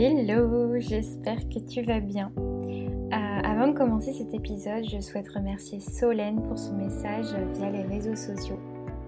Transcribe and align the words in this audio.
Hello, 0.00 0.78
j'espère 0.78 1.40
que 1.48 1.58
tu 1.58 1.82
vas 1.82 1.98
bien. 1.98 2.30
Euh, 2.38 3.10
avant 3.10 3.66
de 3.66 3.76
commencer 3.76 4.12
cet 4.12 4.32
épisode, 4.32 4.84
je 4.88 5.00
souhaite 5.00 5.28
remercier 5.28 5.80
Solène 5.80 6.40
pour 6.40 6.56
son 6.56 6.76
message 6.76 7.34
via 7.56 7.68
les 7.68 7.82
réseaux 7.82 8.14
sociaux 8.14 8.60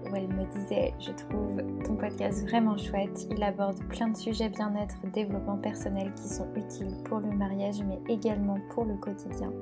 où 0.03 0.13
elle 0.13 0.27
me 0.27 0.43
disait 0.51 0.93
Je 0.99 1.13
trouve 1.13 1.63
ton 1.85 1.95
podcast 1.95 2.45
vraiment 2.45 2.75
chouette. 2.75 3.25
Il 3.31 3.41
aborde 3.41 3.81
plein 3.87 4.09
de 4.09 4.17
sujets 4.17 4.49
bien-être, 4.49 4.97
développement 5.13 5.55
personnel 5.55 6.11
qui 6.13 6.27
sont 6.27 6.47
utiles 6.57 7.01
pour 7.05 7.21
le 7.21 7.31
mariage 7.37 7.81
mais 7.87 8.13
également 8.13 8.57
pour 8.71 8.83
le 8.83 8.95
quotidien. 8.95 9.53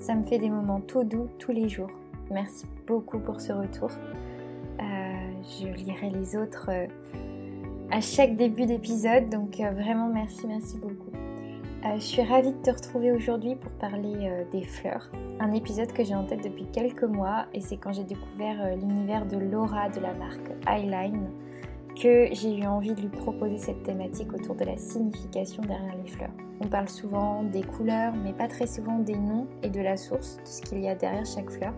Ça 0.00 0.16
me 0.16 0.24
fait 0.24 0.40
des 0.40 0.50
moments 0.50 0.80
tout 0.80 1.04
doux 1.04 1.28
tous 1.38 1.52
les 1.52 1.68
jours. 1.68 1.92
Merci 2.32 2.66
beaucoup 2.88 3.20
pour 3.20 3.40
ce 3.40 3.52
retour. 3.52 3.92
Euh, 4.80 4.82
je 5.60 5.68
lirai 5.68 6.10
les 6.10 6.34
autres. 6.34 6.68
Euh, 6.68 6.88
à 7.90 8.00
chaque 8.00 8.36
début 8.36 8.66
d'épisode. 8.66 9.28
Donc 9.28 9.60
euh, 9.60 9.70
vraiment 9.70 10.08
merci, 10.08 10.46
merci 10.46 10.78
beaucoup. 10.78 11.10
Euh, 11.84 11.96
je 11.96 12.00
suis 12.00 12.22
ravie 12.22 12.52
de 12.52 12.62
te 12.62 12.70
retrouver 12.70 13.12
aujourd'hui 13.12 13.56
pour 13.56 13.70
parler 13.72 14.14
euh, 14.22 14.44
des 14.52 14.62
fleurs. 14.62 15.10
Un 15.40 15.52
épisode 15.52 15.92
que 15.92 16.02
j'ai 16.02 16.14
en 16.14 16.24
tête 16.24 16.42
depuis 16.42 16.66
quelques 16.72 17.04
mois 17.04 17.46
et 17.52 17.60
c'est 17.60 17.76
quand 17.76 17.92
j'ai 17.92 18.04
découvert 18.04 18.76
l'univers 18.76 19.26
de 19.26 19.36
Laura 19.36 19.88
de 19.90 20.00
la 20.00 20.14
marque 20.14 20.50
Eyeline 20.66 21.28
que 22.00 22.26
j'ai 22.32 22.58
eu 22.58 22.66
envie 22.66 22.92
de 22.92 23.02
lui 23.02 23.08
proposer 23.08 23.58
cette 23.58 23.82
thématique 23.84 24.32
autour 24.32 24.56
de 24.56 24.64
la 24.64 24.76
signification 24.76 25.62
derrière 25.62 25.94
les 26.02 26.10
fleurs. 26.10 26.32
On 26.60 26.66
parle 26.66 26.88
souvent 26.88 27.42
des 27.44 27.62
couleurs 27.62 28.14
mais 28.24 28.32
pas 28.32 28.48
très 28.48 28.66
souvent 28.66 28.98
des 28.98 29.16
noms 29.16 29.46
et 29.62 29.70
de 29.70 29.80
la 29.80 29.96
source, 29.96 30.38
de 30.38 30.46
ce 30.46 30.62
qu'il 30.62 30.80
y 30.80 30.88
a 30.88 30.94
derrière 30.94 31.26
chaque 31.26 31.50
fleur. 31.50 31.74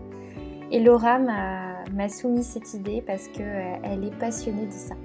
Et 0.71 0.79
Laura 0.79 1.19
m'a 1.19 2.09
soumis 2.09 2.43
cette 2.43 2.73
idée 2.73 3.01
parce 3.05 3.27
qu'elle 3.27 4.03
est 4.03 4.17
passionnée 4.17 4.65
de 4.65 4.71
ça. 4.71 4.95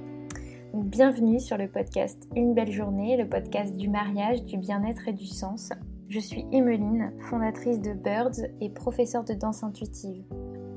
Bienvenue 0.75 1.39
sur 1.39 1.59
le 1.59 1.69
podcast 1.69 2.27
Une 2.35 2.55
belle 2.55 2.73
journée, 2.73 3.19
le 3.19 3.29
podcast 3.29 3.77
du 3.77 3.91
mariage, 3.91 4.43
du 4.45 4.57
bien-être 4.57 5.07
et 5.07 5.13
du 5.13 5.27
sens. 5.27 5.69
Je 6.09 6.19
suis 6.19 6.47
Emeline, 6.51 7.13
fondatrice 7.29 7.79
de 7.79 7.93
Birds 7.93 8.49
et 8.63 8.71
professeure 8.71 9.23
de 9.23 9.35
danse 9.35 9.63
intuitive. 9.63 10.25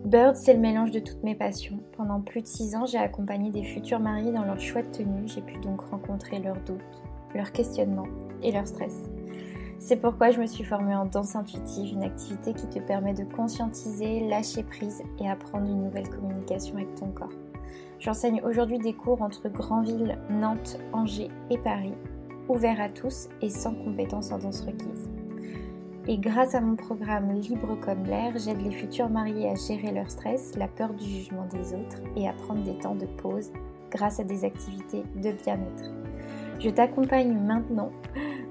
Birds, 0.03 0.35
c'est 0.35 0.53
le 0.53 0.59
mélange 0.59 0.91
de 0.91 0.99
toutes 0.99 1.23
mes 1.23 1.33
passions. 1.33 1.79
Pendant 1.95 2.19
plus 2.19 2.41
de 2.41 2.47
6 2.47 2.75
ans, 2.75 2.85
j'ai 2.85 2.97
accompagné 2.97 3.51
des 3.51 3.63
futurs 3.63 4.01
mariés 4.01 4.33
dans 4.33 4.43
leur 4.43 4.59
choix 4.59 4.81
de 4.81 4.91
tenue. 4.91 5.29
J'ai 5.29 5.41
pu 5.41 5.59
donc 5.59 5.79
rencontrer 5.79 6.39
leurs 6.39 6.61
doutes, 6.65 7.01
leurs 7.33 7.53
questionnements 7.53 8.09
et 8.43 8.51
leur 8.51 8.67
stress. 8.67 9.09
C'est 9.79 10.01
pourquoi 10.01 10.31
je 10.31 10.41
me 10.41 10.45
suis 10.45 10.65
formée 10.65 10.95
en 10.95 11.05
danse 11.05 11.37
intuitive, 11.37 11.93
une 11.93 12.03
activité 12.03 12.53
qui 12.53 12.67
te 12.67 12.79
permet 12.79 13.13
de 13.13 13.23
conscientiser, 13.23 14.27
lâcher 14.27 14.63
prise 14.63 15.01
et 15.21 15.29
apprendre 15.29 15.67
une 15.69 15.85
nouvelle 15.85 16.09
communication 16.09 16.75
avec 16.75 16.95
ton 16.95 17.11
corps. 17.11 17.31
J'enseigne 17.99 18.41
aujourd'hui 18.43 18.79
des 18.79 18.93
cours 18.93 19.21
entre 19.21 19.49
Granville, 19.49 20.17
Nantes, 20.29 20.79
Angers 20.93 21.31
et 21.49 21.57
Paris, 21.57 21.93
ouverts 22.49 22.81
à 22.81 22.89
tous 22.89 23.29
et 23.41 23.49
sans 23.49 23.73
compétences 23.73 24.31
en 24.31 24.37
danse 24.37 24.61
requise. 24.61 25.09
Et 26.07 26.19
grâce 26.19 26.53
à 26.53 26.61
mon 26.61 26.75
programme 26.75 27.31
Libre 27.31 27.75
comme 27.81 28.03
l'air, 28.03 28.33
j'aide 28.37 28.61
les 28.61 28.71
futurs 28.71 29.09
mariés 29.09 29.49
à 29.49 29.55
gérer 29.55 29.91
leur 29.91 30.09
stress, 30.11 30.55
la 30.55 30.67
peur 30.67 30.93
du 30.93 31.03
jugement 31.03 31.47
des 31.51 31.73
autres 31.73 32.01
et 32.15 32.27
à 32.27 32.33
prendre 32.33 32.63
des 32.63 32.77
temps 32.77 32.93
de 32.93 33.07
pause 33.07 33.51
grâce 33.89 34.19
à 34.19 34.23
des 34.23 34.45
activités 34.45 35.03
de 35.15 35.31
bien-être. 35.31 35.91
Je 36.59 36.69
t'accompagne 36.69 37.33
maintenant 37.33 37.91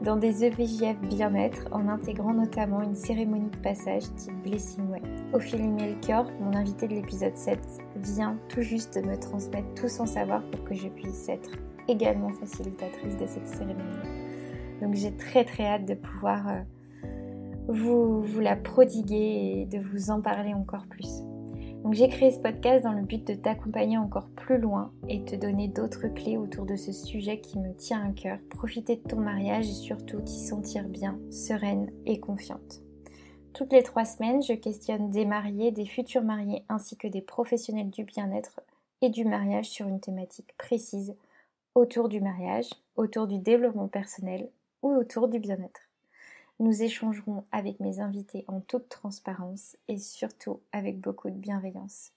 dans 0.04 0.16
des 0.16 0.44
EVJF 0.44 1.00
bien-être 1.00 1.66
en 1.72 1.88
intégrant 1.88 2.34
notamment 2.34 2.82
une 2.82 2.94
cérémonie 2.94 3.48
de 3.48 3.56
passage 3.56 4.02
type 4.16 4.34
Blessing 4.42 4.90
Way. 4.90 5.00
Ophélie 5.32 5.66
Melchior, 5.66 6.30
mon 6.40 6.54
invité 6.54 6.86
de 6.86 6.94
l'épisode 6.94 7.34
7, 7.34 7.58
vient 7.96 8.38
tout 8.50 8.60
juste 8.60 8.98
de 8.98 9.06
me 9.06 9.16
transmettre 9.16 9.72
tout 9.74 9.88
son 9.88 10.04
savoir 10.04 10.42
pour 10.50 10.62
que 10.64 10.74
je 10.74 10.88
puisse 10.88 11.28
être 11.30 11.50
également 11.88 12.30
facilitatrice 12.30 13.16
de 13.16 13.26
cette 13.26 13.48
cérémonie. 13.48 13.82
Donc 14.82 14.94
j'ai 14.94 15.16
très 15.16 15.44
très 15.44 15.64
hâte 15.64 15.86
de 15.86 15.94
pouvoir 15.94 16.48
euh, 16.48 16.60
vous 17.68 18.40
la 18.40 18.56
prodiguer 18.56 19.62
et 19.62 19.66
de 19.66 19.78
vous 19.78 20.10
en 20.10 20.20
parler 20.20 20.52
encore 20.52 20.86
plus. 20.86 21.22
Donc 21.84 21.92
j'ai 21.92 22.08
créé 22.08 22.30
ce 22.30 22.38
podcast 22.38 22.82
dans 22.82 22.94
le 22.94 23.02
but 23.02 23.26
de 23.26 23.34
t'accompagner 23.34 23.98
encore 23.98 24.30
plus 24.30 24.56
loin 24.56 24.90
et 25.06 25.22
te 25.22 25.36
donner 25.36 25.68
d'autres 25.68 26.08
clés 26.08 26.38
autour 26.38 26.64
de 26.64 26.76
ce 26.76 26.92
sujet 26.92 27.42
qui 27.42 27.58
me 27.58 27.74
tient 27.74 28.08
à 28.08 28.10
cœur. 28.12 28.38
Profiter 28.48 28.96
de 28.96 29.06
ton 29.06 29.20
mariage 29.20 29.68
et 29.68 29.74
surtout 29.74 30.22
t'y 30.22 30.46
sentir 30.46 30.88
bien, 30.88 31.20
sereine 31.30 31.92
et 32.06 32.18
confiante. 32.18 32.80
Toutes 33.52 33.74
les 33.74 33.82
trois 33.82 34.06
semaines, 34.06 34.42
je 34.42 34.54
questionne 34.54 35.10
des 35.10 35.26
mariés, 35.26 35.72
des 35.72 35.84
futurs 35.84 36.24
mariés 36.24 36.64
ainsi 36.70 36.96
que 36.96 37.06
des 37.06 37.20
professionnels 37.20 37.90
du 37.90 38.04
bien-être 38.04 38.62
et 39.02 39.10
du 39.10 39.26
mariage 39.26 39.68
sur 39.68 39.86
une 39.86 40.00
thématique 40.00 40.56
précise 40.56 41.14
autour 41.74 42.08
du 42.08 42.22
mariage, 42.22 42.70
autour 42.96 43.26
du 43.26 43.38
développement 43.38 43.88
personnel 43.88 44.48
ou 44.80 44.88
autour 44.88 45.28
du 45.28 45.38
bien-être. 45.38 45.82
Nous 46.60 46.82
échangerons 46.82 47.44
avec 47.50 47.80
mes 47.80 48.00
invités 48.00 48.44
en 48.46 48.60
toute 48.60 48.88
transparence 48.88 49.76
et 49.88 49.98
surtout 49.98 50.60
avec 50.72 51.00
beaucoup 51.00 51.28
de 51.28 51.36
bienveillance. 51.36 52.12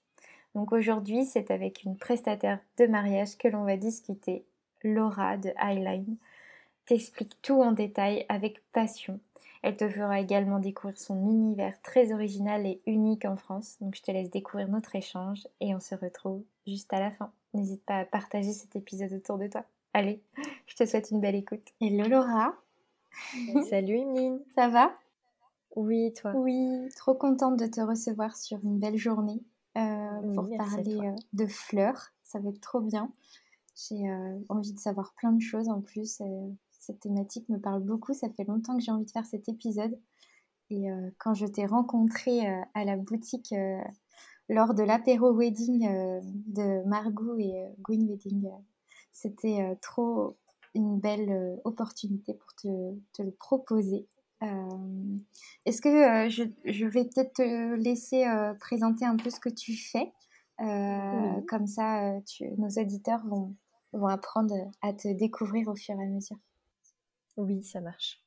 Donc 0.53 0.71
aujourd'hui, 0.71 1.25
c'est 1.25 1.49
avec 1.49 1.83
une 1.83 1.97
prestataire 1.97 2.59
de 2.77 2.85
mariage 2.85 3.37
que 3.37 3.47
l'on 3.47 3.63
va 3.63 3.77
discuter, 3.77 4.45
Laura 4.83 5.37
de 5.37 5.51
Highline. 5.57 6.17
T'explique 6.85 7.41
tout 7.41 7.61
en 7.61 7.71
détail 7.71 8.25
avec 8.29 8.61
passion. 8.71 9.19
Elle 9.63 9.75
te 9.75 9.89
fera 9.89 10.19
également 10.19 10.59
découvrir 10.59 10.97
son 10.97 11.29
univers 11.29 11.81
très 11.81 12.13
original 12.13 12.65
et 12.65 12.79
unique 12.85 13.25
en 13.25 13.37
France. 13.37 13.77
Donc 13.81 13.95
je 13.95 14.03
te 14.03 14.11
laisse 14.11 14.29
découvrir 14.29 14.67
notre 14.67 14.95
échange 14.95 15.47
et 15.61 15.73
on 15.73 15.79
se 15.79 15.95
retrouve 15.95 16.43
juste 16.67 16.93
à 16.93 16.99
la 16.99 17.11
fin. 17.11 17.31
N'hésite 17.53 17.83
pas 17.83 17.97
à 17.97 18.05
partager 18.05 18.53
cet 18.53 18.75
épisode 18.75 19.13
autour 19.13 19.39
de 19.39 19.47
toi. 19.47 19.65
Allez, 19.93 20.21
je 20.67 20.75
te 20.75 20.85
souhaite 20.85 21.09
une 21.11 21.21
belle 21.21 21.35
écoute. 21.35 21.73
Hello 21.81 22.07
Laura 22.07 22.53
Salut 23.69 23.97
Emeline. 23.97 24.39
Ça 24.55 24.69
va? 24.69 24.93
Oui, 25.75 26.11
toi? 26.13 26.33
Oui, 26.35 26.89
trop 26.95 27.13
contente 27.13 27.57
de 27.57 27.67
te 27.67 27.81
recevoir 27.81 28.35
sur 28.35 28.57
une 28.63 28.79
belle 28.79 28.97
journée 28.97 29.43
euh, 29.77 30.33
pour 30.33 30.49
parler 30.57 30.97
euh, 30.97 31.15
de 31.33 31.45
fleurs. 31.45 32.09
Ça 32.23 32.39
va 32.39 32.49
être 32.49 32.61
trop 32.61 32.81
bien. 32.81 33.11
J'ai 33.75 34.09
euh, 34.09 34.39
envie 34.49 34.73
de 34.73 34.79
savoir 34.79 35.13
plein 35.13 35.31
de 35.31 35.41
choses 35.41 35.69
en 35.69 35.81
plus. 35.81 36.21
cette 36.71 36.99
thématique 36.99 37.47
me 37.49 37.59
parle 37.59 37.83
beaucoup. 37.83 38.13
Ça 38.13 38.29
fait 38.29 38.43
longtemps 38.43 38.75
que 38.75 38.83
j'ai 38.83 38.91
envie 38.91 39.05
de 39.05 39.11
faire 39.11 39.25
cet 39.25 39.49
épisode. 39.49 39.97
Et 40.69 40.87
quand 41.17 41.33
je 41.33 41.45
t'ai 41.45 41.65
rencontré 41.65 42.45
à 42.73 42.83
la 42.83 42.97
boutique 42.97 43.55
lors 44.49 44.73
de 44.73 44.83
l'apéro 44.83 45.31
wedding 45.31 45.87
de 46.25 46.85
Margot 46.85 47.37
et 47.37 47.73
Gwyn 47.79 48.05
Wedding, 48.05 48.49
c'était 49.13 49.77
trop 49.81 50.35
une 50.77 50.99
belle 50.99 51.31
euh, 51.31 51.55
opportunité 51.65 52.33
pour 52.33 52.53
te, 52.55 53.21
le 53.21 53.31
proposer. 53.31 54.07
Euh, 54.43 55.17
est-ce 55.65 55.81
que 55.81 55.89
euh, 55.89 56.29
je, 56.29 56.85
vais 56.85 57.05
peut-être 57.05 57.33
te 57.33 57.75
laisser 57.75 58.25
présenter 58.59 59.05
un 59.05 59.17
peu 59.17 59.29
ce 59.29 59.39
que 59.39 59.49
tu 59.49 59.75
fais 59.75 60.13
Comme 60.59 61.67
ça, 61.67 62.13
nos 62.57 62.69
auditeurs 62.69 63.25
vont, 63.25 63.55
vont 63.93 64.07
apprendre 64.07 64.55
à 64.81 64.93
te 64.93 65.07
découvrir 65.07 65.67
au 65.67 65.75
fur 65.75 65.95
et 65.99 66.03
à 66.03 66.07
mesure. 66.07 66.37
Oui, 67.35 67.63
ça 67.63 67.81
marche. 67.81 68.21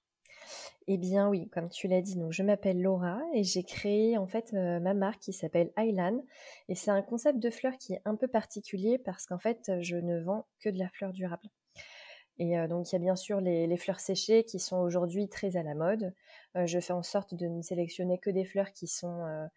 Eh 0.89 0.97
bien 0.97 1.29
oui, 1.29 1.49
comme 1.51 1.69
tu 1.69 1.87
l'as 1.87 2.03
dit, 2.03 2.17
donc 2.17 2.33
je 2.33 2.43
m'appelle 2.43 2.83
Laura 2.83 3.21
et 3.35 3.45
j'ai 3.45 3.63
créé 3.63 4.19
en 4.19 4.27
fait 4.27 4.53
ma 4.53 4.95
marque 4.95 5.21
qui 5.21 5.33
s'appelle 5.33 5.71
Island 5.79 6.21
et 6.69 6.75
c'est 6.75 6.91
un 6.91 7.03
concept 7.03 7.39
de 7.39 7.51
fleurs 7.51 7.77
qui 7.77 7.93
est 7.93 8.03
un 8.05 8.17
peu 8.17 8.27
particulier 8.27 8.99
parce 8.99 9.27
qu'en 9.27 9.39
fait 9.39 9.71
je 9.81 9.97
ne 9.97 10.21
vends 10.21 10.47
que 10.59 10.69
de 10.69 10.79
la 10.79 10.89
fleur 10.89 11.13
durable. 11.13 11.49
Et 12.41 12.59
euh, 12.59 12.67
donc, 12.67 12.91
il 12.91 12.95
y 12.95 12.97
a 12.97 12.99
bien 12.99 13.17
sûr 13.17 13.41
les, 13.41 13.77
fleurs 13.77 14.01
séchées 14.01 14.45
qui 14.45 14.59
sont 14.59 14.79
aujourd'hui 14.79 15.29
très 15.29 15.59
à 15.59 15.63
la 15.63 15.75
mode. 15.75 16.15
Euh, 16.57 16.67
je 16.67 16.81
fais 16.81 16.95
en 16.95 17.03
sorte 17.03 17.35
de 17.35 17.47
ne 17.47 17.61
sélectionner 17.61 18.19
que 18.19 18.31
des 18.31 18.47
fleurs 18.47 18.73
qui 18.73 18.87
sont 18.87 19.49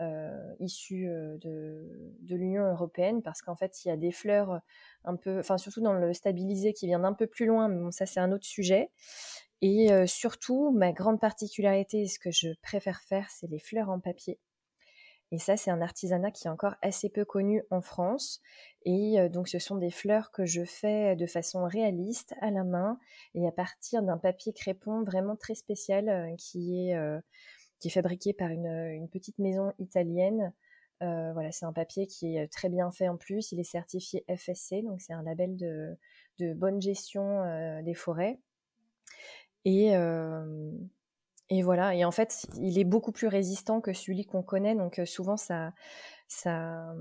euh, 0.00 0.54
issues 0.60 1.06
de, 1.40 1.84
l'Union 2.28 2.70
européenne 2.70 3.20
parce 3.20 3.42
qu'en 3.42 3.56
fait, 3.56 3.84
il 3.84 3.88
y 3.88 3.90
a 3.90 3.96
des 3.96 4.12
fleurs 4.12 4.60
un 5.04 5.16
peu, 5.16 5.40
enfin, 5.40 5.58
surtout 5.58 5.80
dans 5.80 5.92
le 5.92 6.14
stabilisé 6.14 6.72
qui 6.72 6.86
vient 6.86 7.00
d'un 7.00 7.14
peu 7.14 7.26
plus 7.26 7.46
loin, 7.46 7.68
mais 7.68 7.80
bon, 7.80 7.90
ça, 7.90 8.06
c'est 8.06 8.20
un 8.20 8.30
autre 8.30 8.46
sujet. 8.46 8.90
Et 9.60 9.88
surtout, 10.06 10.70
ma 10.70 10.92
grande 10.92 11.20
particularité, 11.20 12.06
ce 12.06 12.18
que 12.20 12.30
je 12.30 12.48
préfère 12.62 13.02
faire, 13.02 13.28
c'est 13.28 13.48
les 13.48 13.58
fleurs 13.58 13.90
en 13.90 13.98
papier. 13.98 14.38
Et 15.32 15.38
ça, 15.38 15.56
c'est 15.56 15.70
un 15.70 15.80
artisanat 15.80 16.32
qui 16.32 16.48
est 16.48 16.50
encore 16.50 16.74
assez 16.82 17.08
peu 17.08 17.24
connu 17.24 17.62
en 17.70 17.80
France. 17.80 18.40
Et 18.84 19.20
euh, 19.20 19.28
donc, 19.28 19.48
ce 19.48 19.58
sont 19.58 19.76
des 19.76 19.90
fleurs 19.90 20.32
que 20.32 20.44
je 20.44 20.64
fais 20.64 21.14
de 21.14 21.26
façon 21.26 21.64
réaliste, 21.64 22.34
à 22.40 22.50
la 22.50 22.64
main, 22.64 22.98
et 23.34 23.46
à 23.46 23.52
partir 23.52 24.02
d'un 24.02 24.18
papier 24.18 24.52
crépon 24.52 25.04
vraiment 25.04 25.36
très 25.36 25.54
spécial 25.54 26.08
euh, 26.08 26.34
qui, 26.36 26.88
est, 26.88 26.96
euh, 26.96 27.20
qui 27.78 27.88
est 27.88 27.92
fabriqué 27.92 28.32
par 28.32 28.50
une, 28.50 29.08
petite 29.12 29.38
maison 29.38 29.72
italienne. 29.78 30.52
voilà, 31.00 31.52
c'est 31.52 31.64
un 31.64 31.72
papier 31.72 32.06
qui 32.06 32.36
est 32.36 32.48
très 32.48 32.68
bien 32.68 32.90
fait 32.90 33.08
en 33.08 33.16
plus. 33.16 33.52
Il 33.52 33.60
est 33.60 33.64
certifié 33.64 34.24
FSC, 34.28 34.82
donc 34.82 35.00
c'est 35.00 35.12
un 35.12 35.22
label 35.22 35.56
de, 35.56 35.96
de 36.38 36.54
bonne 36.54 36.80
gestion 36.82 37.82
des 37.82 37.94
forêts. 37.94 38.38
Et, 39.64 39.94
et 41.50 41.62
voilà, 41.62 41.94
et 41.94 42.04
en 42.04 42.12
fait, 42.12 42.46
il 42.60 42.78
est 42.78 42.84
beaucoup 42.84 43.12
plus 43.12 43.26
résistant 43.26 43.80
que 43.80 43.92
celui 43.92 44.24
qu'on 44.24 44.42
connaît, 44.42 44.76
donc 44.76 45.00
souvent 45.04 45.36
ça, 45.36 45.72
ça, 46.28 46.94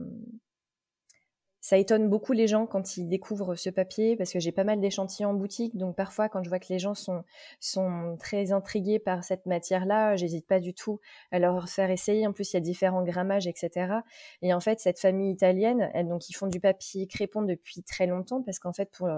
ça 1.62 1.78
étonne 1.78 2.10
beaucoup 2.10 2.32
les 2.32 2.48
gens 2.48 2.66
quand 2.66 2.96
ils 2.96 3.08
découvrent 3.08 3.56
ce 3.56 3.70
papier 3.70 4.16
parce 4.16 4.32
que 4.32 4.40
j'ai 4.40 4.52
pas 4.52 4.64
mal 4.64 4.80
d'échantillons 4.80 5.30
en 5.30 5.34
boutique. 5.34 5.76
Donc 5.76 5.96
parfois, 5.96 6.30
quand 6.30 6.42
je 6.42 6.50
vois 6.50 6.60
que 6.60 6.68
les 6.70 6.80
gens 6.80 6.96
sont, 6.96 7.24
sont 7.60 8.16
très 8.20 8.54
intrigués 8.54 9.00
par 9.00 9.24
cette 9.24 9.46
matière-là, 9.46 10.16
j'hésite 10.16 10.48
pas 10.48 10.60
du 10.60 10.74
tout 10.74 11.00
à 11.32 11.40
leur 11.40 11.68
faire 11.68 11.92
essayer. 11.92 12.26
En 12.26 12.34
plus, 12.34 12.54
il 12.54 12.56
y 12.56 12.58
a 12.58 12.62
différents 12.62 13.04
grammages, 13.04 13.48
etc. 13.48 13.94
Et 14.42 14.54
en 14.54 14.62
fait, 14.62 14.80
cette 14.80 15.00
famille 15.00 15.32
italienne, 15.32 15.90
elle, 15.94 16.08
donc 16.08 16.30
ils 16.30 16.34
font 16.34 16.48
du 16.48 16.62
papier 16.62 17.08
crépon 17.08 17.42
depuis 17.42 17.84
très 17.84 18.08
longtemps 18.08 18.42
parce 18.42 18.60
qu'en 18.60 18.74
fait, 18.74 18.90
pour, 18.92 19.10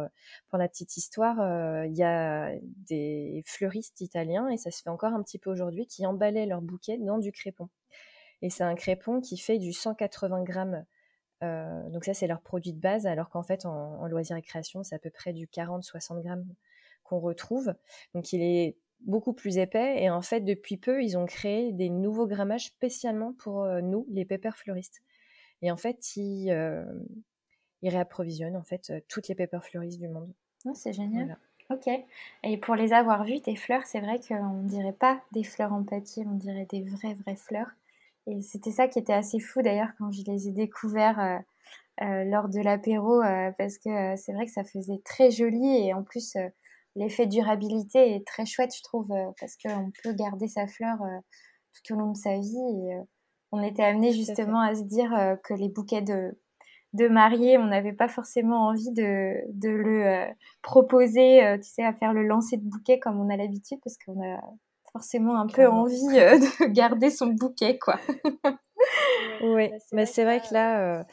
pour 0.49 0.57
la 0.57 0.67
petite 0.67 0.97
histoire, 0.97 1.39
euh, 1.41 1.85
il 1.85 1.95
y 1.95 2.03
a 2.03 2.51
des 2.87 3.43
fleuristes 3.45 4.01
italiens 4.01 4.49
et 4.49 4.57
ça 4.57 4.71
se 4.71 4.81
fait 4.81 4.89
encore 4.89 5.13
un 5.13 5.21
petit 5.21 5.37
peu 5.37 5.51
aujourd'hui 5.51 5.85
qui 5.85 6.05
emballaient 6.07 6.47
leurs 6.47 6.61
bouquets 6.61 6.97
dans 6.97 7.19
du 7.19 7.31
crépon. 7.31 7.69
Et 8.41 8.49
c'est 8.49 8.63
un 8.63 8.73
crépon 8.73 9.21
qui 9.21 9.37
fait 9.37 9.59
du 9.59 9.71
180 9.73 10.43
grammes 10.43 10.85
euh, 11.43 11.89
donc 11.89 12.05
ça, 12.05 12.13
c'est 12.13 12.27
leur 12.27 12.41
produit 12.41 12.73
de 12.73 12.79
base, 12.79 13.07
alors 13.07 13.29
qu'en 13.29 13.43
fait, 13.43 13.65
en, 13.65 14.05
loisirs 14.07 14.37
et 14.37 14.41
création, 14.41 14.83
c'est 14.83 14.95
à 14.95 14.99
peu 14.99 15.09
près 15.09 15.33
du 15.33 15.47
40-60 15.47 16.21
grammes 16.21 16.45
qu'on 17.03 17.19
retrouve. 17.19 17.73
Donc 18.13 18.33
il 18.33 18.41
est 18.41 18.77
beaucoup 19.01 19.33
plus 19.33 19.57
épais. 19.57 20.01
Et 20.01 20.09
en 20.09 20.21
fait, 20.21 20.41
depuis 20.41 20.77
peu, 20.77 21.03
ils 21.03 21.17
ont 21.17 21.25
créé 21.25 21.71
des 21.71 21.89
nouveaux 21.89 22.27
grammages 22.27 22.65
spécialement 22.65 23.33
pour 23.33 23.63
euh, 23.63 23.81
nous, 23.81 24.05
les 24.09 24.25
pépères 24.25 24.57
fleuristes. 24.57 25.01
Et 25.61 25.71
en 25.71 25.77
fait, 25.77 26.15
ils, 26.15 26.51
euh, 26.51 26.85
réapprovisionnent 27.83 28.57
en 28.57 28.63
fait 28.63 28.93
toutes 29.07 29.27
les 29.27 29.35
pépères 29.35 29.63
fleuristes 29.63 29.99
du 29.99 30.07
monde. 30.07 30.31
Oh, 30.65 30.73
c'est 30.75 30.93
génial. 30.93 31.37
Ok. 31.71 31.89
Et 32.43 32.57
pour 32.57 32.75
les 32.75 32.93
avoir 32.93 33.23
vues, 33.23 33.41
tes 33.41 33.55
fleurs, 33.55 33.85
c'est 33.85 34.01
vrai 34.01 34.19
qu'on 34.19 34.61
ne 34.61 34.67
dirait 34.67 34.93
pas 34.93 35.21
des 35.31 35.43
fleurs 35.43 35.73
en 35.73 35.83
papier, 35.83 36.23
on 36.27 36.35
dirait 36.35 36.67
des 36.69 36.81
vraies, 36.81 37.13
vraies 37.13 37.35
fleurs. 37.35 37.71
Et 38.27 38.41
c'était 38.41 38.71
ça 38.71 38.87
qui 38.87 38.99
était 38.99 39.13
assez 39.13 39.39
fou 39.39 39.61
d'ailleurs 39.61 39.89
quand 39.97 40.11
je 40.11 40.21
les 40.27 40.47
ai 40.47 40.51
découverts 40.51 41.19
euh, 41.19 41.37
euh, 42.05 42.23
lors 42.25 42.49
de 42.49 42.59
l'apéro, 42.59 43.21
euh, 43.21 43.51
parce 43.57 43.77
que 43.77 44.15
c'est 44.15 44.33
vrai 44.33 44.45
que 44.45 44.51
ça 44.51 44.63
faisait 44.63 45.01
très 45.03 45.31
joli 45.31 45.87
et 45.87 45.93
en 45.93 46.03
plus 46.03 46.37
l'effet 46.95 47.25
durabilité 47.25 48.15
est 48.15 48.25
très 48.25 48.45
chouette, 48.45 48.75
je 48.75 48.83
trouve, 48.83 49.09
parce 49.39 49.55
qu'on 49.57 49.91
peut 50.03 50.13
garder 50.13 50.47
sa 50.47 50.67
fleur 50.67 50.97
tout 51.73 51.93
au 51.93 51.97
long 51.97 52.11
de 52.11 52.17
sa 52.17 52.37
vie. 52.37 52.57
Et 52.57 52.99
on 53.51 53.61
était 53.63 53.83
amené 53.83 54.13
justement 54.13 54.59
à 54.59 54.75
se 54.75 54.83
dire 54.83 55.11
que 55.43 55.53
les 55.53 55.69
bouquets 55.69 56.01
de, 56.01 56.37
de 56.93 57.07
mariés, 57.07 57.57
on 57.57 57.67
n'avait 57.67 57.93
pas 57.93 58.09
forcément 58.09 58.67
envie 58.67 58.91
de, 58.91 59.35
de 59.53 59.69
le 59.69 60.27
proposer, 60.61 61.57
tu 61.61 61.69
sais, 61.69 61.83
à 61.83 61.93
faire 61.93 62.13
le 62.13 62.23
lancer 62.27 62.57
de 62.57 62.69
bouquet 62.69 62.99
comme 62.99 63.19
on 63.19 63.29
a 63.29 63.37
l'habitude, 63.37 63.79
parce 63.83 63.97
qu'on 63.97 64.21
a 64.21 64.41
forcément 64.91 65.39
un 65.39 65.47
peu 65.47 65.67
envie 65.67 66.19
euh, 66.19 66.37
de 66.37 66.65
garder 66.71 67.09
son 67.09 67.27
bouquet, 67.27 67.77
quoi. 67.77 67.99
oui, 69.41 69.71
mais 69.91 70.05
c'est 70.05 70.23
vrai 70.23 70.41
que 70.41 70.53
là, 70.53 70.99
euh, 70.99 71.03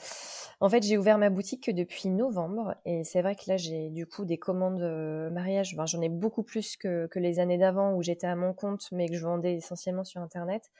en 0.60 0.68
fait, 0.68 0.82
j'ai 0.82 0.98
ouvert 0.98 1.18
ma 1.18 1.30
boutique 1.30 1.70
depuis 1.74 2.08
novembre 2.08 2.74
et 2.84 3.04
c'est 3.04 3.22
vrai 3.22 3.36
que 3.36 3.42
là, 3.46 3.56
j'ai 3.56 3.90
du 3.90 4.06
coup 4.06 4.24
des 4.24 4.38
commandes 4.38 4.82
euh, 4.82 5.30
mariage. 5.30 5.76
J'en 5.86 6.00
ai 6.00 6.08
beaucoup 6.08 6.42
plus 6.42 6.76
que, 6.76 7.06
que 7.06 7.18
les 7.18 7.38
années 7.38 7.58
d'avant 7.58 7.94
où 7.94 8.02
j'étais 8.02 8.26
à 8.26 8.36
mon 8.36 8.52
compte, 8.52 8.88
mais 8.90 9.08
que 9.08 9.14
je 9.14 9.24
vendais 9.24 9.54
essentiellement 9.54 10.04
sur 10.04 10.20
Internet. 10.20 10.70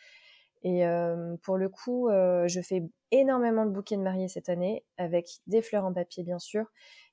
Et 0.63 0.83
pour 1.43 1.57
le 1.57 1.69
coup, 1.69 2.09
je 2.11 2.61
fais 2.61 2.83
énormément 3.11 3.65
de 3.65 3.71
bouquets 3.71 3.97
de 3.97 4.03
mariés 4.03 4.29
cette 4.29 4.49
année, 4.49 4.85
avec 4.97 5.29
des 5.47 5.63
fleurs 5.63 5.85
en 5.85 5.93
papier 5.93 6.25
bien 6.25 6.39
sûr, 6.39 6.67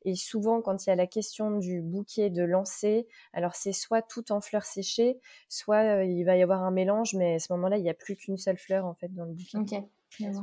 et 0.05 0.15
souvent, 0.15 0.61
quand 0.61 0.85
il 0.85 0.89
y 0.89 0.93
a 0.93 0.95
la 0.95 1.07
question 1.07 1.57
du 1.57 1.81
bouquet 1.81 2.29
de 2.29 2.43
lancer, 2.43 3.07
alors 3.33 3.55
c'est 3.55 3.73
soit 3.73 4.03
tout 4.03 4.31
en 4.31 4.39
fleurs 4.39 4.63
séchées, 4.63 5.19
soit 5.49 5.97
euh, 5.97 6.05
il 6.05 6.23
va 6.23 6.37
y 6.37 6.43
avoir 6.43 6.63
un 6.63 6.69
mélange, 6.69 7.15
mais 7.15 7.35
à 7.35 7.39
ce 7.39 7.51
moment-là, 7.53 7.77
il 7.77 7.83
n'y 7.83 7.89
a 7.89 7.95
plus 7.95 8.15
qu'une 8.15 8.37
seule 8.37 8.57
fleur 8.57 8.85
en 8.85 8.93
fait 8.93 9.13
dans 9.13 9.25
le 9.25 9.33
bouquet. 9.33 9.57
Ok. 9.57 9.83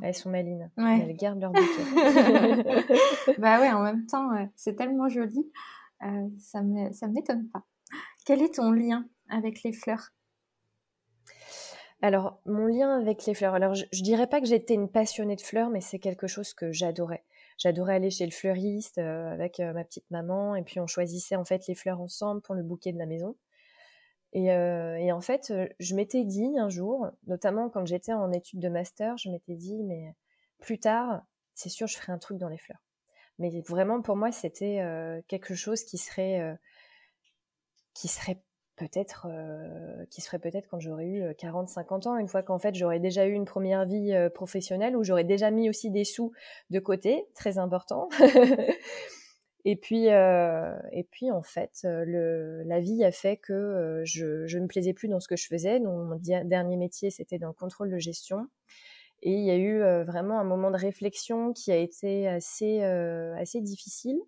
Elles 0.02 0.14
sont 0.14 0.30
malines. 0.30 0.70
Elles 0.76 1.16
gardent 1.16 1.40
leur 1.40 1.52
bouquet. 1.52 1.64
bah 3.38 3.60
ouais, 3.60 3.70
en 3.70 3.82
même 3.82 4.04
temps, 4.04 4.28
c'est 4.56 4.74
tellement 4.74 5.08
joli. 5.08 5.50
Euh, 6.02 6.28
ça 6.38 6.60
ne 6.60 7.12
m'étonne 7.12 7.48
pas. 7.48 7.64
Quel 8.26 8.42
est 8.42 8.56
ton 8.56 8.72
lien 8.72 9.06
avec 9.30 9.62
les 9.62 9.72
fleurs? 9.72 10.10
Alors, 12.02 12.40
mon 12.46 12.66
lien 12.66 13.00
avec 13.00 13.24
les 13.26 13.34
fleurs. 13.34 13.54
Alors, 13.54 13.74
je, 13.74 13.84
je 13.92 14.02
dirais 14.02 14.26
pas 14.26 14.40
que 14.40 14.46
j'étais 14.46 14.74
une 14.74 14.90
passionnée 14.90 15.36
de 15.36 15.40
fleurs, 15.40 15.70
mais 15.70 15.80
c'est 15.80 15.98
quelque 15.98 16.26
chose 16.26 16.52
que 16.52 16.72
j'adorais 16.72 17.24
j'adorais 17.62 17.94
aller 17.94 18.10
chez 18.10 18.24
le 18.26 18.32
fleuriste 18.32 18.98
euh, 18.98 19.32
avec 19.32 19.60
euh, 19.60 19.72
ma 19.72 19.84
petite 19.84 20.10
maman 20.10 20.56
et 20.56 20.62
puis 20.62 20.80
on 20.80 20.86
choisissait 20.86 21.36
en 21.36 21.44
fait 21.44 21.66
les 21.68 21.74
fleurs 21.74 22.00
ensemble 22.00 22.40
pour 22.42 22.54
le 22.54 22.62
bouquet 22.62 22.92
de 22.92 22.98
la 22.98 23.06
maison. 23.06 23.36
Et, 24.32 24.50
euh, 24.50 25.12
en 25.12 25.20
fait, 25.20 25.52
je 25.78 25.94
m'étais 25.94 26.24
dit 26.24 26.58
un 26.58 26.70
jour, 26.70 27.06
notamment 27.26 27.68
quand 27.68 27.84
j'étais 27.86 28.14
en 28.14 28.32
études 28.32 28.60
de 28.60 28.68
master, 28.68 29.18
je 29.18 29.28
m'étais 29.28 29.56
dit, 29.56 29.82
mais 29.84 30.14
plus 30.58 30.78
tard, 30.78 31.22
c'est 31.54 31.68
sûr, 31.68 31.86
je 31.86 31.98
ferai 31.98 32.12
un 32.12 32.18
truc 32.18 32.38
dans 32.38 32.48
les 32.48 32.56
fleurs. 32.56 32.82
Mais 33.38 33.50
vraiment, 33.68 34.00
pour 34.00 34.16
moi, 34.16 34.32
c'était 34.32 34.82
quelque 35.28 35.54
chose 35.54 35.84
qui 35.84 35.98
serait, 35.98 36.56
qui 37.92 38.08
serait 38.08 38.42
peut-être 38.88 39.26
euh, 39.30 40.04
qui 40.10 40.20
serait 40.20 40.38
peut-être 40.38 40.68
quand 40.68 40.80
j'aurais 40.80 41.06
eu 41.06 41.34
40 41.36 41.68
euh, 41.68 41.72
50 41.72 42.06
ans. 42.06 42.16
Une 42.16 42.28
fois 42.28 42.42
qu'en 42.42 42.58
fait 42.58 42.74
j'aurais 42.74 43.00
déjà 43.00 43.26
eu 43.26 43.32
une 43.32 43.44
première 43.44 43.86
vie 43.86 44.12
euh, 44.12 44.28
professionnelle 44.28 44.96
où 44.96 45.04
j'aurais 45.04 45.24
déjà 45.24 45.50
mis 45.50 45.68
aussi 45.68 45.90
des 45.90 46.04
sous 46.04 46.32
de 46.70 46.80
côté 46.80 47.26
très 47.34 47.58
important. 47.58 48.08
Et 49.64 49.76
puis 49.76 50.06
et 50.06 51.06
puis 51.12 51.30
en 51.30 51.42
fait 51.44 51.82
la 51.84 52.80
vie 52.80 53.04
a 53.04 53.12
fait 53.12 53.36
que 53.36 54.02
je 54.04 54.44
je 54.44 54.58
me 54.58 54.66
plaisais 54.66 54.92
plus 54.92 55.06
dans 55.06 55.20
ce 55.20 55.28
que 55.28 55.36
je 55.36 55.46
faisais. 55.46 55.78
Donc 55.78 56.08
mon 56.08 56.16
dernier 56.16 56.76
métier 56.76 57.10
c'était 57.10 57.38
dans 57.38 57.46
le 57.46 57.52
contrôle 57.52 57.88
de 57.88 57.98
gestion. 57.98 58.48
Et 59.22 59.30
il 59.30 59.44
y 59.44 59.52
a 59.52 59.56
eu 59.56 59.78
vraiment 60.02 60.40
un 60.40 60.44
moment 60.44 60.72
de 60.72 60.76
réflexion 60.76 61.52
qui 61.52 61.70
a 61.70 61.76
été 61.76 62.26
assez 62.26 62.82
assez 62.82 63.60
difficile 63.60 64.18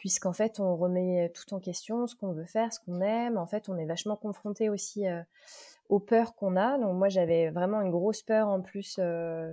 puisqu'en 0.00 0.32
fait, 0.32 0.60
on 0.60 0.76
remet 0.76 1.30
tout 1.34 1.52
en 1.52 1.60
question, 1.60 2.06
ce 2.06 2.16
qu'on 2.16 2.32
veut 2.32 2.46
faire, 2.46 2.72
ce 2.72 2.80
qu'on 2.80 3.02
aime. 3.02 3.36
En 3.36 3.46
fait, 3.46 3.68
on 3.68 3.76
est 3.76 3.84
vachement 3.84 4.16
confronté 4.16 4.70
aussi 4.70 5.06
euh, 5.06 5.20
aux 5.90 6.00
peurs 6.00 6.34
qu'on 6.34 6.56
a. 6.56 6.78
Donc 6.78 6.96
moi, 6.96 7.10
j'avais 7.10 7.50
vraiment 7.50 7.82
une 7.82 7.90
grosse 7.90 8.22
peur 8.22 8.48
en 8.48 8.62
plus 8.62 8.96
euh, 8.98 9.52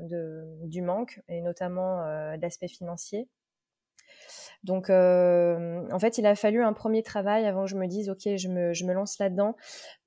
du 0.63 0.81
manque, 0.81 1.21
et 1.27 1.41
notamment 1.41 2.01
euh, 2.03 2.37
d'aspect 2.37 2.69
financier. 2.69 3.27
Donc, 4.63 4.89
en 4.89 5.99
fait, 5.99 6.17
il 6.17 6.25
a 6.25 6.33
fallu 6.35 6.63
un 6.63 6.73
premier 6.73 7.03
travail 7.03 7.45
avant 7.45 7.65
que 7.65 7.69
je 7.69 7.75
me 7.75 7.85
dise, 7.85 8.09
OK, 8.09 8.21
je 8.37 8.47
me, 8.47 8.73
je 8.73 8.85
me 8.85 8.93
lance 8.93 9.19
là-dedans. 9.19 9.55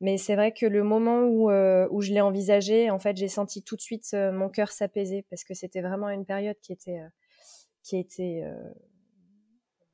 Mais 0.01 0.17
c'est 0.17 0.35
vrai 0.37 0.53
que 0.53 0.65
le 0.67 0.83
moment 0.83 1.21
où, 1.21 1.51
où 1.51 2.01
je 2.01 2.13
l'ai 2.13 2.21
envisagé, 2.21 2.91
en 2.91 2.99
fait, 2.99 3.17
j'ai 3.17 3.29
senti 3.29 3.63
tout 3.63 3.77
de 3.77 3.81
suite 3.81 4.13
mon 4.15 4.49
cœur 4.49 4.73
s'apaiser 4.73 5.25
parce 5.31 5.45
que 5.45 5.55
c'était 5.55 5.83
vraiment 5.83 6.09
une 6.09 6.25
période 6.25 6.57
qui 6.61 6.73
était, 6.73 7.01
qui 7.83 7.97
était 7.97 8.45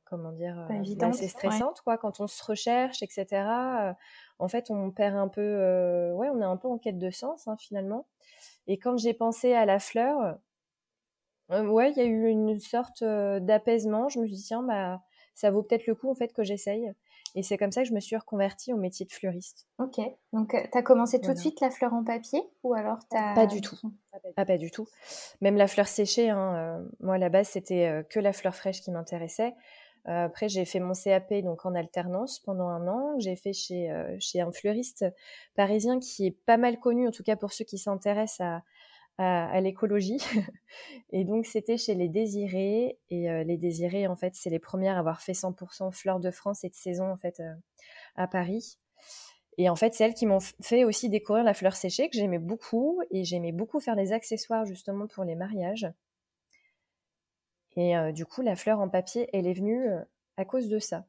comment 0.09 0.31
dire, 0.31 0.67
euh, 0.69 1.05
assez 1.05 1.27
stressante, 1.27 1.81
quoi, 1.81 1.97
quand 1.97 2.19
on 2.19 2.27
se 2.27 2.43
recherche, 2.43 3.03
etc. 3.03 3.25
Euh, 3.31 3.93
en 4.39 4.47
fait, 4.47 4.69
on 4.69 4.91
perd 4.91 5.15
un 5.15 5.27
peu, 5.27 5.41
euh, 5.41 6.13
ouais, 6.13 6.29
on 6.29 6.41
est 6.41 6.45
un 6.45 6.57
peu 6.57 6.67
en 6.67 6.77
quête 6.77 6.97
de 6.97 7.09
sens, 7.09 7.47
hein, 7.47 7.55
finalement. 7.57 8.07
Et 8.67 8.77
quand 8.77 8.97
j'ai 8.97 9.13
pensé 9.13 9.53
à 9.53 9.65
la 9.65 9.79
fleur, 9.79 10.37
ouais, 11.49 11.91
il 11.91 11.97
y 11.97 12.01
a 12.01 12.05
eu 12.05 12.27
une 12.27 12.59
sorte 12.59 13.03
d'apaisement. 13.03 14.09
Je 14.09 14.19
me 14.19 14.27
suis 14.27 14.35
dit, 14.35 14.43
tiens, 14.43 14.63
bah, 14.63 15.01
ça 15.35 15.51
vaut 15.51 15.63
peut-être 15.63 15.87
le 15.87 15.95
coup, 15.95 16.09
en 16.09 16.15
fait, 16.15 16.33
que 16.33 16.43
j'essaye. 16.43 16.91
Et 17.35 17.43
c'est 17.43 17.57
comme 17.57 17.71
ça 17.71 17.83
que 17.83 17.87
je 17.87 17.93
me 17.93 17.99
suis 17.99 18.15
reconvertie 18.15 18.73
au 18.73 18.77
métier 18.77 19.05
de 19.05 19.11
fleuriste. 19.11 19.67
Ok. 19.79 19.99
Donc, 20.33 20.49
tu 20.49 20.77
as 20.77 20.81
commencé 20.81 21.21
tout 21.21 21.33
de 21.33 21.37
suite 21.37 21.61
la 21.61 21.69
fleur 21.69 21.93
en 21.93 22.03
papier 22.03 22.41
ou 22.63 22.73
alors 22.73 22.97
as... 23.13 23.35
Pas 23.35 23.45
du 23.45 23.61
tout. 23.61 23.77
Ah, 24.35 24.45
pas 24.45 24.57
du 24.57 24.71
tout. 24.71 24.87
Même 25.41 25.55
la 25.55 25.67
fleur 25.67 25.87
séchée, 25.87 26.29
hein, 26.29 26.83
moi, 26.99 27.15
à 27.15 27.17
la 27.19 27.29
base, 27.29 27.49
c'était 27.49 28.05
que 28.09 28.19
la 28.19 28.33
fleur 28.33 28.55
fraîche 28.55 28.81
qui 28.81 28.91
m'intéressait. 28.91 29.55
Euh, 30.07 30.25
après, 30.25 30.47
j'ai 30.47 30.63
fait 30.65 30.79
mon 30.79 30.93
CAP 30.93 31.33
donc 31.43 31.65
en 31.65 31.75
alternance 31.75 32.39
pendant 32.39 32.69
un 32.69 32.87
an. 32.87 33.19
J'ai 33.19 33.35
fait 33.35 33.53
chez, 33.53 33.91
euh, 33.91 34.15
chez 34.19 34.39
un 34.39 34.51
fleuriste 34.51 35.05
parisien 35.55 35.99
qui 35.99 36.27
est 36.27 36.37
pas 36.45 36.57
mal 36.57 36.79
connu, 36.79 37.07
en 37.07 37.11
tout 37.11 37.23
cas 37.23 37.35
pour 37.35 37.51
ceux 37.51 37.65
qui 37.65 37.77
s'intéressent 37.77 38.61
à, 39.17 39.49
à, 39.49 39.59
l'écologie. 39.59 40.19
et 41.11 41.25
donc, 41.25 41.45
c'était 41.45 41.77
chez 41.77 41.93
les 41.93 42.07
Désirés. 42.07 42.99
Et 43.09 43.29
euh, 43.29 43.43
les 43.43 43.57
Désirés, 43.57 44.07
en 44.07 44.15
fait, 44.15 44.35
c'est 44.35 44.49
les 44.49 44.59
premières 44.59 44.95
à 44.95 44.99
avoir 44.99 45.21
fait 45.21 45.33
100% 45.33 45.91
fleurs 45.91 46.19
de 46.19 46.31
France 46.31 46.63
et 46.63 46.69
de 46.69 46.75
saison, 46.75 47.11
en 47.11 47.17
fait, 47.17 47.41
à 48.15 48.27
Paris. 48.27 48.77
Et 49.57 49.69
en 49.69 49.75
fait, 49.75 49.93
c'est 49.93 50.05
elles 50.05 50.13
qui 50.13 50.27
m'ont 50.27 50.39
fait 50.61 50.83
aussi 50.83 51.09
découvrir 51.09 51.43
la 51.43 51.55
fleur 51.55 51.75
séchée, 51.75 52.09
que 52.09 52.17
j'aimais 52.17 52.39
beaucoup. 52.39 53.01
Et 53.11 53.25
j'aimais 53.25 53.51
beaucoup 53.51 53.79
faire 53.79 53.95
des 53.95 54.13
accessoires, 54.13 54.65
justement, 54.65 55.07
pour 55.07 55.25
les 55.25 55.35
mariages. 55.35 55.87
Et 57.77 57.95
euh, 57.95 58.11
du 58.11 58.25
coup, 58.25 58.41
la 58.41 58.55
fleur 58.55 58.79
en 58.79 58.89
papier, 58.89 59.29
elle 59.31 59.47
est 59.47 59.53
venue 59.53 59.87
euh, 59.87 60.01
à 60.35 60.43
cause 60.43 60.67
de 60.67 60.79
ça. 60.79 61.05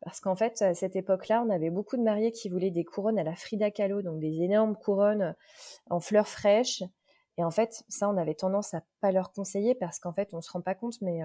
Parce 0.00 0.20
qu'en 0.20 0.34
fait, 0.34 0.62
à 0.62 0.74
cette 0.74 0.96
époque-là, 0.96 1.44
on 1.46 1.50
avait 1.50 1.70
beaucoup 1.70 1.96
de 1.96 2.02
mariés 2.02 2.32
qui 2.32 2.48
voulaient 2.48 2.70
des 2.70 2.84
couronnes 2.84 3.18
à 3.18 3.24
la 3.24 3.36
Frida 3.36 3.70
Kahlo, 3.70 4.00
donc 4.00 4.18
des 4.18 4.42
énormes 4.42 4.74
couronnes 4.74 5.22
euh, 5.22 5.32
en 5.90 6.00
fleurs 6.00 6.28
fraîches. 6.28 6.82
Et 7.36 7.44
en 7.44 7.50
fait, 7.50 7.84
ça, 7.88 8.08
on 8.08 8.16
avait 8.16 8.34
tendance 8.34 8.72
à 8.74 8.82
pas 9.00 9.12
leur 9.12 9.32
conseiller 9.32 9.74
parce 9.74 9.98
qu'en 10.00 10.14
fait, 10.14 10.32
on 10.32 10.40
se 10.40 10.50
rend 10.50 10.62
pas 10.62 10.74
compte, 10.74 11.00
mais 11.02 11.20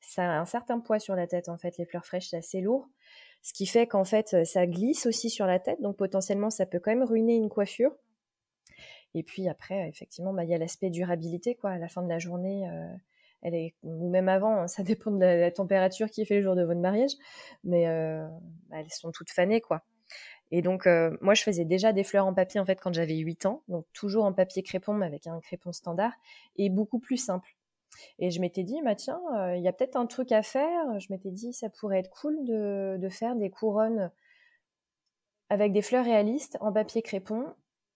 ça 0.00 0.22
a 0.22 0.40
un 0.40 0.46
certain 0.46 0.80
poids 0.80 0.98
sur 0.98 1.14
la 1.14 1.26
tête. 1.26 1.50
En 1.50 1.58
fait, 1.58 1.76
les 1.76 1.84
fleurs 1.84 2.06
fraîches, 2.06 2.30
c'est 2.30 2.38
assez 2.38 2.62
lourd. 2.62 2.88
Ce 3.42 3.52
qui 3.52 3.66
fait 3.66 3.86
qu'en 3.86 4.04
fait, 4.04 4.46
ça 4.46 4.66
glisse 4.66 5.04
aussi 5.04 5.28
sur 5.28 5.44
la 5.44 5.58
tête. 5.58 5.78
Donc, 5.82 5.98
potentiellement, 5.98 6.48
ça 6.48 6.64
peut 6.64 6.78
quand 6.78 6.90
même 6.90 7.04
ruiner 7.04 7.36
une 7.36 7.50
coiffure. 7.50 7.94
Et 9.12 9.22
puis 9.22 9.46
après, 9.46 9.86
effectivement, 9.90 10.32
bah, 10.32 10.44
il 10.44 10.48
y 10.48 10.54
a 10.54 10.58
l'aspect 10.58 10.88
durabilité, 10.88 11.54
quoi. 11.54 11.72
À 11.72 11.78
la 11.78 11.88
fin 11.88 12.00
de 12.00 12.08
la 12.08 12.18
journée, 12.18 12.66
elle 13.42 13.54
est, 13.54 13.74
ou 13.82 14.08
même 14.08 14.28
avant, 14.28 14.62
hein, 14.62 14.66
ça 14.68 14.82
dépend 14.82 15.10
de 15.10 15.18
la, 15.18 15.50
température 15.50 16.10
qui 16.10 16.24
fait 16.24 16.36
le 16.36 16.42
jour 16.42 16.56
de 16.56 16.62
votre 16.62 16.80
mariage, 16.80 17.12
mais 17.64 17.86
bah, 18.70 18.76
elles 18.78 18.90
sont 18.90 19.12
toutes 19.12 19.30
fanées, 19.30 19.60
quoi. 19.60 19.82
Et 20.50 20.60
donc, 20.60 20.86
moi, 21.22 21.32
je 21.32 21.42
faisais 21.42 21.64
déjà 21.64 21.94
des 21.94 22.04
fleurs 22.04 22.26
en 22.26 22.34
papier, 22.34 22.60
en 22.60 22.66
fait, 22.66 22.78
quand 22.78 22.92
j'avais 22.92 23.16
8 23.16 23.46
ans, 23.46 23.62
donc 23.68 23.86
toujours 23.94 24.26
en 24.26 24.34
papier 24.34 24.62
crépon, 24.62 24.92
mais 24.92 25.06
avec 25.06 25.26
un 25.26 25.40
crépon 25.40 25.72
standard, 25.72 26.12
et 26.56 26.68
beaucoup 26.68 26.98
plus 26.98 27.16
simple. 27.16 27.56
Et 28.18 28.30
je 28.30 28.40
m'étais 28.40 28.62
dit, 28.62 28.78
bah 28.84 28.94
tiens, 28.94 29.20
il 29.54 29.62
y 29.62 29.68
a 29.68 29.72
peut-être 29.72 29.96
un 29.96 30.06
truc 30.06 30.30
à 30.32 30.42
faire. 30.42 31.00
Je 31.00 31.06
m'étais 31.10 31.30
dit, 31.30 31.52
ça 31.52 31.70
pourrait 31.70 32.00
être 32.00 32.10
cool 32.10 32.36
de 32.44 33.08
faire 33.08 33.34
des 33.36 33.50
couronnes 33.50 34.10
avec 35.52 35.74
des 35.74 35.82
fleurs 35.82 36.06
réalistes 36.06 36.56
en 36.62 36.72
papier 36.72 37.02
crépon. 37.02 37.44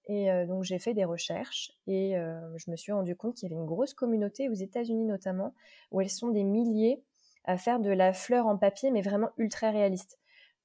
Et 0.09 0.31
euh, 0.31 0.47
donc 0.47 0.63
j'ai 0.63 0.79
fait 0.79 0.95
des 0.95 1.05
recherches 1.05 1.73
et 1.87 2.17
euh, 2.17 2.39
je 2.57 2.71
me 2.71 2.77
suis 2.77 2.93
rendu 2.93 3.17
compte 3.17 3.35
qu'il 3.35 3.49
y 3.49 3.53
avait 3.53 3.61
une 3.61 3.67
grosse 3.67 3.93
communauté 3.93 4.49
aux 4.49 4.55
États-Unis 4.55 5.05
notamment 5.05 5.53
où 5.91 6.01
elles 6.01 6.11
sont 6.11 6.29
des 6.29 6.45
milliers 6.45 7.03
à 7.45 7.59
faire 7.59 7.81
de 7.81 7.91
la 7.91 8.13
fleur 8.13 8.47
en 8.47 8.57
papier 8.57 8.91
mais 8.93 9.03
vraiment 9.03 9.31
ultra 9.37 9.71
réaliste. 9.71 10.19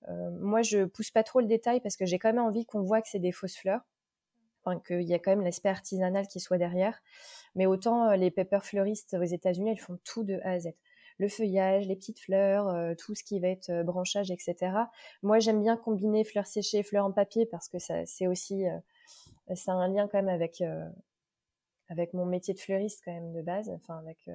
Euh, 0.10 0.30
moi 0.40 0.62
je 0.62 0.86
pousse 0.86 1.10
pas 1.10 1.24
trop 1.24 1.40
le 1.40 1.48
détail 1.48 1.80
parce 1.82 1.98
que 1.98 2.06
j'ai 2.06 2.20
quand 2.20 2.30
même 2.30 2.44
envie 2.44 2.66
qu'on 2.66 2.82
voit 2.82 3.02
que 3.02 3.10
c'est 3.10 3.20
des 3.20 3.32
fausses 3.32 3.58
fleurs, 3.58 3.82
qu'il 4.86 5.02
y 5.02 5.14
a 5.16 5.20
quand 5.20 5.32
même 5.32 5.42
l'aspect 5.42 5.70
artisanal 5.70 6.28
qui 6.28 6.40
soit 6.40 6.60
derrière. 6.60 7.02
Mais 7.56 7.66
autant 7.66 8.12
les 8.12 8.30
paper 8.30 8.60
fleuristes 8.62 9.16
aux 9.20 9.24
États-Unis 9.24 9.72
elles 9.72 9.80
font 9.80 9.98
tout 10.04 10.24
de 10.24 10.40
A 10.44 10.52
à 10.52 10.60
Z 10.60 10.70
le 11.18 11.28
feuillage, 11.28 11.86
les 11.86 11.96
petites 11.96 12.20
fleurs, 12.20 12.96
tout 12.98 13.14
ce 13.14 13.24
qui 13.24 13.40
va 13.40 13.50
être 13.50 13.84
branchage, 13.84 14.32
etc. 14.32 14.56
Moi, 15.22 15.38
j'aime 15.38 15.62
bien 15.62 15.78
combiner 15.78 16.24
fleurs 16.24 16.48
séchées 16.48 16.80
et 16.80 16.84
fleurs 16.84 17.06
en 17.06 17.12
papier 17.12 17.46
parce 17.46 17.68
que 17.70 17.78
ça, 17.78 18.04
c'est 18.08 18.26
aussi, 18.26 18.66
ça 19.56 19.74
a 19.74 19.76
un 19.76 19.88
lien 19.88 20.08
quand 20.08 20.22
même 20.22 20.30
avec 20.30 20.64
avec 21.90 22.14
mon 22.14 22.26
métier 22.26 22.54
de 22.54 22.60
fleuriste 22.60 23.02
quand 23.04 23.12
même 23.12 23.34
de 23.34 23.42
base. 23.42 23.70
Enfin, 23.70 23.98
avec 23.98 24.30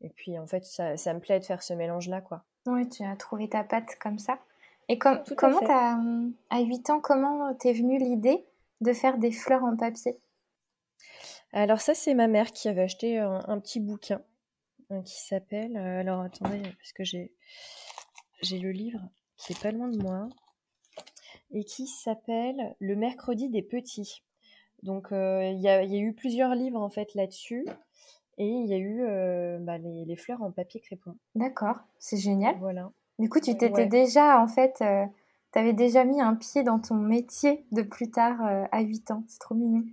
et 0.00 0.08
puis 0.10 0.38
en 0.38 0.46
fait, 0.46 0.64
ça, 0.64 1.14
me 1.14 1.20
plaît 1.20 1.38
de 1.38 1.44
faire 1.44 1.62
ce 1.62 1.74
mélange-là, 1.74 2.20
quoi. 2.20 2.44
Oui, 2.66 2.88
tu 2.88 3.04
as 3.04 3.16
trouvé 3.16 3.48
ta 3.48 3.64
patte 3.64 3.96
comme 4.00 4.18
ça. 4.18 4.38
Et 4.88 4.98
comment 4.98 5.22
t'as, 5.60 5.96
à 6.50 6.60
8 6.60 6.90
ans, 6.90 7.00
comment 7.00 7.54
t'es 7.54 7.72
venue 7.72 7.98
l'idée 7.98 8.44
de 8.80 8.92
faire 8.92 9.18
des 9.18 9.30
fleurs 9.30 9.62
en 9.62 9.76
papier? 9.76 10.18
Alors 11.52 11.80
ça, 11.80 11.94
c'est 11.94 12.14
ma 12.14 12.26
mère 12.26 12.50
qui 12.50 12.68
avait 12.68 12.82
acheté 12.82 13.18
un 13.18 13.60
petit 13.60 13.78
bouquin 13.78 14.22
qui 15.00 15.20
s'appelle. 15.20 15.76
Euh, 15.76 16.00
alors 16.00 16.20
attendez, 16.20 16.60
parce 16.60 16.92
que 16.92 17.04
j'ai 17.04 17.32
j'ai 18.42 18.58
le 18.58 18.72
livre 18.72 19.00
qui 19.36 19.52
est 19.52 19.62
pas 19.62 19.70
loin 19.70 19.88
de 19.88 20.02
moi 20.02 20.28
et 21.52 21.64
qui 21.64 21.86
s'appelle 21.86 22.74
Le 22.78 22.96
mercredi 22.96 23.48
des 23.48 23.62
petits. 23.62 24.22
Donc 24.82 25.12
euh, 25.12 25.44
il 25.44 25.60
y, 25.60 25.68
a, 25.68 25.82
y, 25.84 25.96
a, 25.96 26.00
eu 26.00 26.12
plusieurs 26.12 26.54
livres 26.54 26.80
en 26.80 26.90
fait 26.90 27.14
là-dessus 27.14 27.64
et 28.38 28.48
il 28.48 28.66
y 28.66 28.74
a 28.74 28.78
eu 28.78 29.02
euh, 29.02 29.58
bah, 29.60 29.78
les, 29.78 30.04
les, 30.04 30.16
fleurs 30.16 30.42
en 30.42 30.50
papier 30.50 30.80
crépon. 30.80 31.14
D'accord, 31.34 31.76
c'est 31.98 32.16
génial. 32.16 32.56
Voilà. 32.58 32.90
Du 33.18 33.28
coup, 33.28 33.40
tu 33.40 33.56
t'étais 33.56 33.86
déjà 33.86 34.40
en 34.40 34.48
fait, 34.48 34.76
tu 34.78 35.58
avais 35.58 35.72
déjà 35.72 36.04
mis 36.04 36.20
un 36.20 36.34
pied 36.34 36.64
dans 36.64 36.80
ton 36.80 36.96
métier 36.96 37.64
de 37.70 37.82
plus 37.82 38.10
tard 38.10 38.40
à 38.72 38.80
8 38.80 39.12
ans. 39.12 39.22
C'est 39.28 39.38
trop 39.38 39.54
mignon. 39.54 39.84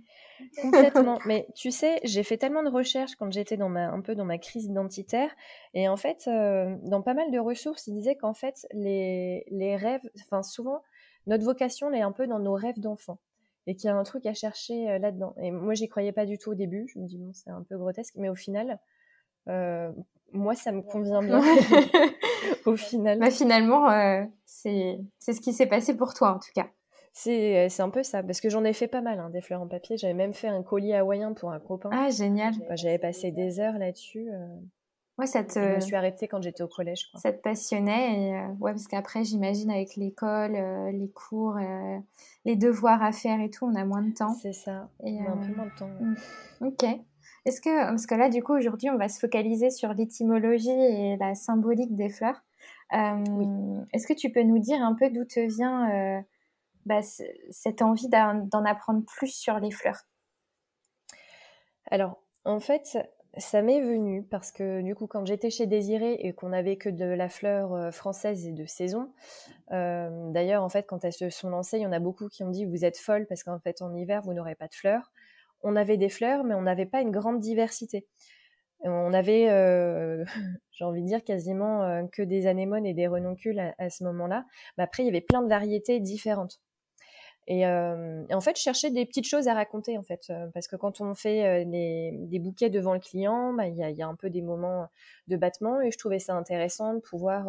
Complètement. 0.60 1.18
Mais 1.26 1.46
tu 1.54 1.70
sais, 1.70 2.00
j'ai 2.04 2.22
fait 2.22 2.36
tellement 2.36 2.62
de 2.62 2.70
recherches 2.70 3.14
quand 3.16 3.32
j'étais 3.32 3.56
dans 3.56 3.68
ma, 3.68 3.88
un 3.88 4.00
peu 4.00 4.14
dans 4.14 4.24
ma 4.24 4.38
crise 4.38 4.64
identitaire. 4.64 5.30
Et 5.74 5.88
en 5.88 5.96
fait, 5.96 6.24
euh, 6.26 6.76
dans 6.82 7.02
pas 7.02 7.14
mal 7.14 7.30
de 7.30 7.38
ressources, 7.38 7.86
ils 7.86 7.94
disaient 7.94 8.16
qu'en 8.16 8.34
fait, 8.34 8.66
les, 8.72 9.44
les 9.48 9.76
rêves, 9.76 10.08
enfin, 10.22 10.42
souvent, 10.42 10.82
notre 11.26 11.44
vocation, 11.44 11.90
elle 11.90 11.98
est 11.98 12.02
un 12.02 12.12
peu 12.12 12.26
dans 12.26 12.38
nos 12.38 12.54
rêves 12.54 12.78
d'enfant. 12.78 13.18
Et 13.66 13.76
qu'il 13.76 13.88
y 13.88 13.90
a 13.90 13.96
un 13.96 14.02
truc 14.02 14.26
à 14.26 14.34
chercher 14.34 14.90
euh, 14.90 14.98
là-dedans. 14.98 15.34
Et 15.40 15.50
moi, 15.50 15.74
j'y 15.74 15.88
croyais 15.88 16.12
pas 16.12 16.26
du 16.26 16.38
tout 16.38 16.50
au 16.50 16.54
début. 16.54 16.88
Je 16.92 16.98
me 16.98 17.06
dis, 17.06 17.18
bon, 17.18 17.32
c'est 17.32 17.50
un 17.50 17.62
peu 17.62 17.76
grotesque. 17.76 18.14
Mais 18.16 18.28
au 18.28 18.34
final, 18.34 18.78
euh, 19.48 19.92
moi, 20.32 20.54
ça 20.54 20.72
me 20.72 20.80
convient 20.80 21.22
bien. 21.22 21.42
au 22.66 22.76
final. 22.76 23.18
Bah, 23.18 23.30
finalement, 23.30 23.88
c'est 24.46 24.98
ce 25.20 25.40
qui 25.40 25.52
s'est 25.52 25.66
passé 25.66 25.96
pour 25.96 26.14
toi, 26.14 26.32
en 26.34 26.38
tout 26.38 26.52
cas. 26.54 26.70
Euh, 27.26 27.66
c'est 27.68 27.82
un 27.82 27.90
peu 27.90 28.02
ça, 28.02 28.22
parce 28.22 28.40
que 28.40 28.48
j'en 28.48 28.64
ai 28.64 28.72
fait 28.72 28.88
pas 28.88 29.00
mal, 29.00 29.18
hein, 29.18 29.30
des 29.30 29.40
fleurs 29.40 29.60
en 29.60 29.68
papier. 29.68 29.96
J'avais 29.96 30.14
même 30.14 30.34
fait 30.34 30.48
un 30.48 30.62
collier 30.62 30.94
hawaïen 30.94 31.32
pour 31.32 31.50
un 31.50 31.60
copain. 31.60 31.90
Ah, 31.92 32.10
génial. 32.10 32.54
J'avais 32.74 32.98
passé 32.98 33.30
des 33.30 33.60
heures 33.60 33.78
là-dessus. 33.78 34.30
Euh... 34.32 34.46
Ouais, 35.20 35.26
ça 35.26 35.44
te... 35.44 35.58
Je 35.58 35.74
me 35.74 35.80
suis 35.80 35.94
arrêtée 35.94 36.28
quand 36.28 36.40
j'étais 36.40 36.62
au 36.62 36.68
collège. 36.68 37.10
Quoi. 37.10 37.20
Ça 37.20 37.30
te 37.30 37.42
passionnait. 37.42 38.18
Et, 38.18 38.34
euh, 38.34 38.46
ouais, 38.58 38.72
parce 38.72 38.88
qu'après, 38.88 39.22
j'imagine, 39.22 39.70
avec 39.70 39.96
l'école, 39.96 40.56
euh, 40.56 40.90
les 40.92 41.10
cours, 41.10 41.58
les 42.46 42.56
devoirs 42.56 43.02
à 43.02 43.12
faire 43.12 43.38
et 43.42 43.50
tout, 43.50 43.66
on 43.66 43.74
a 43.74 43.84
moins 43.84 44.00
de 44.00 44.14
temps. 44.14 44.32
C'est 44.40 44.54
ça. 44.54 44.88
Et, 45.04 45.18
on 45.20 45.26
a 45.26 45.32
un 45.32 45.36
peu 45.36 45.54
moins 45.54 45.66
de 45.66 45.78
temps. 45.78 45.90
Mm. 46.00 46.14
Ok. 46.68 46.84
Est-ce 47.44 47.60
que, 47.60 47.84
parce 47.90 48.06
que 48.06 48.14
là, 48.14 48.30
du 48.30 48.42
coup, 48.42 48.56
aujourd'hui, 48.56 48.88
on 48.88 48.96
va 48.96 49.10
se 49.10 49.18
focaliser 49.18 49.68
sur 49.68 49.92
l'étymologie 49.92 50.70
et 50.70 51.18
la 51.18 51.34
symbolique 51.34 51.94
des 51.94 52.08
fleurs. 52.08 52.42
Oui. 52.90 53.46
Est-ce 53.92 54.06
que 54.06 54.14
tu 54.14 54.32
peux 54.32 54.42
nous 54.42 54.58
dire 54.58 54.82
un 54.82 54.94
peu 54.94 55.10
d'où 55.10 55.26
te 55.26 55.40
vient 55.40 56.24
bah, 56.86 57.00
cette 57.50 57.82
envie 57.82 58.08
d'en 58.08 58.64
apprendre 58.64 59.04
plus 59.04 59.34
sur 59.34 59.58
les 59.58 59.70
fleurs? 59.70 60.06
Alors, 61.90 62.22
en 62.46 62.58
fait, 62.58 62.96
ça 63.36 63.62
m'est 63.62 63.80
venu 63.80 64.24
parce 64.24 64.50
que 64.50 64.82
du 64.82 64.94
coup, 64.94 65.06
quand 65.06 65.24
j'étais 65.24 65.50
chez 65.50 65.66
Désirée 65.66 66.14
et 66.14 66.32
qu'on 66.32 66.48
n'avait 66.48 66.76
que 66.76 66.88
de 66.88 67.04
la 67.04 67.28
fleur 67.28 67.74
euh, 67.74 67.90
française 67.92 68.46
et 68.46 68.52
de 68.52 68.64
saison, 68.66 69.12
euh, 69.70 70.30
d'ailleurs, 70.32 70.64
en 70.64 70.68
fait, 70.68 70.84
quand 70.84 71.04
elles 71.04 71.12
se 71.12 71.30
sont 71.30 71.48
lancées, 71.48 71.78
il 71.78 71.82
y 71.82 71.86
en 71.86 71.92
a 71.92 72.00
beaucoup 72.00 72.28
qui 72.28 72.42
ont 72.42 72.50
dit 72.50 72.64
vous 72.64 72.84
êtes 72.84 72.98
folle 72.98 73.26
parce 73.26 73.44
qu'en 73.44 73.60
fait, 73.60 73.82
en 73.82 73.94
hiver, 73.94 74.22
vous 74.22 74.34
n'aurez 74.34 74.56
pas 74.56 74.66
de 74.66 74.74
fleurs. 74.74 75.12
On 75.62 75.76
avait 75.76 75.96
des 75.96 76.08
fleurs, 76.08 76.42
mais 76.42 76.54
on 76.54 76.62
n'avait 76.62 76.86
pas 76.86 77.02
une 77.02 77.12
grande 77.12 77.38
diversité. 77.38 78.06
On 78.82 79.12
avait, 79.12 79.48
euh, 79.50 80.24
j'ai 80.72 80.84
envie 80.84 81.02
de 81.02 81.06
dire, 81.06 81.22
quasiment 81.22 82.08
que 82.08 82.22
des 82.22 82.46
anémones 82.46 82.86
et 82.86 82.94
des 82.94 83.06
renoncules 83.06 83.60
à, 83.60 83.74
à 83.78 83.90
ce 83.90 84.02
moment-là. 84.04 84.44
Mais 84.76 84.84
après, 84.84 85.04
il 85.04 85.06
y 85.06 85.10
avait 85.10 85.20
plein 85.20 85.42
de 85.42 85.48
variétés 85.48 86.00
différentes. 86.00 86.60
Euh, 87.50 88.24
et, 88.28 88.34
en 88.34 88.40
fait, 88.40 88.56
je 88.56 88.62
cherchais 88.62 88.90
des 88.90 89.04
petites 89.06 89.26
choses 89.26 89.48
à 89.48 89.54
raconter, 89.54 89.98
en 89.98 90.02
fait, 90.02 90.26
euh, 90.30 90.46
parce 90.54 90.68
que 90.68 90.76
quand 90.76 91.00
on 91.00 91.14
fait 91.14 91.64
euh, 91.64 91.64
des 91.66 92.38
bouquets 92.38 92.70
devant 92.70 92.94
le 92.94 93.00
client, 93.00 93.52
bah, 93.52 93.66
il 93.66 93.76
y, 93.76 93.82
a, 93.82 93.90
y, 93.90 94.02
a, 94.02 94.06
un 94.06 94.14
peu 94.14 94.30
des 94.30 94.42
moments 94.42 94.88
de 95.26 95.36
battement, 95.36 95.80
et 95.80 95.90
je 95.90 95.98
trouvais 95.98 96.20
ça 96.20 96.34
intéressant 96.34 96.94
de 96.94 97.00
pouvoir 97.00 97.48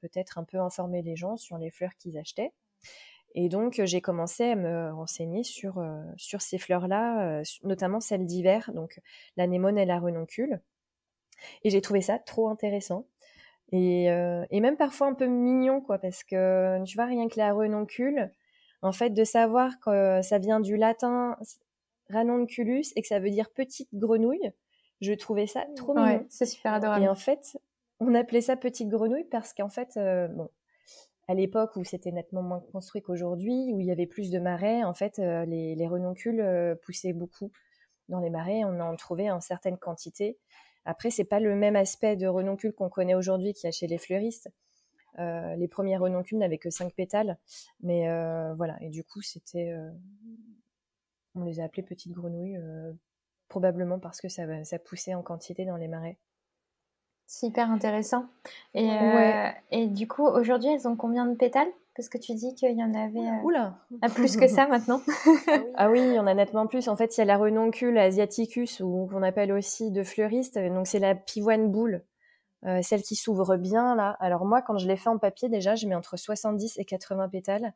peut-être 0.00 0.38
un 0.38 0.44
peu 0.44 0.58
informer 0.58 1.02
les 1.02 1.14
gens 1.14 1.36
sur 1.36 1.58
les 1.58 1.70
fleurs 1.70 1.92
qu'ils 1.98 2.18
achetaient. 2.18 2.52
Et 3.36 3.48
donc, 3.48 3.80
j'ai 3.84 4.00
commencé 4.00 4.44
à 4.44 4.56
me 4.56 4.92
renseigner 4.92 5.44
sur, 5.44 5.84
sur 6.16 6.40
ces 6.42 6.58
fleurs-là, 6.58 7.42
notamment 7.62 8.00
celles 8.00 8.26
d'hiver, 8.26 8.70
donc 8.74 9.00
l'anémone 9.36 9.78
et 9.78 9.84
la 9.84 9.98
renoncule. 10.00 10.60
Et 11.62 11.70
j'ai 11.70 11.80
trouvé 11.80 12.00
ça 12.00 12.18
trop 12.18 12.48
intéressant. 12.48 13.06
Et, 13.70 14.06
et, 14.06 14.60
même 14.60 14.76
parfois 14.76 15.06
un 15.06 15.14
peu 15.14 15.26
mignon, 15.26 15.80
quoi, 15.80 15.98
parce 15.98 16.24
que 16.24 16.82
tu 16.84 16.96
vois, 16.96 17.06
rien 17.06 17.28
que 17.28 17.38
la 17.38 17.52
renoncule, 17.52 18.32
en 18.84 18.92
fait, 18.92 19.10
de 19.10 19.24
savoir 19.24 19.80
que 19.80 20.20
ça 20.22 20.38
vient 20.38 20.60
du 20.60 20.76
latin 20.76 21.36
ranunculus 22.10 22.84
et 22.96 23.02
que 23.02 23.08
ça 23.08 23.18
veut 23.18 23.30
dire 23.30 23.50
petite 23.50 23.88
grenouille, 23.94 24.52
je 25.00 25.12
trouvais 25.14 25.46
ça 25.46 25.64
trop 25.74 25.94
mignon. 25.94 26.26
c'est 26.28 26.46
super 26.46 26.74
adorable. 26.74 27.04
Et 27.04 27.08
en 27.08 27.14
fait, 27.14 27.58
on 28.00 28.14
appelait 28.14 28.42
ça 28.42 28.56
petite 28.56 28.88
grenouille 28.88 29.24
parce 29.24 29.54
qu'en 29.54 29.70
fait, 29.70 29.96
euh, 29.96 30.28
bon, 30.28 30.50
à 31.28 31.34
l'époque 31.34 31.76
où 31.76 31.84
c'était 31.84 32.12
nettement 32.12 32.42
moins 32.42 32.60
construit 32.60 33.00
qu'aujourd'hui, 33.00 33.72
où 33.72 33.80
il 33.80 33.86
y 33.86 33.90
avait 33.90 34.06
plus 34.06 34.30
de 34.30 34.38
marais, 34.38 34.84
en 34.84 34.92
fait, 34.92 35.18
euh, 35.18 35.46
les, 35.46 35.88
renoncules 35.88 36.40
euh, 36.40 36.74
poussaient 36.74 37.14
beaucoup 37.14 37.50
dans 38.10 38.20
les 38.20 38.30
marais. 38.30 38.64
On 38.64 38.80
en 38.80 38.94
trouvait 38.96 39.30
en 39.30 39.40
certaines 39.40 39.78
quantités. 39.78 40.36
Après, 40.84 41.10
c'est 41.10 41.24
pas 41.24 41.40
le 41.40 41.54
même 41.56 41.76
aspect 41.76 42.16
de 42.16 42.26
renoncules 42.26 42.74
qu'on 42.74 42.90
connaît 42.90 43.14
aujourd'hui 43.14 43.54
qu'il 43.54 43.66
y 43.66 43.68
a 43.68 43.72
chez 43.72 43.86
les 43.86 43.96
fleuristes. 43.96 44.50
Euh, 45.18 45.54
les 45.56 45.68
premiers 45.68 45.96
renoncules 45.96 46.38
n'avaient 46.38 46.58
que 46.58 46.70
5 46.70 46.92
pétales. 46.92 47.38
Mais 47.80 48.08
euh, 48.08 48.54
voilà, 48.54 48.76
et 48.80 48.88
du 48.88 49.04
coup, 49.04 49.22
c'était. 49.22 49.70
Euh, 49.70 49.90
on 51.34 51.44
les 51.44 51.60
a 51.60 51.64
appelées 51.64 51.82
petites 51.82 52.12
grenouilles, 52.12 52.58
probablement 53.48 53.98
parce 53.98 54.20
que 54.20 54.28
ça, 54.28 54.62
ça 54.62 54.78
poussait 54.78 55.14
en 55.14 55.22
quantité 55.22 55.64
dans 55.64 55.76
les 55.76 55.88
marais. 55.88 56.16
Super 57.26 57.70
intéressant. 57.70 58.26
Et, 58.72 58.88
et 59.72 59.88
du 59.88 60.06
coup, 60.06 60.24
aujourd'hui, 60.24 60.68
elles 60.68 60.86
ont 60.86 60.94
combien 60.94 61.26
de 61.26 61.34
pétales? 61.34 61.72
Parce 61.96 62.08
que 62.08 62.18
tu 62.18 62.34
dis 62.34 62.54
qu'il 62.54 62.76
y 62.76 62.84
en 62.84 62.94
avait 62.94 63.42
Oula. 63.42 63.78
À 64.00 64.08
plus 64.08 64.36
que 64.36 64.46
ça 64.46 64.68
maintenant. 64.68 65.00
ah 65.74 65.90
oui, 65.90 66.00
il 66.00 66.14
y 66.14 66.18
en 66.20 66.26
a 66.28 66.34
nettement 66.34 66.68
plus. 66.68 66.86
En 66.86 66.94
fait, 66.94 67.16
il 67.16 67.20
y 67.20 67.22
a 67.22 67.24
la 67.24 67.36
renoncule 67.36 67.98
asiaticus, 67.98 68.78
ou 68.78 69.08
qu'on 69.10 69.22
appelle 69.24 69.50
aussi 69.50 69.90
de 69.90 70.04
fleuriste. 70.04 70.56
Donc, 70.56 70.86
c'est 70.86 71.00
la 71.00 71.16
pivoine 71.16 71.68
boule. 71.72 72.04
Euh, 72.66 72.80
celle 72.82 73.02
qui 73.02 73.14
s'ouvre 73.14 73.56
bien 73.56 73.94
là. 73.94 74.16
Alors 74.20 74.46
moi, 74.46 74.62
quand 74.62 74.78
je 74.78 74.88
l'ai 74.88 74.96
fait 74.96 75.10
en 75.10 75.18
papier, 75.18 75.48
déjà, 75.48 75.74
je 75.74 75.86
mets 75.86 75.94
entre 75.94 76.16
70 76.16 76.78
et 76.78 76.84
80 76.84 77.28
pétales. 77.28 77.74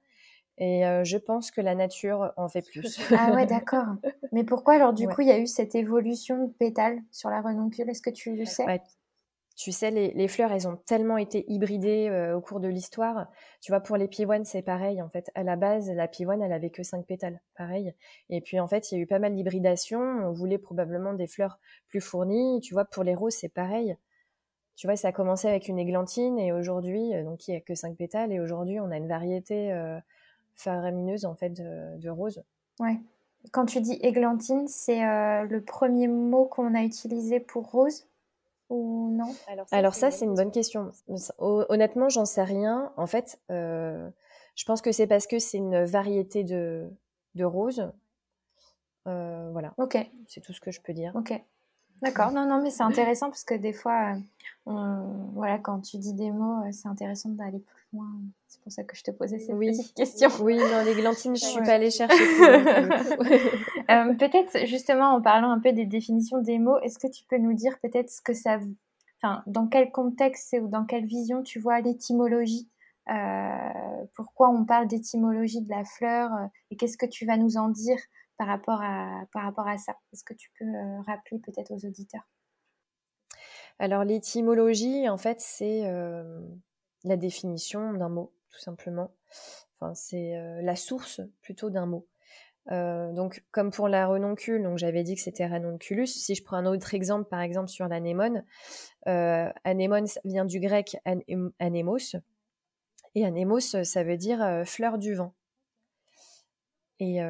Et 0.57 0.85
euh, 0.87 1.05
je 1.05 1.19
pense 1.19 1.51
que 1.51 1.61
la 1.61 1.75
nature 1.75 2.33
en 2.37 2.49
fait 2.49 2.63
plus. 2.63 2.99
ah 3.17 3.33
ouais, 3.33 3.47
d'accord. 3.47 3.87
Mais 4.33 4.45
pourquoi 4.45 4.75
alors 4.75 4.93
du 4.93 5.07
coup 5.07 5.21
il 5.21 5.29
y 5.29 5.33
a 5.33 5.39
eu 5.39 5.47
cette 5.47 5.77
évolution 5.77 6.47
de 6.47 6.53
pétales 6.53 6.99
sur 7.13 7.31
la 7.31 7.41
renoncule? 7.41 7.89
Est-ce 7.89 8.03
que 8.03 8.11
tu 8.11 8.35
le 8.35 8.45
sais? 8.45 8.65
Tu 9.59 9.73
sais, 9.73 9.91
les, 9.91 10.29
fleurs, 10.29 10.53
elles 10.53 10.69
ont 10.69 10.77
tellement 10.77 11.19
été 11.19 11.45
hybridées 11.49 12.09
euh, 12.09 12.37
au 12.37 12.41
cours 12.41 12.61
de 12.61 12.69
l'histoire. 12.69 13.27
Tu 13.61 13.73
vois, 13.73 13.81
pour 13.81 13.97
les 13.97 14.07
pivoines, 14.07 14.45
c'est 14.45 14.63
pareil. 14.63 15.03
En 15.03 15.09
fait, 15.09 15.33
à 15.35 15.43
la 15.43 15.57
base, 15.57 15.91
la 15.91 16.07
pivoine, 16.07 16.43
elle 16.43 16.53
avait 16.53 16.71
que 16.71 16.85
cinq 16.85 17.05
pétales, 17.07 17.41
pareil. 17.57 17.93
Et 18.31 18.41
puis, 18.41 18.61
en 18.61 18.69
fait, 18.69 18.93
il 18.93 18.95
y 18.95 18.99
a 18.99 19.03
eu 19.03 19.07
pas 19.09 19.19
mal 19.19 19.35
d'hybridation. 19.35 19.99
On 19.99 20.31
voulait 20.31 20.59
probablement 20.59 21.13
des 21.13 21.27
fleurs 21.27 21.59
plus 21.89 22.01
fournies. 22.01 22.61
Tu 22.61 22.73
vois, 22.73 22.85
pour 22.85 23.03
les 23.03 23.17
roses, 23.17 23.35
c'est 23.35 23.49
pareil. 23.49 23.97
Tu 24.79 24.87
vois, 24.87 24.95
ça 24.95 25.09
a 25.09 25.13
commencé 25.13 25.49
avec 25.49 25.67
une 25.67 25.79
églantine 25.79 26.39
et 26.39 26.53
aujourd'hui, 26.53 27.13
euh, 27.13 27.25
donc 27.25 27.49
il 27.49 27.53
y 27.53 27.57
a 27.57 27.61
que 27.61 27.75
cinq 27.75 27.97
pétales. 27.97 28.33
Et 28.33 28.39
aujourd'hui, 28.39 28.79
on 28.79 28.93
a 28.93 28.97
une 28.97 29.09
variété 29.09 29.73
euh, 29.73 29.99
faramineuse 30.55 31.25
en 31.25 31.35
fait 31.35 31.51
de, 31.51 31.99
de 31.99 32.09
roses. 32.09 32.45
Ouais. 32.79 32.97
Quand 33.51 33.67
tu 33.67 33.81
dis 33.81 33.99
églantine, 34.03 34.69
c'est 34.69 35.01
le 35.01 35.61
premier 35.61 36.07
mot 36.07 36.45
qu'on 36.45 36.75
a 36.75 36.83
utilisé 36.83 37.41
pour 37.41 37.71
rose 37.71 38.07
ou 38.69 39.11
non? 39.11 39.35
Alors 39.71 39.95
ça, 39.95 40.11
c'est 40.11 40.25
une 40.25 40.35
bonne 40.35 40.51
question. 40.51 40.91
Honnêtement, 41.39 42.09
j'en 42.09 42.25
sais 42.25 42.43
rien. 42.43 42.93
En 42.97 43.07
fait, 43.07 43.41
euh, 43.51 44.11
je 44.55 44.65
pense 44.65 44.83
que 44.83 44.93
c'est 44.93 45.07
parce 45.07 45.27
que 45.27 45.39
c'est 45.39 45.59
une 45.59 45.85
variété 45.85 46.45
de, 46.45 46.91
de 47.37 47.45
roses. 47.45 47.91
Euh, 49.07 49.51
voilà. 49.53 49.73
Ok. 49.79 49.97
C'est 50.27 50.41
tout 50.41 50.53
ce 50.53 50.61
que 50.61 50.73
je 50.73 50.81
peux 50.81 50.93
dire. 50.93 51.13
Ok. 51.15 51.33
D'accord, 52.03 52.31
non, 52.33 52.47
non, 52.47 52.61
mais 52.61 52.71
c'est 52.71 52.85
intéressant 52.85 53.27
parce 53.29 53.45
que 53.45 53.55
des 53.55 53.73
fois, 53.73 54.17
euh, 54.69 55.03
voilà, 55.33 55.59
quand 55.59 55.81
tu 55.81 55.97
dis 55.97 56.13
des 56.13 56.31
mots, 56.31 56.63
c'est 56.73 56.89
intéressant 56.89 57.31
d'aller 57.31 57.61
plus 57.61 57.87
loin. 57.93 58.07
C'est 58.49 58.61
pour 58.61 58.73
ça 58.73 58.85
que 58.85 58.95
je 58.95 59.03
te 59.03 59.11
posais 59.11 59.39
cette 59.39 59.59
petite 59.59 59.95
question. 59.95 60.29
Oui, 60.43 60.59
non, 60.59 60.85
les 60.85 60.95
glantines, 60.95 61.35
je 61.37 61.45
suis 61.45 61.63
pas 61.63 61.75
allée 61.75 61.91
chercher. 61.91 62.17
Euh, 63.91 64.13
peut-être 64.17 64.67
justement 64.67 65.15
en 65.15 65.23
parlant 65.23 65.51
un 65.51 65.61
peu 65.61 65.73
des 65.73 65.87
définitions 65.87 66.43
des 66.43 66.59
mots, 66.59 66.79
est-ce 66.81 66.99
que 66.99 67.07
tu 67.07 67.25
peux 67.25 67.39
nous 67.39 67.55
dire 67.55 67.79
peut-être 67.81 68.11
ce 68.11 68.21
que 68.21 68.35
ça, 68.35 68.59
enfin, 69.17 69.43
dans 69.47 69.67
quel 69.67 69.91
contexte 69.91 70.55
ou 70.61 70.69
dans 70.69 70.85
quelle 70.85 71.07
vision 71.07 71.43
tu 71.43 71.59
vois 71.59 71.81
l'étymologie 71.81 72.69
euh, 73.11 74.05
Pourquoi 74.15 74.51
on 74.51 74.67
parle 74.67 74.89
d'étymologie 74.89 75.63
de 75.63 75.71
la 75.71 75.85
fleur 75.85 76.31
et 76.71 76.77
qu'est-ce 76.77 76.99
que 76.99 77.07
tu 77.07 77.25
vas 77.25 77.39
nous 77.39 77.57
en 77.57 77.71
dire 77.71 77.97
par 78.37 78.47
rapport 78.47 78.83
à, 78.83 79.23
par 79.33 79.45
rapport 79.45 79.67
à 79.67 79.79
ça? 79.79 79.97
Est-ce 80.13 80.25
que 80.25 80.35
tu 80.35 80.51
peux 80.59 80.67
euh, 80.67 81.01
rappeler 81.07 81.39
peut-être 81.39 81.71
aux 81.71 81.87
auditeurs? 81.87 82.29
Alors 83.79 84.05
l'étymologie, 84.05 85.09
en 85.09 85.19
fait, 85.19 85.41
c'est 85.41 85.87
euh, 85.87 86.41
la 87.05 87.17
définition 87.17 87.93
d'un 87.93 88.09
mot, 88.09 88.33
tout 88.51 88.59
simplement. 88.59 89.13
Enfin, 89.81 89.95
c'est 89.95 90.37
euh, 90.37 90.61
la 90.63 90.75
source 90.75 91.21
plutôt 91.43 91.71
d'un 91.71 91.87
mot. 91.87 92.07
donc, 92.71 93.45
comme 93.51 93.71
pour 93.71 93.89
la 93.89 94.07
renoncule, 94.07 94.69
j'avais 94.77 95.03
dit 95.05 95.15
que 95.15 95.23
c'était 95.23 95.47
ranunculus. 95.47 96.09
Si 96.09 96.35
je 96.35 96.43
prends 96.43 96.57
un 96.57 96.67
autre 96.67 96.95
exemple, 96.95 97.29
par 97.29 97.41
exemple 97.41 97.69
sur 97.69 97.89
l'anémone, 97.89 98.45
anémone 99.07 100.07
vient 100.25 100.45
du 100.45 100.61
grec 100.61 100.97
anémos, 101.59 102.17
et 103.15 103.25
anémos, 103.25 103.83
ça 103.83 104.05
veut 104.05 104.19
dire 104.19 104.63
fleur 104.67 104.99
du 104.99 105.15
vent. 105.15 105.35
Et, 107.01 107.21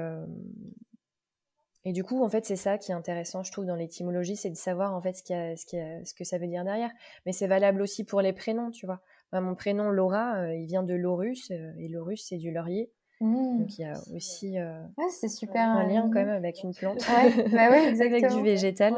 et 1.89 1.93
du 1.93 2.05
coup, 2.05 2.23
en 2.23 2.29
fait, 2.29 2.45
c'est 2.45 2.57
ça 2.57 2.77
qui 2.77 2.93
est 2.93 2.95
intéressant, 2.95 3.43
je 3.43 3.51
trouve, 3.51 3.65
dans 3.65 3.75
l'étymologie, 3.75 4.37
c'est 4.37 4.51
de 4.51 4.57
savoir 4.57 4.95
en 4.95 5.01
fait 5.01 5.17
ce, 5.17 5.55
ce, 5.57 6.05
ce, 6.05 6.13
que 6.13 6.23
ça 6.23 6.37
veut 6.37 6.47
dire 6.47 6.63
derrière. 6.63 6.91
Mais 7.25 7.33
c'est 7.33 7.47
valable 7.47 7.81
aussi 7.81 8.05
pour 8.05 8.21
les 8.21 8.35
prénoms, 8.35 8.71
tu 8.71 8.85
vois. 8.85 9.01
mon 9.33 9.55
prénom 9.55 9.89
Laura, 9.89 10.37
euh, 10.37 10.55
il 10.55 10.67
vient 10.67 10.83
de 10.83 10.93
Laurus, 10.93 11.51
euh, 11.51 11.73
et 11.79 11.89
Laurus, 11.89 12.23
c'est 12.29 12.37
du 12.37 12.51
laurier. 12.51 12.93
Mmh. 13.23 13.59
Donc 13.59 13.79
il 13.79 13.81
y 13.81 13.85
a 13.87 13.95
aussi 14.15 14.59
euh, 14.59 14.83
c'est 15.09 15.31
super, 15.31 15.67
un 15.67 15.87
lien 15.87 16.03
quand 16.03 16.21
même 16.21 16.29
avec 16.29 16.63
une 16.63 16.75
plante, 16.75 17.01
ouais, 17.09 17.49
bah 17.49 17.71
ouais, 17.71 17.99
avec 18.03 18.29
du 18.29 18.43
végétal. 18.43 18.93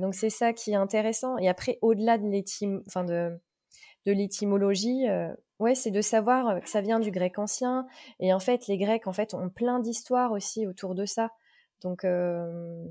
donc 0.00 0.14
c'est 0.14 0.30
ça 0.30 0.54
qui 0.54 0.70
est 0.70 0.76
intéressant. 0.76 1.36
Et 1.36 1.50
après, 1.50 1.78
au-delà 1.82 2.16
de 2.16 2.26
l'étym... 2.26 2.82
enfin 2.86 3.04
de, 3.04 3.38
de 4.06 4.12
l'étymologie, 4.12 5.04
ouais, 5.58 5.74
c'est 5.74 5.90
de 5.90 6.00
savoir 6.00 6.62
que 6.62 6.70
ça 6.70 6.80
vient 6.80 7.00
du 7.00 7.10
grec 7.10 7.38
ancien. 7.38 7.86
Et 8.18 8.32
en 8.32 8.40
fait, 8.40 8.66
les 8.66 8.78
Grecs 8.78 9.06
en 9.06 9.12
fait 9.12 9.34
ont 9.34 9.50
plein 9.50 9.78
d'histoires 9.78 10.32
aussi 10.32 10.66
autour 10.66 10.94
de 10.94 11.04
ça. 11.04 11.30
Donc, 11.80 12.04
euh, 12.04 12.84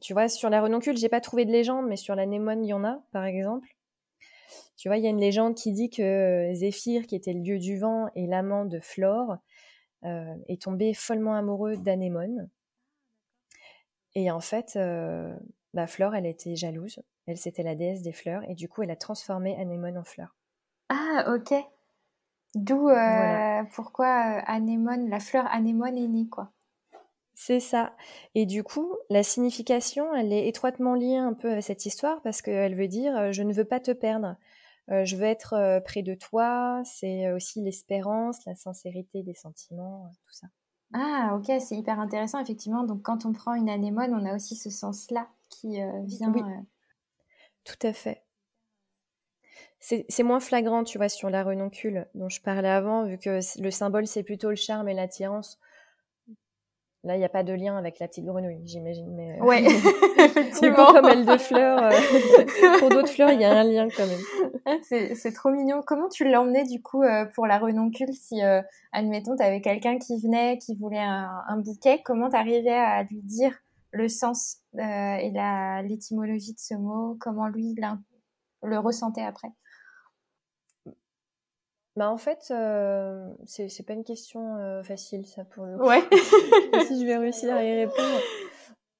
tu 0.00 0.12
vois, 0.12 0.28
sur 0.28 0.50
la 0.50 0.60
renoncule, 0.60 0.96
j'ai 0.96 1.08
pas 1.08 1.20
trouvé 1.20 1.44
de 1.44 1.52
légende, 1.52 1.86
mais 1.86 1.96
sur 1.96 2.14
la 2.14 2.26
némone, 2.26 2.64
il 2.64 2.68
y 2.68 2.72
en 2.72 2.84
a, 2.84 3.02
par 3.12 3.24
exemple. 3.24 3.68
Tu 4.76 4.88
vois, 4.88 4.98
il 4.98 5.04
y 5.04 5.06
a 5.06 5.10
une 5.10 5.20
légende 5.20 5.54
qui 5.54 5.72
dit 5.72 5.90
que 5.90 6.50
Zéphyr, 6.54 7.06
qui 7.06 7.14
était 7.14 7.32
le 7.32 7.40
dieu 7.40 7.58
du 7.58 7.78
vent 7.78 8.08
et 8.14 8.26
l'amant 8.26 8.64
de 8.64 8.80
Flore, 8.80 9.36
euh, 10.04 10.34
est 10.48 10.62
tombé 10.62 10.92
follement 10.94 11.34
amoureux 11.34 11.76
d'Anémone. 11.76 12.48
Et 14.14 14.30
en 14.30 14.40
fait, 14.40 14.72
euh, 14.76 15.34
bah, 15.72 15.86
Flore, 15.86 16.14
elle 16.14 16.26
était 16.26 16.56
jalouse. 16.56 17.00
Elle, 17.26 17.38
c'était 17.38 17.62
la 17.62 17.76
déesse 17.76 18.02
des 18.02 18.12
fleurs. 18.12 18.42
Et 18.50 18.54
du 18.54 18.68
coup, 18.68 18.82
elle 18.82 18.90
a 18.90 18.96
transformé 18.96 19.56
Anémone 19.58 19.96
en 19.96 20.04
fleur. 20.04 20.34
Ah, 20.88 21.32
ok. 21.34 21.54
D'où 22.54 22.90
pourquoi 23.72 24.08
Anémone, 24.08 25.08
la 25.08 25.20
fleur 25.20 25.46
Anémone 25.50 25.96
est 25.96 26.08
née, 26.08 26.28
quoi. 26.28 26.50
C'est 27.44 27.58
ça. 27.58 27.96
Et 28.36 28.46
du 28.46 28.62
coup, 28.62 28.96
la 29.10 29.24
signification, 29.24 30.14
elle 30.14 30.32
est 30.32 30.46
étroitement 30.46 30.94
liée 30.94 31.16
un 31.16 31.32
peu 31.32 31.50
à 31.50 31.60
cette 31.60 31.86
histoire 31.86 32.22
parce 32.22 32.40
qu'elle 32.40 32.76
veut 32.76 32.86
dire 32.86 33.16
euh, 33.16 33.32
je 33.32 33.42
ne 33.42 33.52
veux 33.52 33.64
pas 33.64 33.80
te 33.80 33.90
perdre. 33.90 34.36
Euh, 34.92 35.04
je 35.04 35.16
veux 35.16 35.24
être 35.24 35.54
euh, 35.54 35.80
près 35.80 36.02
de 36.02 36.14
toi. 36.14 36.82
C'est 36.84 37.32
aussi 37.32 37.60
l'espérance, 37.60 38.44
la 38.46 38.54
sincérité 38.54 39.24
des 39.24 39.34
sentiments, 39.34 40.12
tout 40.24 40.34
ça. 40.34 40.46
Ah, 40.92 41.36
ok, 41.36 41.50
c'est 41.58 41.74
hyper 41.74 41.98
intéressant, 41.98 42.38
effectivement. 42.38 42.84
Donc, 42.84 43.02
quand 43.02 43.26
on 43.26 43.32
prend 43.32 43.54
une 43.54 43.70
anémone, 43.70 44.14
on 44.14 44.24
a 44.24 44.36
aussi 44.36 44.54
ce 44.54 44.70
sens-là 44.70 45.26
qui 45.48 45.80
vient. 46.04 46.32
Oui, 46.32 46.42
tout 47.64 47.86
à 47.86 47.92
fait. 47.92 48.22
C'est 49.80 50.22
moins 50.22 50.38
flagrant, 50.38 50.84
tu 50.84 50.98
vois, 50.98 51.08
sur 51.08 51.28
la 51.28 51.42
renoncule 51.42 52.06
dont 52.14 52.28
je 52.28 52.40
parlais 52.40 52.68
avant, 52.68 53.04
vu 53.04 53.18
que 53.18 53.40
le 53.60 53.70
symbole, 53.72 54.06
c'est 54.06 54.22
plutôt 54.22 54.50
le 54.50 54.54
charme 54.54 54.88
et 54.88 54.94
l'attirance. 54.94 55.58
Là, 57.04 57.16
il 57.16 57.18
n'y 57.18 57.24
a 57.24 57.28
pas 57.28 57.42
de 57.42 57.52
lien 57.52 57.76
avec 57.76 57.98
la 57.98 58.06
petite 58.06 58.24
grenouille, 58.24 58.60
j'imagine. 58.64 59.12
Mais 59.12 59.36
euh, 59.40 59.44
ouais, 59.44 59.64
effectivement. 60.18 60.92
comme 60.92 61.06
elle 61.06 61.26
de 61.26 61.36
fleurs. 61.36 61.82
Euh, 61.82 61.90
pour 62.78 62.90
d'autres 62.90 63.08
fleurs, 63.08 63.32
il 63.32 63.40
y 63.40 63.44
a 63.44 63.58
un 63.58 63.64
lien 63.64 63.88
quand 63.88 64.06
même. 64.06 64.20
Ah, 64.66 64.76
c'est 64.84 65.32
trop 65.34 65.50
mignon. 65.50 65.82
Comment 65.84 66.08
tu 66.08 66.24
l'as 66.24 66.40
emmené 66.40 66.62
du 66.62 66.80
coup 66.80 67.02
euh, 67.02 67.24
pour 67.34 67.48
la 67.48 67.58
renoncule 67.58 68.12
Si, 68.12 68.40
admettons, 68.92 69.36
tu 69.36 69.42
avais 69.42 69.60
quelqu'un 69.60 69.98
qui 69.98 70.20
venait, 70.20 70.58
qui 70.58 70.76
voulait 70.76 71.00
un, 71.00 71.56
bouquet, 71.58 72.02
comment 72.04 72.30
tu 72.30 72.36
arrivais 72.36 72.70
à 72.70 73.02
lui 73.02 73.20
dire 73.22 73.52
le 73.90 74.08
sens 74.08 74.58
et 74.78 75.32
l'étymologie 75.82 76.54
de 76.54 76.60
ce 76.60 76.74
mot? 76.74 77.16
Comment 77.20 77.48
lui 77.48 77.74
le 78.62 78.78
ressentait 78.78 79.22
après? 79.22 79.48
Bah 81.94 82.10
en 82.10 82.16
fait, 82.16 82.48
euh, 82.50 83.28
c'est 83.44 83.86
pas 83.86 83.92
une 83.92 84.04
question 84.04 84.56
euh, 84.56 84.82
facile 84.82 85.26
ça 85.26 85.44
pour 85.44 85.66
le 85.66 85.76
coup. 85.76 85.86
Ouais. 85.86 86.02
si 86.86 87.00
je 87.00 87.06
vais 87.06 87.18
réussir 87.18 87.54
à 87.54 87.62
y 87.62 87.74
répondre. 87.80 88.20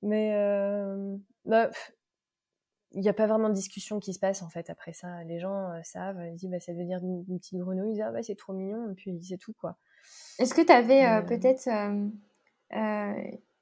Mais 0.02 0.32
euh, 0.34 1.16
bah, 1.46 1.70
il 2.90 3.00
n'y 3.00 3.08
a 3.08 3.14
pas 3.14 3.26
vraiment 3.26 3.48
de 3.48 3.54
discussion 3.54 4.00
qui 4.00 4.12
se 4.12 4.18
passe 4.18 4.42
en 4.42 4.48
fait 4.48 4.68
après 4.68 4.92
ça. 4.92 5.22
Les 5.24 5.38
gens 5.38 5.70
euh, 5.70 5.80
savent, 5.84 6.20
ils 6.26 6.36
disent 6.36 6.50
bah, 6.50 6.60
ça 6.60 6.72
veut 6.72 6.84
dire 6.84 6.98
une, 7.02 7.24
petite 7.38 7.58
grenouille, 7.58 7.90
ils 7.90 7.94
disent 7.94 8.04
ah 8.06 8.10
bah 8.10 8.22
c'est 8.22 8.34
trop 8.34 8.52
mignon, 8.52 8.90
et 8.90 8.94
puis 8.94 9.18
c'est 9.22 9.38
tout 9.38 9.54
quoi. 9.54 9.76
Est-ce 10.38 10.54
que 10.54 10.62
tu 10.62 10.72
avais 10.72 11.06
euh, 11.06 11.22
peut-être 11.22 11.68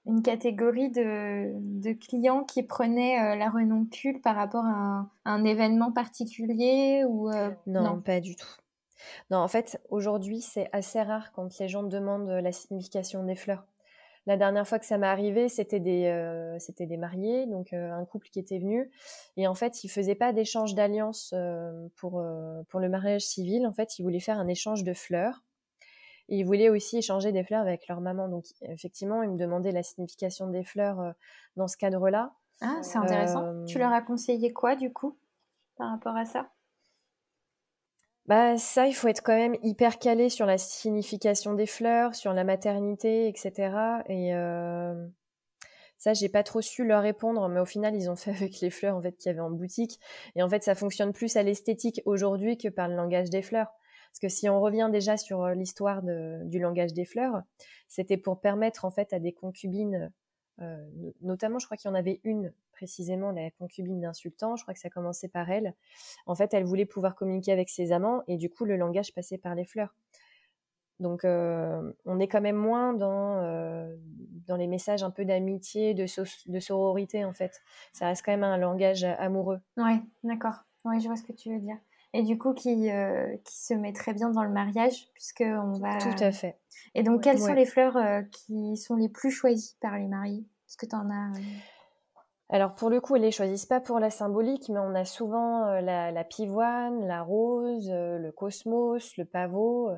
une 0.06 0.22
catégorie 0.22 0.90
de, 0.90 1.52
de, 1.82 1.92
clients 1.92 2.42
qui 2.42 2.62
prenaient 2.62 3.36
la 3.36 3.50
renoncule 3.50 4.20
par 4.22 4.34
rapport 4.34 4.64
à 4.64 4.70
un, 4.70 5.10
un 5.26 5.44
événement 5.44 5.92
particulier 5.92 7.04
ou 7.06 7.30
non, 7.66 8.00
pas 8.00 8.20
du 8.20 8.34
tout. 8.34 8.59
Non, 9.30 9.38
en 9.38 9.48
fait, 9.48 9.80
aujourd'hui, 9.90 10.40
c'est 10.40 10.68
assez 10.72 11.00
rare 11.00 11.32
quand 11.32 11.58
les 11.58 11.68
gens 11.68 11.82
demandent 11.82 12.28
la 12.28 12.52
signification 12.52 13.24
des 13.24 13.36
fleurs. 13.36 13.64
La 14.26 14.36
dernière 14.36 14.68
fois 14.68 14.78
que 14.78 14.84
ça 14.84 14.98
m'est 14.98 15.06
arrivé, 15.06 15.48
c'était 15.48 15.80
des, 15.80 16.06
euh, 16.06 16.58
c'était 16.58 16.86
des 16.86 16.98
mariés, 16.98 17.46
donc 17.46 17.72
euh, 17.72 17.90
un 17.90 18.04
couple 18.04 18.28
qui 18.28 18.38
était 18.38 18.58
venu. 18.58 18.90
Et 19.36 19.46
en 19.46 19.54
fait, 19.54 19.82
ils 19.82 19.88
faisaient 19.88 20.14
pas 20.14 20.32
d'échange 20.32 20.74
d'alliance 20.74 21.32
euh, 21.34 21.88
pour, 21.96 22.22
pour 22.68 22.80
le 22.80 22.88
mariage 22.88 23.22
civil. 23.22 23.66
En 23.66 23.72
fait, 23.72 23.98
ils 23.98 24.02
voulaient 24.02 24.20
faire 24.20 24.38
un 24.38 24.48
échange 24.48 24.84
de 24.84 24.92
fleurs. 24.92 25.42
Et 26.28 26.36
ils 26.36 26.44
voulaient 26.44 26.68
aussi 26.68 26.98
échanger 26.98 27.32
des 27.32 27.42
fleurs 27.42 27.62
avec 27.62 27.88
leur 27.88 28.00
maman. 28.00 28.28
Donc, 28.28 28.44
effectivement, 28.62 29.22
ils 29.22 29.30
me 29.30 29.36
demandaient 29.36 29.72
la 29.72 29.82
signification 29.82 30.46
des 30.46 30.62
fleurs 30.62 31.14
dans 31.56 31.66
ce 31.66 31.76
cadre-là. 31.76 32.32
Ah, 32.60 32.78
c'est 32.82 32.98
intéressant. 32.98 33.64
Tu 33.66 33.78
leur 33.78 33.92
as 33.92 34.02
conseillé 34.02 34.52
quoi, 34.52 34.76
du 34.76 34.92
coup, 34.92 35.18
par 35.76 35.90
rapport 35.90 36.16
à 36.16 36.26
ça? 36.26 36.50
Bah 38.30 38.56
ça, 38.58 38.86
il 38.86 38.92
faut 38.92 39.08
être 39.08 39.24
quand 39.24 39.34
même 39.34 39.56
hyper 39.60 39.98
calé 39.98 40.28
sur 40.28 40.46
la 40.46 40.56
signification 40.56 41.54
des 41.54 41.66
fleurs, 41.66 42.14
sur 42.14 42.32
la 42.32 42.44
maternité, 42.44 43.26
etc. 43.26 44.04
Et 44.08 44.36
euh, 44.36 44.94
ça, 45.98 46.14
j'ai 46.14 46.28
pas 46.28 46.44
trop 46.44 46.60
su 46.60 46.86
leur 46.86 47.02
répondre, 47.02 47.48
mais 47.48 47.58
au 47.58 47.64
final, 47.64 47.96
ils 47.96 48.08
ont 48.08 48.14
fait 48.14 48.30
avec 48.30 48.60
les 48.60 48.70
fleurs 48.70 48.96
en 48.96 49.02
fait 49.02 49.16
qu'il 49.16 49.30
y 49.30 49.32
avait 49.32 49.40
en 49.40 49.50
boutique. 49.50 49.98
Et 50.36 50.44
en 50.44 50.48
fait, 50.48 50.62
ça 50.62 50.76
fonctionne 50.76 51.12
plus 51.12 51.34
à 51.36 51.42
l'esthétique 51.42 52.02
aujourd'hui 52.04 52.56
que 52.56 52.68
par 52.68 52.86
le 52.86 52.94
langage 52.94 53.30
des 53.30 53.42
fleurs. 53.42 53.72
Parce 54.12 54.20
que 54.22 54.28
si 54.28 54.48
on 54.48 54.60
revient 54.60 54.90
déjà 54.92 55.16
sur 55.16 55.42
euh, 55.42 55.54
l'histoire 55.54 56.00
du 56.04 56.60
langage 56.60 56.92
des 56.92 57.06
fleurs, 57.06 57.42
c'était 57.88 58.16
pour 58.16 58.40
permettre 58.40 58.84
en 58.84 58.92
fait 58.92 59.12
à 59.12 59.18
des 59.18 59.32
concubines 59.32 60.12
notamment, 61.22 61.58
je 61.58 61.66
crois 61.66 61.76
qu'il 61.76 61.88
y 61.88 61.92
en 61.92 61.96
avait 61.96 62.20
une 62.24 62.52
précisément, 62.72 63.32
la 63.32 63.50
concubine 63.50 64.00
d'un 64.00 64.12
sultan. 64.12 64.56
Je 64.56 64.62
crois 64.62 64.74
que 64.74 64.80
ça 64.80 64.90
commençait 64.90 65.28
par 65.28 65.50
elle. 65.50 65.74
En 66.26 66.34
fait, 66.34 66.54
elle 66.54 66.64
voulait 66.64 66.86
pouvoir 66.86 67.14
communiquer 67.14 67.52
avec 67.52 67.68
ses 67.68 67.92
amants 67.92 68.22
et 68.26 68.36
du 68.36 68.50
coup, 68.50 68.64
le 68.64 68.76
langage 68.76 69.12
passait 69.14 69.38
par 69.38 69.54
les 69.54 69.64
fleurs. 69.64 69.94
Donc, 71.00 71.24
on 71.24 72.20
est 72.20 72.28
quand 72.28 72.42
même 72.42 72.56
moins 72.56 72.92
dans, 72.92 73.42
dans 74.46 74.56
les 74.56 74.66
messages 74.66 75.02
un 75.02 75.10
peu 75.10 75.24
d'amitié, 75.24 75.94
de, 75.94 76.06
sororité, 76.60 77.24
en 77.24 77.32
fait. 77.32 77.62
Ça 77.92 78.06
reste 78.06 78.24
quand 78.24 78.32
même 78.32 78.44
un 78.44 78.58
langage 78.58 79.04
amoureux. 79.04 79.60
Ouais, 79.76 80.00
d'accord. 80.24 80.64
Ouais, 80.84 81.00
je 81.00 81.06
vois 81.06 81.16
ce 81.16 81.22
que 81.22 81.32
tu 81.32 81.52
veux 81.52 81.60
dire. 81.60 81.76
Et 82.12 82.22
du 82.22 82.38
coup, 82.38 82.54
qui, 82.54 82.90
qui 83.44 83.56
se 83.56 83.74
met 83.74 83.92
très 83.92 84.12
bien 84.12 84.30
dans 84.30 84.42
le 84.42 84.50
mariage, 84.50 85.08
puisque 85.14 85.44
on 85.46 85.78
va. 85.78 85.98
Tout 85.98 86.24
à 86.24 86.32
fait. 86.32 86.58
Et 86.94 87.02
donc, 87.02 87.22
quelles 87.22 87.38
sont 87.38 87.52
les 87.52 87.66
fleurs 87.66 87.96
qui 88.30 88.76
sont 88.76 88.96
les 88.96 89.08
plus 89.08 89.30
choisies 89.30 89.76
par 89.80 89.96
les 89.96 90.08
mariés? 90.08 90.44
Est-ce 90.68 90.76
que 90.76 90.86
tu 90.86 90.96
en 90.96 91.10
as 91.10 91.32
alors 92.52 92.74
pour 92.74 92.90
le 92.90 93.00
coup, 93.00 93.14
ils 93.14 93.22
les 93.22 93.30
choisissent 93.30 93.64
pas 93.64 93.78
pour 93.78 94.00
la 94.00 94.10
symbolique, 94.10 94.68
mais 94.70 94.80
on 94.80 94.96
a 94.96 95.04
souvent 95.04 95.66
la, 95.80 96.10
la, 96.10 96.24
pivoine, 96.24 97.06
la 97.06 97.22
rose, 97.22 97.88
le 97.88 98.32
cosmos, 98.32 99.16
le 99.16 99.24
pavot. 99.24 99.90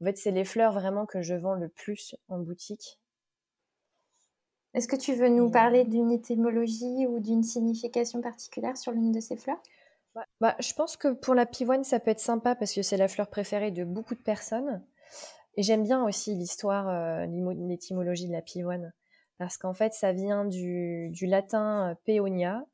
En 0.00 0.04
fait, 0.04 0.16
c'est 0.16 0.30
les 0.30 0.44
fleurs 0.44 0.72
vraiment 0.72 1.06
que 1.06 1.22
je 1.22 1.34
vends 1.34 1.54
le 1.54 1.68
plus 1.68 2.14
en 2.28 2.38
boutique. 2.38 3.00
Est-ce 4.74 4.86
que 4.86 4.96
tu 4.96 5.14
veux 5.14 5.28
nous 5.28 5.50
parler 5.50 5.84
d'une 5.84 6.12
étymologie 6.12 7.06
ou 7.08 7.18
d'une 7.18 7.42
signification 7.42 8.20
particulière 8.20 8.76
sur 8.76 8.92
l'une 8.92 9.10
de 9.10 9.18
ces 9.18 9.36
fleurs? 9.36 9.60
Bah, 10.40 10.56
Je 10.60 10.72
pense 10.74 10.96
que 10.96 11.12
pour 11.12 11.34
la 11.34 11.46
pivoine, 11.46 11.84
ça 11.84 12.00
peut 12.00 12.10
être 12.10 12.20
sympa 12.20 12.54
parce 12.54 12.72
que 12.72 12.82
c'est 12.82 12.96
la 12.96 13.08
fleur 13.08 13.28
préférée 13.28 13.70
de 13.70 13.84
beaucoup 13.84 14.14
de 14.14 14.20
personnes. 14.20 14.82
Et 15.56 15.62
j'aime 15.62 15.82
bien 15.82 16.04
aussi 16.04 16.36
l'histoire, 16.36 16.88
euh, 16.88 17.26
l'étymologie 17.26 18.28
de 18.28 18.32
la 18.32 18.42
pivoine. 18.42 18.92
Parce 19.38 19.56
qu'en 19.56 19.74
fait, 19.74 19.92
ça 19.92 20.12
vient 20.12 20.44
du, 20.44 21.12
latin 21.22 21.90
euh, 21.90 21.94
peonia. 22.06 22.64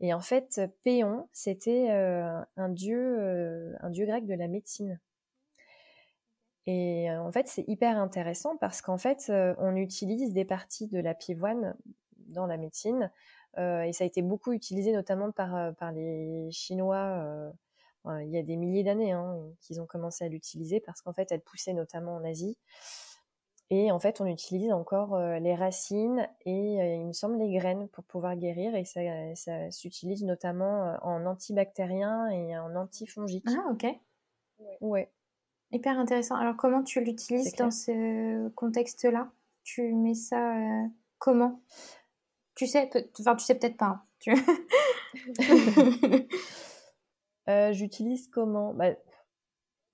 Et 0.00 0.12
en 0.12 0.20
fait, 0.20 0.60
péon, 0.84 1.28
c'était 1.32 1.90
euh, 1.90 2.38
un, 2.56 2.68
dieu, 2.68 3.74
un 3.80 3.88
dieu 3.88 4.04
grec 4.04 4.26
de 4.26 4.34
la 4.34 4.48
médecine. 4.48 5.00
Et 6.66 7.10
en 7.10 7.32
fait, 7.32 7.48
c'est 7.48 7.64
hyper 7.68 7.96
intéressant 7.96 8.56
parce 8.58 8.82
qu'en 8.82 8.98
fait, 8.98 9.32
on 9.58 9.76
utilise 9.76 10.32
des 10.32 10.44
parties 10.44 10.88
de 10.88 10.98
la 10.98 11.14
pivoine 11.14 11.76
dans 12.18 12.46
la 12.46 12.56
médecine. 12.56 13.10
Et 13.56 13.92
ça 13.92 14.04
a 14.04 14.06
été 14.06 14.22
beaucoup 14.22 14.52
utilisé 14.52 14.92
notamment 14.92 15.30
par, 15.32 15.74
par 15.76 15.92
les 15.92 16.50
Chinois. 16.50 17.52
il 18.06 18.28
y 18.28 18.38
a 18.38 18.42
des 18.42 18.56
milliers 18.56 18.84
d'années 18.84 19.12
hein, 19.12 19.38
qu'ils 19.60 19.80
ont 19.80 19.86
commencé 19.86 20.24
à 20.24 20.28
l'utiliser 20.28 20.80
parce 20.80 21.00
qu'en 21.02 21.12
fait, 21.12 21.32
elle 21.32 21.40
poussait 21.40 21.72
notamment 21.72 22.16
en 22.16 22.24
Asie. 22.24 22.58
Et 23.70 23.90
en 23.90 23.98
fait, 23.98 24.20
on 24.20 24.26
utilise 24.26 24.72
encore 24.72 25.18
les 25.18 25.54
racines 25.54 26.28
et 26.44 26.96
il 26.98 27.06
me 27.06 27.12
semble 27.12 27.38
les 27.38 27.52
graines 27.52 27.88
pour 27.88 28.04
pouvoir 28.04 28.36
guérir. 28.36 28.76
Et 28.76 28.84
ça, 28.84 29.00
ça 29.34 29.70
s'utilise 29.70 30.22
notamment 30.24 30.96
en 31.02 31.26
antibactérien 31.26 32.28
et 32.28 32.56
en 32.58 32.76
antifongique. 32.76 33.46
Ah, 33.48 33.72
ok. 33.72 33.86
Ouais. 34.80 35.10
Hyper 35.72 35.98
intéressant. 35.98 36.36
Alors, 36.36 36.56
comment 36.56 36.82
tu 36.82 37.00
l'utilises 37.00 37.54
dans 37.56 37.70
ce 37.70 38.48
contexte-là? 38.50 39.30
Tu 39.64 39.92
mets 39.94 40.14
ça 40.14 40.56
euh, 40.56 40.86
comment? 41.18 41.60
Tu 42.56 42.66
sais, 42.66 42.90
enfin, 43.20 43.36
tu 43.36 43.44
sais 43.44 43.54
peut-être 43.54 43.76
pas. 43.76 44.02
Hein. 44.26 44.34
Euh, 47.48 47.72
j'utilise 47.72 48.26
comment? 48.26 48.74
Bah, 48.74 48.88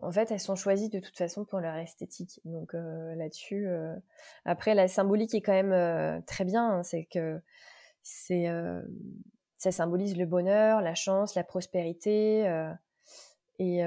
En 0.00 0.10
fait, 0.10 0.30
elles 0.30 0.40
sont 0.40 0.56
choisies 0.56 0.88
de 0.88 1.00
toute 1.00 1.18
façon 1.18 1.44
pour 1.44 1.60
leur 1.60 1.74
esthétique. 1.74 2.40
Donc 2.46 2.74
euh, 2.74 3.14
là-dessus, 3.14 3.68
après, 4.46 4.74
la 4.74 4.88
symbolique 4.88 5.34
est 5.34 5.42
quand 5.42 5.52
même 5.52 6.22
très 6.24 6.46
bien. 6.46 6.66
Hein. 6.66 6.82
C'est 6.82 7.04
que 7.04 7.42
c'est 8.02 8.46
ça 9.58 9.70
symbolise 9.70 10.16
le 10.16 10.24
bonheur, 10.24 10.80
la 10.80 10.94
chance, 10.94 11.34
la 11.34 11.44
prospérité. 11.44 12.50
et 13.58 13.82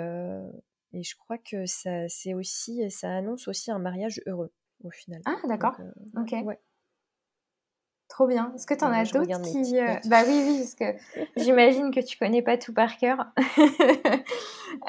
et 0.96 1.04
je 1.04 1.16
crois 1.18 1.38
que 1.38 1.66
ça, 1.66 2.08
c'est 2.08 2.34
aussi, 2.34 2.90
ça 2.90 3.14
annonce 3.14 3.50
aussi 3.50 3.70
un 3.70 3.80
mariage 3.80 4.22
heureux 4.28 4.54
au 4.82 4.90
final. 4.90 5.22
Ah 5.26 5.36
d'accord. 5.46 5.76
Euh, 5.82 6.22
ok. 6.22 6.46
Ouais. 6.46 6.60
Trop 8.08 8.28
bien. 8.28 8.52
Est-ce 8.56 8.68
que 8.68 8.74
tu 8.74 8.84
en 8.84 8.92
as 8.92 9.04
d'autres 9.04 9.42
qui... 9.42 9.80
Euh, 9.80 9.96
bah 10.06 10.22
oui, 10.28 10.44
oui, 10.46 10.60
parce 10.60 10.76
que 10.76 11.20
j'imagine 11.38 11.92
que 11.92 12.00
tu 12.00 12.18
connais 12.18 12.42
pas 12.42 12.58
tout 12.58 12.74
par 12.74 12.98
cœur. 12.98 13.28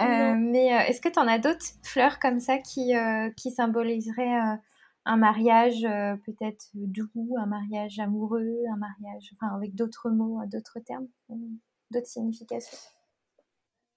Euh, 0.00 0.34
mais 0.36 0.66
est-ce 0.88 1.00
que 1.00 1.08
tu 1.08 1.18
en 1.20 1.28
as 1.28 1.38
d'autres 1.38 1.64
fleurs 1.84 2.18
comme 2.18 2.40
ça 2.40 2.58
qui, 2.58 2.92
qui 3.36 3.52
symboliseraient 3.52 4.58
un 5.04 5.16
mariage 5.16 5.82
peut-être 6.24 6.66
doux, 6.74 7.08
un 7.38 7.46
mariage 7.46 8.00
amoureux, 8.00 8.64
un 8.72 8.76
mariage 8.76 9.32
enfin, 9.34 9.54
avec 9.54 9.76
d'autres 9.76 10.10
mots, 10.10 10.40
d'autres 10.46 10.80
termes, 10.80 11.06
d'autres 11.92 12.08
significations? 12.08 12.76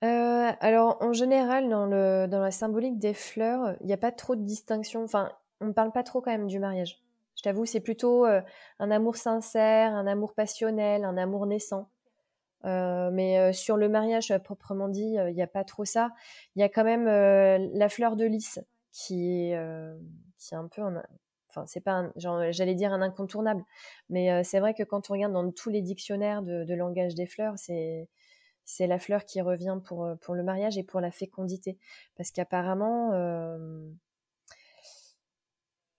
Euh, 0.03 0.51
alors, 0.61 0.97
en 1.01 1.11
général, 1.11 1.69
dans, 1.69 1.85
le, 1.85 2.27
dans 2.27 2.39
la 2.39 2.51
symbolique 2.51 2.99
des 2.99 3.13
fleurs, 3.13 3.75
il 3.81 3.87
n'y 3.87 3.93
a 3.93 3.97
pas 3.97 4.11
trop 4.11 4.35
de 4.35 4.43
distinction. 4.43 5.03
Enfin, 5.03 5.31
on 5.59 5.67
ne 5.67 5.73
parle 5.73 5.91
pas 5.91 6.03
trop 6.03 6.21
quand 6.21 6.31
même 6.31 6.47
du 6.47 6.59
mariage. 6.59 7.01
Je 7.39 7.43
t'avoue, 7.43 7.65
c'est 7.65 7.79
plutôt 7.79 8.25
euh, 8.25 8.41
un 8.79 8.91
amour 8.91 9.15
sincère, 9.15 9.95
un 9.95 10.07
amour 10.07 10.33
passionnel, 10.33 11.05
un 11.05 11.15
amour 11.15 11.45
naissant. 11.45 11.89
Euh, 12.65 13.09
mais 13.13 13.53
sur 13.53 13.77
le 13.77 13.87
mariage 13.87 14.37
proprement 14.43 14.89
dit, 14.89 15.15
il 15.15 15.33
n'y 15.33 15.41
a 15.41 15.47
pas 15.47 15.63
trop 15.63 15.85
ça. 15.85 16.11
Il 16.55 16.59
y 16.59 16.63
a 16.63 16.67
quand 16.67 16.83
même 16.83 17.05
la 17.05 17.87
fleur 17.87 18.17
de 18.17 18.25
lys 18.25 18.59
qui 18.91 19.51
est, 19.51 19.55
un 19.55 20.67
peu 20.67 20.81
enfin 21.49 21.65
c'est 21.65 21.81
pas 21.81 22.11
j'allais 22.17 22.75
dire 22.75 22.91
un 22.91 23.01
incontournable 23.01 23.63
mais 24.09 24.43
c'est 24.43 24.59
vrai 24.59 24.73
que 24.73 24.83
quand 24.83 25.09
on 25.09 25.13
regarde 25.13 25.33
dans 25.33 25.51
tous 25.51 25.69
les 25.69 25.81
dictionnaires 25.81 26.41
de, 26.41 26.73
langage 26.73 27.15
des 27.15 27.25
fleurs 27.25 27.53
c'est 27.57 28.09
c'est 28.69 28.85
la 28.85 28.99
fleur 28.99 29.25
qui 29.25 29.41
revient 29.41 29.79
pour, 29.83 30.05
euh, 30.05 30.15
pour 30.21 30.35
le 30.35 30.43
mariage 30.43 30.77
et 30.77 30.83
pour 30.83 31.01
la 31.01 31.09
fécondité. 31.09 31.79
Parce 32.15 32.29
qu'apparemment, 32.29 33.13
euh, 33.13 33.89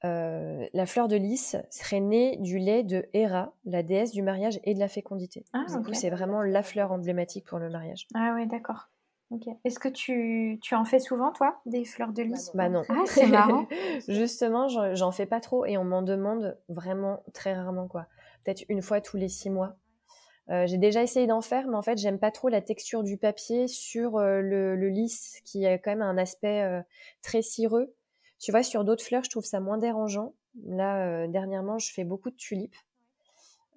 euh, 0.04 0.66
la 0.72 0.86
fleur 0.86 1.08
de 1.08 1.16
lys 1.16 1.56
serait 1.70 2.00
née 2.00 2.38
du 2.38 2.58
lait 2.58 2.82
de 2.82 3.06
Héra, 3.12 3.52
la 3.64 3.82
déesse 3.82 4.12
du 4.12 4.22
mariage 4.22 4.58
et 4.64 4.74
de 4.74 4.78
la 4.78 4.88
fécondité. 4.88 5.44
Ah, 5.52 5.64
du 5.68 5.84
coup, 5.84 5.92
c'est 5.92 6.10
vraiment 6.10 6.42
la 6.42 6.62
fleur 6.62 6.92
emblématique 6.92 7.46
pour 7.46 7.58
le 7.58 7.68
mariage. 7.68 8.06
Ah 8.14 8.32
oui, 8.34 8.46
d'accord. 8.46 8.88
Est-ce 9.64 9.78
que 9.78 9.88
tu, 9.88 10.58
tu, 10.60 10.74
en 10.74 10.84
fais 10.84 10.98
souvent, 10.98 11.30
toi, 11.30 11.60
des 11.64 11.84
fleurs 11.84 12.12
de 12.12 12.22
lys? 12.22 12.50
Bah 12.54 12.68
non. 12.68 12.82
Ah, 12.88 13.02
c'est 13.06 13.28
marrant. 13.28 13.68
Justement, 14.08 14.66
j'en 14.94 15.12
fais 15.12 15.26
pas 15.26 15.40
trop 15.40 15.64
et 15.64 15.76
on 15.78 15.84
m'en 15.84 16.02
demande 16.02 16.58
vraiment 16.68 17.22
très 17.32 17.54
rarement, 17.54 17.86
quoi. 17.86 18.06
Peut-être 18.44 18.64
une 18.68 18.82
fois 18.82 19.00
tous 19.00 19.16
les 19.16 19.28
six 19.28 19.50
mois. 19.50 19.76
Euh, 20.50 20.66
j'ai 20.66 20.78
déjà 20.78 21.02
essayé 21.04 21.28
d'en 21.28 21.42
faire, 21.42 21.68
mais 21.68 21.76
en 21.76 21.82
fait, 21.82 21.96
j'aime 21.96 22.18
pas 22.18 22.32
trop 22.32 22.48
la 22.48 22.60
texture 22.60 23.04
du 23.04 23.18
papier 23.18 23.68
sur 23.68 24.16
euh, 24.16 24.40
le, 24.40 24.88
lisse, 24.88 25.40
qui 25.44 25.64
a 25.64 25.78
quand 25.78 25.92
même 25.92 26.02
un 26.02 26.18
aspect 26.18 26.82
très 27.22 27.42
cireux. 27.42 27.94
Tu 28.40 28.50
vois, 28.50 28.62
sur 28.62 28.84
d'autres 28.84 29.04
fleurs, 29.04 29.22
je 29.22 29.30
trouve 29.30 29.44
ça 29.44 29.60
moins 29.60 29.78
dérangeant. 29.78 30.34
Là, 30.64 31.28
dernièrement, 31.28 31.78
je 31.78 31.92
fais 31.92 32.04
beaucoup 32.04 32.30
de 32.30 32.36
tulipes. 32.36 32.76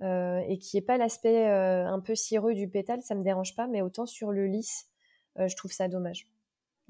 et 0.02 0.58
qui 0.60 0.78
est 0.78 0.82
pas 0.82 0.98
l'aspect 0.98 1.46
un 1.48 2.00
peu 2.00 2.16
cireux 2.16 2.54
du 2.54 2.68
pétale, 2.68 3.02
ça 3.04 3.14
me 3.14 3.24
dérange 3.24 3.56
pas, 3.56 3.68
mais 3.68 3.82
autant 3.82 4.06
sur 4.06 4.32
le 4.32 4.48
lisse, 4.48 4.88
je 5.38 5.56
trouve 5.56 5.72
ça 5.72 5.88
dommage. 5.88 6.28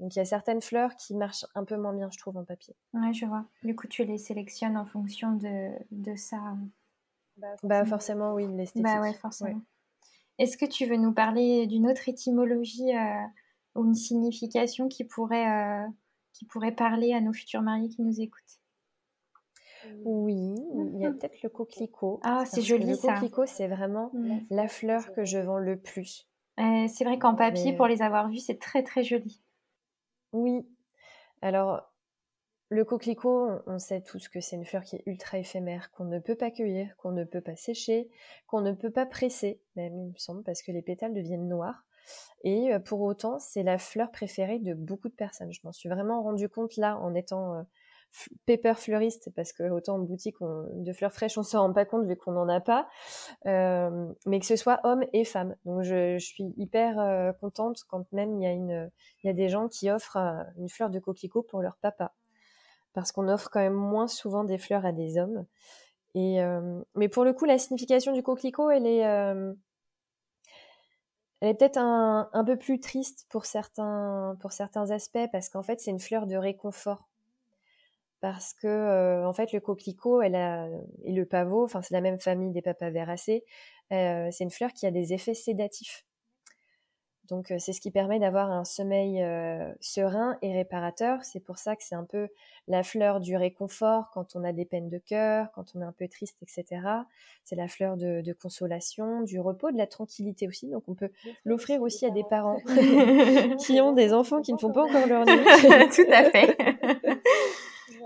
Donc 0.00 0.14
il 0.16 0.18
y 0.18 0.22
a 0.22 0.24
certaines 0.24 0.60
fleurs 0.60 0.96
qui 0.96 1.14
marchent 1.14 1.46
un 1.54 1.64
peu 1.64 1.76
moins 1.76 1.92
bien, 1.92 2.10
je 2.10 2.18
trouve, 2.18 2.36
en 2.36 2.44
papier. 2.44 2.74
Ouais, 2.94 3.12
je 3.12 3.26
vois. 3.26 3.44
Du 3.62 3.76
coup, 3.76 3.86
tu 3.86 4.04
les 4.04 4.18
sélectionnes 4.18 4.76
en 4.76 4.84
fonction 4.84 5.32
de, 5.32 5.70
de 5.92 6.16
ça. 6.16 6.56
Bah, 7.36 7.48
bah 7.62 7.84
forcément, 7.84 8.34
oui, 8.34 8.46
l'esthétique. 8.48 8.82
Bah 8.82 9.00
ouais, 9.00 9.14
forcément. 9.14 9.60
Est-ce 10.38 10.56
que 10.56 10.66
tu 10.66 10.86
veux 10.86 10.96
nous 10.96 11.12
parler 11.12 11.66
d'une 11.66 11.88
autre 11.88 12.08
étymologie 12.08 12.94
euh, 12.96 13.22
ou 13.76 13.84
une 13.84 13.94
signification 13.94 14.88
qui 14.88 15.04
pourrait, 15.04 15.48
euh, 15.48 15.86
qui 16.34 16.44
pourrait 16.44 16.74
parler 16.74 17.14
à 17.14 17.22
nos 17.22 17.32
futurs 17.32 17.62
mariés 17.62 17.88
qui 17.88 18.02
nous 18.02 18.20
écoutent 18.20 18.60
oui, 20.04 20.54
il 20.94 20.98
y 20.98 21.04
a 21.04 21.10
peut-être 21.10 21.42
le 21.42 21.48
coquelicot. 21.48 22.20
Ah, 22.22 22.44
c'est 22.46 22.62
joli 22.62 22.96
ça. 22.96 23.08
Le 23.08 23.14
coquelicot, 23.14 23.46
c'est 23.46 23.68
vraiment 23.68 24.10
la 24.50 24.68
fleur 24.68 25.12
que 25.12 25.24
je 25.24 25.38
vends 25.38 25.58
le 25.58 25.78
plus. 25.78 26.28
Euh, 26.60 26.86
c'est 26.88 27.04
vrai 27.04 27.18
qu'en 27.18 27.34
papier, 27.34 27.74
pour 27.74 27.86
les 27.86 28.02
avoir 28.02 28.28
vus, 28.28 28.38
c'est 28.38 28.58
très 28.58 28.82
très 28.82 29.02
joli. 29.02 29.42
Oui. 30.32 30.66
Alors, 31.42 31.82
le 32.68 32.84
coquelicot, 32.84 33.60
on 33.66 33.78
sait 33.78 34.00
tous 34.00 34.28
que 34.28 34.40
c'est 34.40 34.56
une 34.56 34.64
fleur 34.64 34.82
qui 34.82 34.96
est 34.96 35.02
ultra 35.06 35.38
éphémère, 35.38 35.90
qu'on 35.92 36.04
ne 36.04 36.18
peut 36.18 36.34
pas 36.34 36.50
cueillir, 36.50 36.96
qu'on 36.96 37.12
ne 37.12 37.24
peut 37.24 37.40
pas 37.40 37.56
sécher, 37.56 38.08
qu'on 38.46 38.60
ne 38.60 38.72
peut 38.72 38.90
pas 38.90 39.06
presser, 39.06 39.60
même 39.76 39.98
il 39.98 40.08
me 40.12 40.18
semble, 40.18 40.42
parce 40.42 40.62
que 40.62 40.72
les 40.72 40.82
pétales 40.82 41.14
deviennent 41.14 41.48
noirs. 41.48 41.84
Et 42.44 42.72
euh, 42.72 42.78
pour 42.78 43.00
autant, 43.00 43.38
c'est 43.38 43.62
la 43.62 43.78
fleur 43.78 44.10
préférée 44.10 44.58
de 44.58 44.74
beaucoup 44.74 45.08
de 45.08 45.14
personnes. 45.14 45.52
Je 45.52 45.60
m'en 45.64 45.72
suis 45.72 45.88
vraiment 45.88 46.22
rendu 46.22 46.48
compte 46.48 46.76
là 46.76 46.98
en 46.98 47.14
étant 47.14 47.64
euh, 48.48 48.74
fleuriste, 48.76 49.30
parce 49.34 49.52
que 49.52 49.64
autant 49.70 49.94
en 49.96 49.98
boutique 49.98 50.36
de 50.40 50.92
fleurs 50.92 51.12
fraîches, 51.12 51.38
on 51.38 51.42
se 51.42 51.56
rend 51.56 51.72
pas 51.72 51.86
compte 51.86 52.06
vu 52.06 52.16
qu'on 52.16 52.32
n'en 52.32 52.48
a 52.48 52.60
pas, 52.60 52.86
euh, 53.46 54.12
mais 54.26 54.40
que 54.40 54.46
ce 54.46 54.56
soit 54.56 54.80
hommes 54.84 55.04
et 55.12 55.24
femmes. 55.24 55.56
Donc 55.64 55.82
je, 55.82 56.18
suis 56.18 56.54
hyper 56.56 57.34
contente 57.40 57.82
quand 57.88 58.04
même 58.12 58.40
il 58.40 58.42
y 58.42 58.46
a 58.46 58.88
y 59.24 59.28
a 59.28 59.32
des 59.32 59.48
gens 59.48 59.68
qui 59.68 59.90
offrent 59.90 60.18
une 60.58 60.68
fleur 60.68 60.90
de 60.90 60.98
coquelicot 60.98 61.42
pour 61.42 61.60
leur 61.60 61.76
papa 61.76 62.12
parce 62.92 63.10
qu'on 63.10 63.26
offre 63.28 63.50
quand 63.50 63.60
même 63.60 63.72
moins 63.72 64.06
souvent 64.06 64.44
des 64.44 64.58
fleurs 64.58 64.86
à 64.86 64.92
des 64.92 65.18
hommes. 65.18 65.44
Et, 66.14 66.38
mais 66.94 67.08
pour 67.08 67.24
le 67.24 67.32
coup, 67.32 67.46
la 67.46 67.58
signification 67.58 68.12
du 68.12 68.22
coquelicot, 68.22 68.70
elle 68.70 68.86
est, 68.86 69.02
elle 71.44 71.50
est 71.50 71.54
peut-être 71.54 71.76
un, 71.76 72.44
peu 72.46 72.56
plus 72.56 72.80
triste 72.80 73.26
pour 73.28 73.44
certains, 73.44 74.38
aspects, 74.90 75.28
parce 75.30 75.50
qu'en 75.50 75.62
fait, 75.62 75.78
c'est 75.78 75.90
une 75.90 76.00
fleur 76.00 76.26
de 76.26 76.36
réconfort. 76.36 77.06
Parce 78.22 78.54
que, 78.54 79.26
en 79.26 79.32
fait, 79.34 79.52
le 79.52 79.60
coquelicot 79.60 80.22
et 80.22 80.30
le 80.30 81.24
pavot, 81.24 81.64
enfin, 81.64 81.82
c'est 81.82 81.92
la 81.92 82.00
même 82.00 82.18
famille 82.18 82.50
des 82.50 82.62
papaveracées, 82.62 83.44
euh, 83.92 84.30
c'est 84.30 84.44
une 84.44 84.50
fleur 84.50 84.72
qui 84.72 84.86
a 84.86 84.90
des 84.90 85.12
effets 85.12 85.34
sédatifs. 85.34 86.06
Donc 87.28 87.52
c'est 87.58 87.72
ce 87.72 87.80
qui 87.80 87.90
permet 87.90 88.18
d'avoir 88.18 88.50
un 88.50 88.64
sommeil 88.64 89.24
serein 89.80 90.36
et 90.42 90.52
réparateur. 90.52 91.24
C'est 91.24 91.40
pour 91.40 91.58
ça 91.58 91.74
que 91.76 91.82
c'est 91.82 91.94
un 91.94 92.04
peu 92.04 92.28
la 92.68 92.82
fleur 92.82 93.20
du 93.20 93.36
réconfort 93.36 94.10
quand 94.12 94.36
on 94.36 94.44
a 94.44 94.52
des 94.52 94.64
peines 94.64 94.88
de 94.88 94.98
cœur, 94.98 95.48
quand 95.54 95.72
on 95.74 95.82
est 95.82 95.84
un 95.84 95.92
peu 95.92 96.08
triste, 96.08 96.36
etc. 96.42 96.82
C'est 97.44 97.56
la 97.56 97.68
fleur 97.68 97.96
de, 97.96 98.32
consolation, 98.32 99.22
du 99.22 99.38
repos, 99.40 99.70
de 99.70 99.76
la 99.76 99.86
tranquillité 99.86 100.48
aussi. 100.48 100.68
Donc 100.68 100.84
on 100.88 100.94
peut 100.94 101.10
l'offrir 101.44 101.82
aussi 101.82 102.06
à 102.06 102.10
des 102.10 102.24
parents 102.24 102.60
qui 103.58 103.80
ont 103.80 103.92
des 103.92 104.12
enfants 104.12 104.40
qui 104.40 104.52
ne 104.52 104.58
font 104.58 104.72
pas 104.72 104.84
encore 104.84 105.06
leur 105.06 105.24
nuit. 105.26 105.44
Tout 105.94 106.10
à 106.10 106.30
fait. 106.30 106.56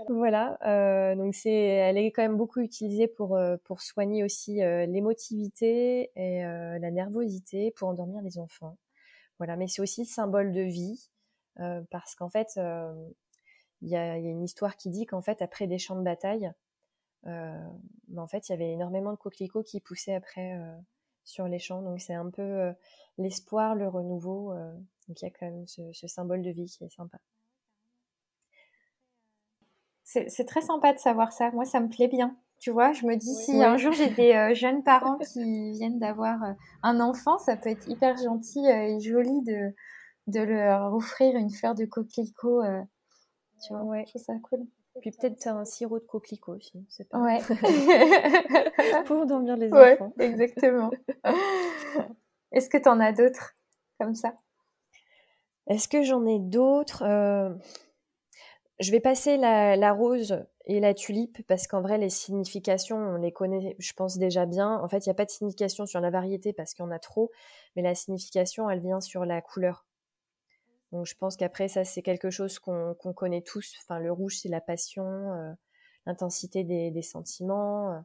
voilà, 0.09 0.57
euh, 0.65 1.15
donc 1.15 1.35
c'est, 1.35 1.51
elle 1.51 1.97
est 1.97 2.11
quand 2.11 2.23
même 2.23 2.37
beaucoup 2.37 2.59
utilisée 2.59 3.07
pour 3.07 3.39
pour 3.63 3.81
soigner 3.81 4.23
aussi 4.23 4.55
l'émotivité 4.55 6.11
et 6.15 6.41
la 6.41 6.91
nervosité, 6.91 7.71
pour 7.71 7.89
endormir 7.89 8.21
les 8.21 8.39
enfants. 8.39 8.75
Voilà, 9.39 9.55
mais 9.55 9.67
c'est 9.67 9.81
aussi 9.81 10.01
le 10.01 10.07
symbole 10.07 10.51
de 10.51 10.61
vie, 10.61 11.09
euh, 11.59 11.81
parce 11.91 12.13
qu'en 12.13 12.29
fait, 12.29 12.49
euh, 12.57 12.93
il 13.81 13.89
y, 13.89 13.95
a, 13.95 14.17
une 14.17 14.43
histoire 14.43 14.75
qui 14.75 14.89
dit 14.89 15.05
qu'en 15.05 15.21
fait, 15.21 15.41
après 15.41 15.65
des 15.65 15.79
champs 15.79 15.95
de 15.95 16.03
bataille, 16.03 16.51
euh, 17.25 17.67
en 18.17 18.27
fait, 18.27 18.49
il 18.49 18.51
y 18.51 18.55
avait 18.55 18.71
énormément 18.73 19.11
de 19.11 19.17
coquelicots 19.17 19.63
qui 19.63 19.79
poussaient 19.79 20.13
après 20.13 20.57
sur 21.23 21.47
les 21.47 21.59
champs. 21.59 21.81
Donc 21.81 22.01
c'est 22.01 22.13
un 22.13 22.29
peu 22.29 22.73
l'espoir, 23.17 23.75
le 23.75 23.87
renouveau. 23.87 24.53
donc 25.07 25.21
il 25.21 25.25
y 25.25 25.27
a 25.27 25.31
quand 25.31 25.45
même 25.45 25.67
ce, 25.67 26.07
symbole 26.07 26.41
de 26.41 26.51
vie 26.51 26.65
qui 26.65 26.83
est 26.83 26.89
sympa. 26.89 27.19
C'est 30.03 30.45
très 30.45 30.61
sympa 30.61 30.93
de 30.93 30.99
savoir 30.99 31.31
ça. 31.31 31.51
Moi, 31.51 31.65
ça 31.65 31.79
me 31.79 31.87
plaît 31.87 32.07
bien. 32.07 32.35
Tu 32.59 32.71
vois, 32.71 32.91
je 32.91 33.05
me 33.05 33.15
dis, 33.15 33.33
si 33.35 33.63
un 33.63 33.77
jour 33.77 33.93
j'ai 33.93 34.09
des 34.09 34.33
euh, 34.33 34.53
jeunes 34.53 34.83
parents 34.83 35.17
qui 35.17 35.71
viennent 35.71 35.97
d'avoir 35.97 36.43
euh, 36.43 36.51
un 36.83 36.99
enfant, 36.99 37.37
ça 37.37 37.55
peut 37.55 37.69
être 37.69 37.87
hyper 37.87 38.17
gentil 38.17 38.67
euh, 38.67 38.97
et 38.97 38.99
joli 38.99 39.41
de, 39.43 39.73
de 40.27 40.41
leur 40.41 40.93
offrir 40.93 41.37
une 41.37 41.49
fleur 41.49 41.73
de 41.73 41.85
coquelicot. 41.85 42.61
tu 43.65 43.73
vois, 43.73 43.83
ouais. 43.83 44.03
je 44.05 44.09
trouve 44.11 44.23
ça 44.23 44.33
cool. 44.43 44.67
Puis 44.99 45.11
peut-être 45.11 45.47
un 45.47 45.63
sirop 45.63 45.99
de 45.99 46.03
coquelicot 46.05 46.57
aussi, 46.57 46.85
pas. 47.09 47.19
Ouais. 47.19 47.39
Pour 49.05 49.25
dormir 49.25 49.55
les 49.55 49.71
enfants. 49.71 50.11
exactement. 50.19 50.91
Est-ce 52.51 52.69
que 52.69 52.77
tu 52.77 52.89
en 52.89 52.99
as 52.99 53.13
d'autres 53.13 53.55
comme 54.01 54.15
ça? 54.15 54.33
Est-ce 55.67 55.87
que 55.87 56.03
j'en 56.03 56.25
ai 56.25 56.39
d'autres 56.39 57.03
Je 58.81 58.91
vais 58.91 58.99
passer 58.99 59.37
la, 59.37 59.77
la 59.77 59.93
rose 59.93 60.45
et 60.69 60.79
la 60.79 60.93
tulipe, 60.93 61.41
parce 61.47 61.65
qu'en 61.65 61.81
vrai, 61.81 61.97
les 61.97 62.11
significations, 62.11 62.95
on 62.95 63.15
les 63.15 63.31
connaît, 63.31 63.75
je 63.79 63.91
pense 63.93 64.19
déjà 64.19 64.45
bien. 64.45 64.79
En 64.79 64.87
fait, 64.87 65.03
il 65.03 65.09
n'y 65.09 65.11
a 65.11 65.15
pas 65.15 65.25
de 65.25 65.31
signification 65.31 65.87
sur 65.87 65.99
la 65.99 66.11
variété 66.11 66.53
parce 66.53 66.75
qu'il 66.75 66.85
y 66.85 66.87
en 66.87 66.91
a 66.91 66.99
trop, 66.99 67.31
mais 67.75 67.81
la 67.81 67.95
signification, 67.95 68.69
elle 68.69 68.79
vient 68.79 69.01
sur 69.01 69.25
la 69.25 69.41
couleur. 69.41 69.87
Donc, 70.91 71.07
je 71.07 71.15
pense 71.15 71.37
qu'après, 71.37 71.69
ça, 71.69 71.85
c'est 71.85 72.03
quelque 72.03 72.29
chose 72.29 72.59
qu'on 72.59 72.93
connaît 73.15 73.41
tous. 73.41 73.73
Enfin, 73.81 73.99
le 73.99 74.11
rouge, 74.11 74.37
c'est 74.37 74.49
la 74.49 74.61
passion, 74.61 75.33
euh, 75.33 75.51
l'intensité 76.05 76.63
des, 76.63 77.01
sentiments. 77.01 77.93
Euh, 77.93 77.99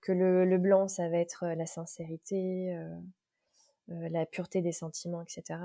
que 0.00 0.12
le, 0.12 0.58
blanc, 0.58 0.86
ça 0.86 1.08
va 1.08 1.16
être 1.16 1.44
euh, 1.44 1.54
la 1.56 1.66
sincérité, 1.66 2.78
la 3.88 4.24
pureté 4.24 4.62
des 4.62 4.72
sentiments, 4.72 5.22
etc. 5.22 5.58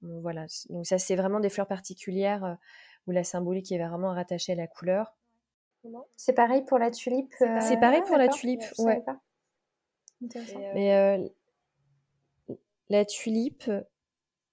voilà. 0.00 0.46
Donc, 0.68 0.86
ça, 0.86 0.98
c'est 0.98 1.16
vraiment 1.16 1.40
des 1.40 1.50
fleurs 1.50 1.66
particulières 1.66 2.56
où 3.08 3.10
la 3.10 3.24
symbolique 3.24 3.72
est 3.72 3.84
vraiment 3.84 4.12
rattachée 4.14 4.52
à 4.52 4.56
la 4.56 4.68
couleur. 4.68 5.16
C'est 6.16 6.32
pareil 6.32 6.64
pour 6.64 6.78
la 6.78 6.90
tulipe. 6.90 7.32
C'est 7.38 7.78
pareil 7.80 8.02
pour 8.06 8.16
la 8.16 8.28
tulipe, 8.28 8.62
ouais. 8.78 9.04
Mais 10.74 10.94
euh, 10.94 11.28
la 12.88 13.04
tulipe, 13.04 13.70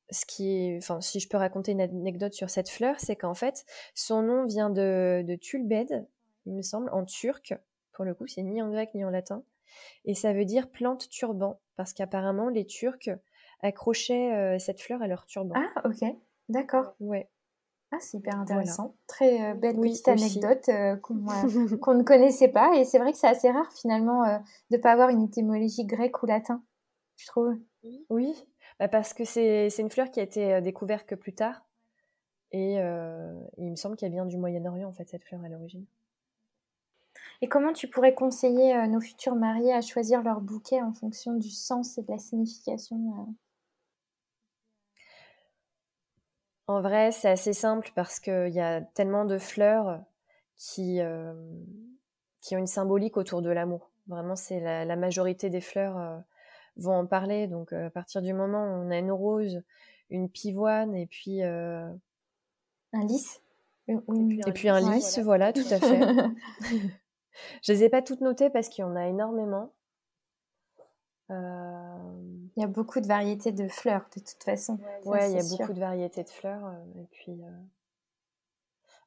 ce 0.09 0.25
qui 0.25 0.49
est, 0.49 0.77
enfin, 0.77 1.01
si 1.01 1.19
je 1.19 1.27
peux 1.27 1.37
raconter 1.37 1.71
une 1.71 1.81
anecdote 1.81 2.33
sur 2.33 2.49
cette 2.49 2.69
fleur, 2.69 2.99
c'est 2.99 3.15
qu'en 3.15 3.33
fait, 3.33 3.65
son 3.95 4.21
nom 4.21 4.45
vient 4.45 4.69
de, 4.69 5.23
de 5.25 5.35
tulbed, 5.35 6.07
il 6.45 6.53
me 6.53 6.61
semble, 6.61 6.89
en 6.91 7.05
turc. 7.05 7.55
Pour 7.93 8.05
le 8.05 8.13
coup, 8.13 8.27
c'est 8.27 8.43
ni 8.43 8.61
en 8.61 8.69
grec 8.69 8.91
ni 8.93 9.05
en 9.05 9.09
latin. 9.09 9.43
Et 10.05 10.15
ça 10.15 10.33
veut 10.33 10.45
dire 10.45 10.69
plante 10.69 11.09
turban, 11.09 11.59
parce 11.75 11.93
qu'apparemment, 11.93 12.49
les 12.49 12.65
Turcs 12.65 13.09
accrochaient 13.61 14.33
euh, 14.33 14.59
cette 14.59 14.81
fleur 14.81 15.01
à 15.01 15.07
leur 15.07 15.25
turban. 15.25 15.55
Ah, 15.55 15.87
ok, 15.87 16.03
d'accord. 16.49 16.95
Ouais. 16.99 17.29
Ah, 17.93 17.99
c'est 17.99 18.17
hyper 18.17 18.39
intéressant. 18.39 18.95
Très 19.05 19.51
euh, 19.51 19.53
belle 19.53 19.79
petite 19.79 20.07
anecdote 20.07 20.67
euh, 20.69 20.95
qu'on 21.77 21.93
ne 21.93 22.01
connaissait 22.01 22.47
pas. 22.47 22.75
Et 22.75 22.85
c'est 22.85 22.97
vrai 22.97 23.11
que 23.11 23.19
c'est 23.19 23.27
assez 23.27 23.51
rare 23.51 23.71
finalement 23.71 24.23
euh, 24.23 24.37
de 24.71 24.77
ne 24.77 24.81
pas 24.81 24.91
avoir 24.91 25.09
une 25.09 25.21
étymologie 25.21 25.85
grecque 25.85 26.23
ou 26.23 26.25
latin, 26.25 26.63
je 27.17 27.27
trouve. 27.27 27.55
Oui, 28.09 28.33
bah, 28.79 28.87
parce 28.87 29.13
que 29.13 29.25
c'est 29.25 29.69
une 29.77 29.91
fleur 29.91 30.09
qui 30.09 30.19
a 30.19 30.23
été 30.23 30.59
découverte 30.61 31.05
que 31.05 31.13
plus 31.13 31.33
tard. 31.33 31.63
Et, 32.51 32.75
il 33.57 33.69
me 33.69 33.75
semble 33.75 33.95
qu'elle 33.95 34.11
vient 34.11 34.25
du 34.25 34.37
Moyen-Orient, 34.37 34.87
en 34.87 34.93
fait, 34.93 35.07
cette 35.09 35.23
fleur 35.23 35.43
à 35.43 35.49
l'origine. 35.49 35.85
Et 37.41 37.47
comment 37.47 37.73
tu 37.73 37.87
pourrais 37.87 38.15
conseiller 38.15 38.87
nos 38.87 39.01
futurs 39.01 39.35
mariés 39.35 39.73
à 39.73 39.81
choisir 39.81 40.23
leur 40.23 40.39
bouquet 40.39 40.81
en 40.81 40.93
fonction 40.93 41.33
du 41.33 41.49
sens 41.49 41.97
et 41.97 42.03
de 42.03 42.11
la 42.11 42.19
signification 42.19 43.35
En 46.67 46.81
vrai, 46.81 47.11
c'est 47.11 47.29
assez 47.29 47.53
simple 47.53 47.91
parce 47.93 48.19
qu'il 48.19 48.53
y 48.53 48.61
a 48.61 48.81
tellement 48.81 49.25
de 49.25 49.37
fleurs 49.37 50.01
qui, 50.55 51.01
euh, 51.01 51.33
qui 52.41 52.55
ont 52.55 52.59
une 52.59 52.67
symbolique 52.67 53.17
autour 53.17 53.41
de 53.41 53.49
l'amour. 53.49 53.91
Vraiment, 54.07 54.35
c'est 54.35 54.59
la, 54.59 54.95
majorité 54.95 55.49
des 55.49 55.61
fleurs 55.61 55.97
euh, 55.97 56.17
vont 56.77 56.93
en 56.93 57.05
parler. 57.05 57.47
Donc, 57.47 57.73
euh, 57.73 57.87
à 57.87 57.89
partir 57.89 58.21
du 58.21 58.33
moment 58.33 58.63
où 58.63 58.85
on 58.85 58.91
a 58.91 58.97
une 58.97 59.11
rose, 59.11 59.61
une 60.09 60.29
pivoine 60.29 60.95
et 60.95 61.07
puis 61.07 61.43
un 61.43 61.99
lys. 62.93 63.41
Et 63.87 63.97
puis 64.53 64.69
un, 64.69 64.79
lys, 64.79 65.19
voilà. 65.19 65.51
tout 65.51 65.65
à 65.69 65.79
fait. 65.79 65.99
Je 67.61 67.73
les 67.73 67.83
ai 67.83 67.89
pas 67.89 68.01
toutes 68.01 68.21
notées 68.21 68.49
parce 68.49 68.69
qu'il 68.69 68.83
y 68.83 68.85
en 68.85 68.95
a 68.95 69.07
énormément. 69.07 69.73
Il 72.55 72.61
y 72.61 72.63
a 72.63 72.67
beaucoup 72.67 72.99
de 72.99 73.07
variétés 73.07 73.51
de 73.51 73.67
fleurs, 73.67 74.05
de 74.15 74.21
toute 74.21 74.43
façon. 74.43 74.77
Ouais, 75.05 75.31
il 75.31 75.37
y 75.37 75.39
a 75.39 75.57
beaucoup 75.57 75.73
de 75.73 75.79
variétés 75.79 76.23
de 76.23 76.29
fleurs. 76.29 76.65
Euh, 76.65 77.01
et 77.01 77.07
puis, 77.11 77.31
euh, 77.31 77.49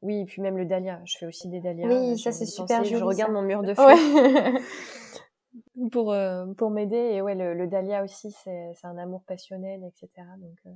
oui, 0.02 0.20
et 0.20 0.24
puis 0.24 0.42
même 0.42 0.56
le 0.56 0.64
dahlia. 0.64 1.00
Je 1.04 1.16
fais 1.18 1.26
aussi 1.26 1.48
des 1.48 1.60
dahlias. 1.60 1.86
Oui, 1.86 2.18
ça 2.18 2.32
c'est 2.32 2.46
super 2.46 2.84
joli. 2.84 2.98
Je 2.98 3.04
regarde 3.04 3.32
mon 3.32 3.42
mur 3.42 3.62
de 3.62 3.74
fleurs 3.74 3.96
pour 5.92 6.12
euh, 6.12 6.46
pour 6.54 6.70
m'aider. 6.70 6.96
Et 6.96 7.22
ouais, 7.22 7.34
le, 7.34 7.66
dahlia 7.66 8.02
aussi, 8.02 8.32
c'est 8.32 8.74
un 8.82 8.98
amour 8.98 9.22
passionnel, 9.24 9.84
etc. 9.84 10.26
Donc 10.38 10.74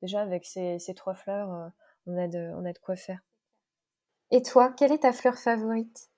déjà 0.00 0.20
avec 0.20 0.44
ces, 0.44 0.78
ces 0.78 0.94
trois 0.94 1.14
fleurs, 1.14 1.70
on 2.06 2.16
a 2.16 2.28
de 2.28 2.52
on 2.54 2.64
a 2.64 2.72
de 2.72 2.78
quoi 2.78 2.96
faire. 2.96 3.20
Et 4.30 4.42
toi, 4.42 4.72
quelle 4.72 4.92
est 4.92 5.02
ta 5.02 5.12
fleur 5.12 5.36
favorite? 5.36 6.10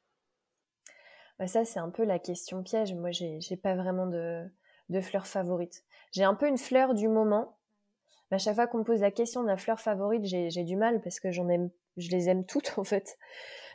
Bah 1.38 1.46
ça, 1.46 1.64
c'est 1.64 1.80
un 1.80 1.90
peu 1.90 2.04
la 2.04 2.18
question 2.18 2.62
piège. 2.62 2.94
Moi, 2.94 3.10
j'ai 3.10 3.56
pas 3.56 3.74
vraiment 3.74 4.06
de, 4.06 4.48
de 4.88 5.00
fleurs 5.00 5.26
favorites. 5.26 5.84
J'ai 6.12 6.24
un 6.24 6.34
peu 6.34 6.48
une 6.48 6.58
fleur 6.58 6.94
du 6.94 7.08
moment. 7.08 7.58
À 8.30 8.38
chaque 8.38 8.56
fois 8.56 8.66
qu'on 8.66 8.78
me 8.78 8.84
pose 8.84 9.00
la 9.00 9.10
question 9.10 9.42
de 9.42 9.48
la 9.48 9.56
fleur 9.56 9.80
favorite, 9.80 10.24
j'ai 10.24 10.64
du 10.64 10.76
mal 10.76 11.00
parce 11.00 11.20
que 11.20 11.30
j'en 11.30 11.48
aime, 11.48 11.70
je 11.96 12.10
les 12.10 12.28
aime 12.28 12.44
toutes 12.44 12.74
en 12.78 12.84
fait. 12.84 13.18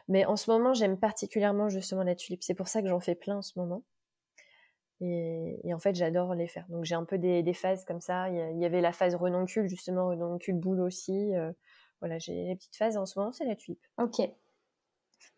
Mais 0.07 0.25
en 0.25 0.35
ce 0.35 0.51
moment, 0.51 0.73
j'aime 0.73 0.97
particulièrement 0.97 1.69
justement 1.69 2.03
la 2.03 2.15
tulipe. 2.15 2.43
C'est 2.43 2.53
pour 2.53 2.67
ça 2.67 2.81
que 2.81 2.87
j'en 2.87 2.99
fais 2.99 3.15
plein 3.15 3.37
en 3.37 3.41
ce 3.41 3.57
moment. 3.57 3.83
Et, 5.03 5.73
en 5.73 5.79
fait, 5.79 5.95
j'adore 5.95 6.35
les 6.35 6.47
faire. 6.47 6.65
Donc 6.69 6.85
j'ai 6.85 6.93
un 6.93 7.05
peu 7.05 7.17
des, 7.17 7.53
phases 7.53 7.85
comme 7.85 8.01
ça. 8.01 8.29
Il 8.29 8.59
y, 8.59 8.65
avait 8.65 8.81
la 8.81 8.93
phase 8.93 9.15
renoncule, 9.15 9.67
justement, 9.67 10.07
renoncule 10.07 10.55
boule 10.55 10.79
aussi. 10.81 11.35
Euh, 11.35 11.51
voilà, 12.01 12.19
j'ai 12.19 12.33
les 12.33 12.55
petites 12.55 12.75
phases. 12.75 12.97
En 12.97 13.05
ce 13.05 13.17
moment, 13.17 13.31
c'est 13.31 13.45
la 13.45 13.55
tulipe. 13.55 13.83
Ok. 13.97 14.21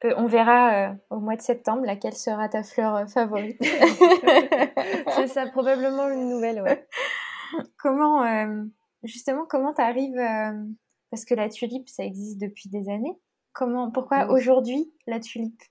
On 0.03 0.25
verra 0.25 0.89
euh, 0.89 0.93
au 1.09 1.19
mois 1.19 1.37
de 1.37 1.41
septembre 1.41 1.83
laquelle 1.85 2.15
sera 2.15 2.49
ta 2.49 2.63
fleur 2.63 2.95
euh, 2.95 3.05
favorite. 3.05 3.57
c'est 5.15 5.27
ça, 5.27 5.47
probablement 5.47 6.09
une 6.09 6.27
nouvelle, 6.27 6.61
ouais. 6.61 6.85
Comment, 7.77 8.23
euh, 8.23 8.63
justement, 9.03 9.45
comment 9.45 9.73
tu 9.73 9.81
arrives, 9.81 10.21
parce 11.09 11.23
que 11.23 11.35
la 11.35 11.47
tulipe, 11.47 11.87
ça 11.87 12.03
existe 12.03 12.39
depuis 12.39 12.69
des 12.69 12.89
années. 12.89 13.17
Comment, 13.53 13.91
pourquoi 13.91 14.29
aujourd'hui 14.29 14.91
la 15.07 15.19
tulipe? 15.19 15.61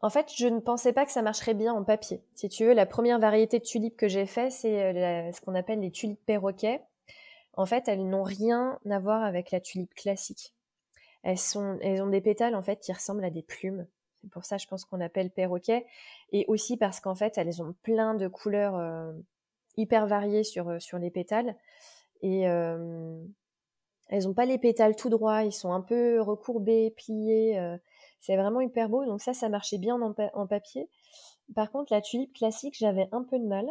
En 0.00 0.10
fait, 0.10 0.30
je 0.36 0.46
ne 0.46 0.60
pensais 0.60 0.92
pas 0.92 1.06
que 1.06 1.12
ça 1.12 1.22
marcherait 1.22 1.54
bien 1.54 1.72
en 1.72 1.84
papier. 1.84 2.22
Si 2.34 2.48
tu 2.48 2.64
veux, 2.64 2.72
la 2.72 2.86
première 2.86 3.18
variété 3.18 3.58
de 3.58 3.64
tulipes 3.64 3.96
que 3.96 4.08
j'ai 4.08 4.26
fait, 4.26 4.50
c'est 4.50 5.32
ce 5.32 5.40
qu'on 5.40 5.54
appelle 5.54 5.80
les 5.80 5.92
tulipes 5.92 6.24
perroquets. 6.26 6.82
En 7.54 7.66
fait, 7.66 7.88
elles 7.88 8.08
n'ont 8.08 8.22
rien 8.22 8.78
à 8.88 8.98
voir 8.98 9.22
avec 9.22 9.50
la 9.50 9.60
tulipe 9.60 9.94
classique. 9.94 10.54
Elles, 11.22 11.38
ont 11.56 12.08
des 12.08 12.20
pétales 12.20 12.54
en 12.54 12.62
fait 12.62 12.80
qui 12.80 12.92
ressemblent 12.92 13.24
à 13.24 13.30
des 13.30 13.42
plumes. 13.42 13.86
C'est 14.22 14.30
pour 14.30 14.44
ça, 14.44 14.56
je 14.56 14.66
pense 14.66 14.84
qu'on 14.84 15.00
appelle 15.00 15.30
perroquet. 15.30 15.86
Et 16.32 16.44
aussi 16.48 16.76
parce 16.76 17.00
qu'en 17.00 17.14
fait, 17.14 17.38
elles 17.38 17.62
ont 17.62 17.74
plein 17.82 18.14
de 18.14 18.28
couleurs 18.28 18.76
euh, 18.76 19.12
hyper 19.76 20.06
variées 20.06 20.44
sur, 20.44 20.68
euh, 20.68 20.78
sur 20.78 20.98
les 20.98 21.10
pétales. 21.10 21.56
Et 22.22 22.48
euh, 22.48 23.20
elles 24.08 24.24
n'ont 24.24 24.34
pas 24.34 24.46
les 24.46 24.58
pétales 24.58 24.96
tout 24.96 25.08
droits, 25.08 25.42
ils 25.42 25.52
sont 25.52 25.72
un 25.72 25.80
peu 25.80 26.20
recourbés, 26.20 26.92
pliés. 26.96 27.60
c'est 28.20 28.36
vraiment 28.36 28.60
hyper 28.60 28.88
beau. 28.88 29.04
Donc 29.04 29.20
ça, 29.20 29.32
ça 29.32 29.48
marchait 29.48 29.78
bien 29.78 30.00
en, 30.00 30.46
papier. 30.46 30.88
Par 31.54 31.72
contre, 31.72 31.92
la 31.92 32.00
tulipe 32.00 32.32
classique, 32.32 32.76
j'avais 32.78 33.08
un 33.10 33.24
peu 33.24 33.38
de 33.38 33.46
mal. 33.46 33.66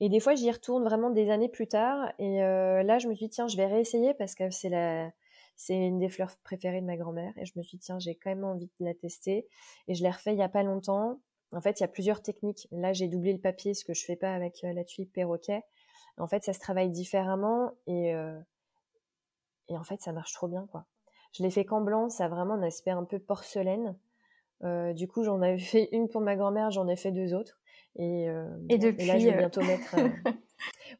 Et 0.00 0.08
des 0.08 0.20
fois, 0.20 0.34
j'y 0.34 0.50
retourne 0.50 0.84
vraiment 0.84 1.10
des 1.10 1.30
années 1.30 1.48
plus 1.48 1.66
tard. 1.66 2.12
Et 2.18 2.38
là, 2.38 2.98
je 2.98 3.08
me 3.08 3.14
suis 3.14 3.26
dit, 3.26 3.30
tiens, 3.30 3.48
je 3.48 3.56
vais 3.56 3.66
réessayer 3.66 4.14
parce 4.14 4.34
que 4.34 4.50
c'est 4.50 4.68
la, 4.68 5.10
c'est 5.56 5.76
une 5.76 5.98
des 5.98 6.08
fleurs 6.08 6.36
préférées 6.42 6.80
de 6.80 6.86
ma 6.86 6.96
grand-mère 6.96 7.32
et 7.36 7.44
je 7.44 7.52
me 7.56 7.62
suis 7.62 7.78
dit, 7.78 7.84
tiens, 7.84 7.98
j'ai 7.98 8.14
quand 8.14 8.30
même 8.30 8.44
envie 8.44 8.70
de 8.80 8.84
la 8.84 8.94
tester. 8.94 9.46
Et 9.88 9.94
je 9.94 10.02
l'ai 10.02 10.10
refait 10.10 10.32
il 10.32 10.36
n'y 10.36 10.42
a 10.42 10.48
pas 10.48 10.62
longtemps. 10.62 11.20
En 11.52 11.60
fait, 11.60 11.78
il 11.78 11.82
y 11.82 11.84
a 11.84 11.88
plusieurs 11.88 12.22
techniques. 12.22 12.66
Là, 12.72 12.92
j'ai 12.92 13.08
doublé 13.08 13.32
le 13.32 13.38
papier, 13.38 13.74
ce 13.74 13.84
que 13.84 13.94
je 13.94 14.04
fais 14.04 14.16
pas 14.16 14.34
avec 14.34 14.64
euh, 14.64 14.72
la 14.72 14.84
tulipe 14.84 15.12
perroquet. 15.12 15.62
En 16.18 16.26
fait, 16.26 16.44
ça 16.44 16.52
se 16.52 16.60
travaille 16.60 16.90
différemment 16.90 17.72
et, 17.86 18.14
euh, 18.14 18.38
et 19.68 19.76
en 19.76 19.84
fait, 19.84 20.00
ça 20.00 20.12
marche 20.12 20.32
trop 20.32 20.48
bien, 20.48 20.66
quoi. 20.70 20.86
Je 21.32 21.42
l'ai 21.42 21.50
fait 21.50 21.64
qu'en 21.64 21.80
blanc, 21.80 22.10
ça 22.10 22.26
a 22.26 22.28
vraiment 22.28 22.54
un 22.54 22.62
aspect 22.62 22.90
un 22.90 23.04
peu 23.04 23.18
porcelaine. 23.18 23.96
Euh, 24.62 24.92
du 24.92 25.08
coup, 25.08 25.24
j'en 25.24 25.40
avais 25.42 25.58
fait 25.58 25.88
une 25.92 26.08
pour 26.08 26.20
ma 26.20 26.36
grand-mère, 26.36 26.70
j'en 26.70 26.88
ai 26.88 26.96
fait 26.96 27.12
deux 27.12 27.34
autres. 27.34 27.60
Et, 27.96 28.26
et 28.68 28.78
depuis, 28.78 29.06
là, 29.06 29.18
je 29.18 29.28
vais 29.28 29.36
bientôt 29.36 29.60
mettre. 29.60 29.94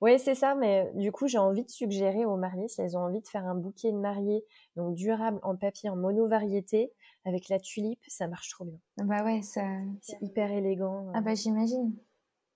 Oui, 0.00 0.18
c'est 0.18 0.34
ça, 0.34 0.54
mais 0.54 0.90
du 0.94 1.12
coup, 1.12 1.26
j'ai 1.26 1.38
envie 1.38 1.64
de 1.64 1.70
suggérer 1.70 2.24
aux 2.24 2.36
mariés, 2.36 2.68
si 2.68 2.80
elles 2.80 2.96
ont 2.96 3.02
envie 3.02 3.20
de 3.20 3.28
faire 3.28 3.46
un 3.46 3.54
bouquet 3.54 3.92
de 3.92 3.98
mariée, 3.98 4.44
donc 4.76 4.94
durable 4.94 5.38
en 5.42 5.56
papier, 5.56 5.90
en 5.90 5.96
mono-variété, 5.96 6.92
avec 7.24 7.48
la 7.48 7.58
tulipe, 7.58 8.02
ça 8.08 8.28
marche 8.28 8.50
trop 8.50 8.64
bien. 8.64 8.78
Bah 8.98 9.24
ouais, 9.24 9.42
ça... 9.42 9.62
C'est 10.02 10.20
hyper 10.20 10.50
élégant. 10.52 11.10
Ah 11.14 11.20
bah 11.20 11.34
j'imagine. 11.34 11.96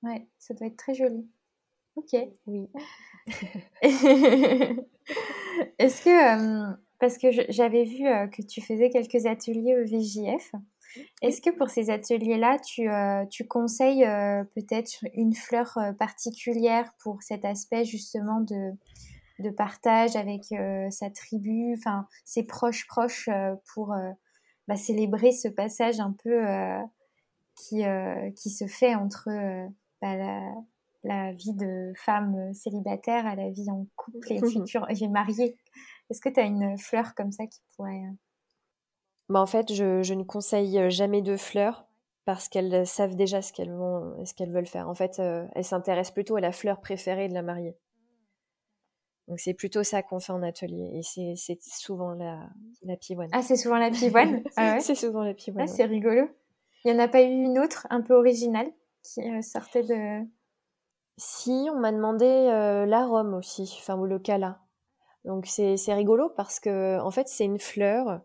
Ouais, 0.03 0.27
ça 0.39 0.55
doit 0.55 0.67
être 0.67 0.77
très 0.77 0.95
joli. 0.95 1.29
Ok. 1.97 2.17
Oui. 2.47 2.69
Est-ce 5.79 6.03
que, 6.03 6.77
parce 7.01 7.19
que 7.19 7.29
j'avais 7.49 7.85
vu 7.85 8.05
que 8.31 8.43
tu 8.43 8.61
faisais 8.61 8.91
quelques 8.91 9.27
ateliers 9.27 9.77
au 9.77 9.85
VJF, 9.85 10.53
est-ce 11.23 11.41
que 11.41 11.51
pour 11.51 11.71
ces 11.71 11.91
ateliers-là, 11.91 12.59
tu, 12.59 12.89
euh, 12.89 13.25
conseilles 13.49 14.05
euh, 14.05 14.45
peut-être 14.55 15.05
une 15.15 15.35
fleur 15.35 15.77
euh, 15.79 15.93
particulière 15.93 16.93
pour 17.03 17.23
cet 17.23 17.45
aspect 17.45 17.85
justement 17.85 18.41
de, 18.41 18.73
partage 19.57 20.17
avec 20.17 20.47
sa 20.91 21.11
tribu, 21.11 21.73
enfin 21.79 22.09
ses 22.25 22.45
proches 22.45 22.89
proches 22.89 23.31
pour 23.73 23.95
bah, 24.67 24.75
célébrer 24.75 25.31
ce 25.31 25.47
passage 25.47 26.01
un 26.01 26.13
peu 26.25 26.43
qui, 27.55 27.85
qui 28.35 28.51
se 28.51 28.67
fait 28.67 28.97
entre 28.97 29.29
bah, 30.03 30.17
la, 31.05 31.33
vie 31.35 31.55
de 31.55 31.93
femme 31.97 32.53
célibataire 32.53 33.27
à 33.27 33.37
la 33.37 33.49
vie 33.51 33.71
en 33.71 33.87
couple 33.95 34.33
et 34.33 34.41
future 34.51 34.87
et 34.91 35.07
mariée? 35.07 35.57
Est-ce 36.11 36.21
que 36.21 36.31
tu 36.31 36.41
as 36.41 36.45
une 36.45 36.77
fleur 36.77 37.15
comme 37.15 37.31
ça 37.31 37.47
qui 37.47 37.61
pourrait 37.77 38.03
bah, 39.29 39.41
en 39.41 39.47
fait, 39.47 39.73
je, 39.73 40.15
ne 40.15 40.23
conseille 40.23 40.79
euh, 40.79 40.91
jamais 40.91 41.23
de 41.23 41.37
fleurs 41.37 41.87
parce 42.25 42.49
qu'elles 42.49 42.87
savent 42.87 43.15
déjà 43.15 43.43
ce 43.43 43.53
qu'elles 43.53 43.73
vont, 43.73 44.25
ce 44.25 44.35
qu'elles 44.35 44.53
veulent 44.53 44.67
faire. 44.67 44.89
En 44.89 44.95
fait, 44.95 45.19
euh, 45.19 45.47
elles 45.55 45.65
s'intéressent 45.65 46.15
plutôt 46.15 46.37
à 46.37 46.41
la 46.41 46.53
fleur 46.53 46.81
préférée 46.81 47.29
de 47.29 47.35
la 47.35 47.43
mariée. 47.43 47.77
Donc 49.29 49.41
c'est 49.41 49.55
plutôt 49.55 49.83
ça 49.83 50.03
qu'on 50.03 50.21
fait 50.21 50.33
en 50.33 50.43
atelier 50.43 50.91
et 50.95 51.03
c'est 51.03 51.61
souvent 51.63 52.15
la, 52.15 52.49
la 52.83 52.97
pivoine. 52.97 53.29
Ah, 53.33 53.43
c'est 53.43 53.57
souvent 53.57 53.77
la 53.77 53.91
pivoine? 53.91 54.43
Ah 54.57 54.81
C'est 54.81 54.95
souvent 54.95 55.23
la 55.23 55.35
pivoine. 55.35 55.67
Ah, 55.69 55.71
c'est 55.71 55.85
rigolo. 55.85 56.29
Il 56.85 56.93
n'y 56.93 56.99
en 56.99 57.05
a 57.05 57.09
pas 57.09 57.23
eu 57.23 57.31
une 57.31 57.59
autre 57.59 57.87
un 57.91 58.01
peu 58.01 58.15
originale 58.15 58.71
qui 59.03 59.21
euh, 59.21 59.43
sortait 59.43 59.83
de... 59.83 60.27
Si, 61.19 61.69
on 61.75 61.79
m'a 61.79 61.93
demandé 61.93 62.25
l'arôme 62.87 63.35
aussi, 63.35 63.77
enfin 63.81 63.99
ou 63.99 64.07
le 64.07 64.19
cala. 64.19 64.61
Donc 65.25 65.47
c'est 65.47 65.77
rigolo 65.93 66.31
parce 66.31 66.61
que 66.61 66.99
en 67.01 67.11
fait 67.11 67.29
c'est 67.29 67.45
une 67.45 67.59
fleur 67.59 68.23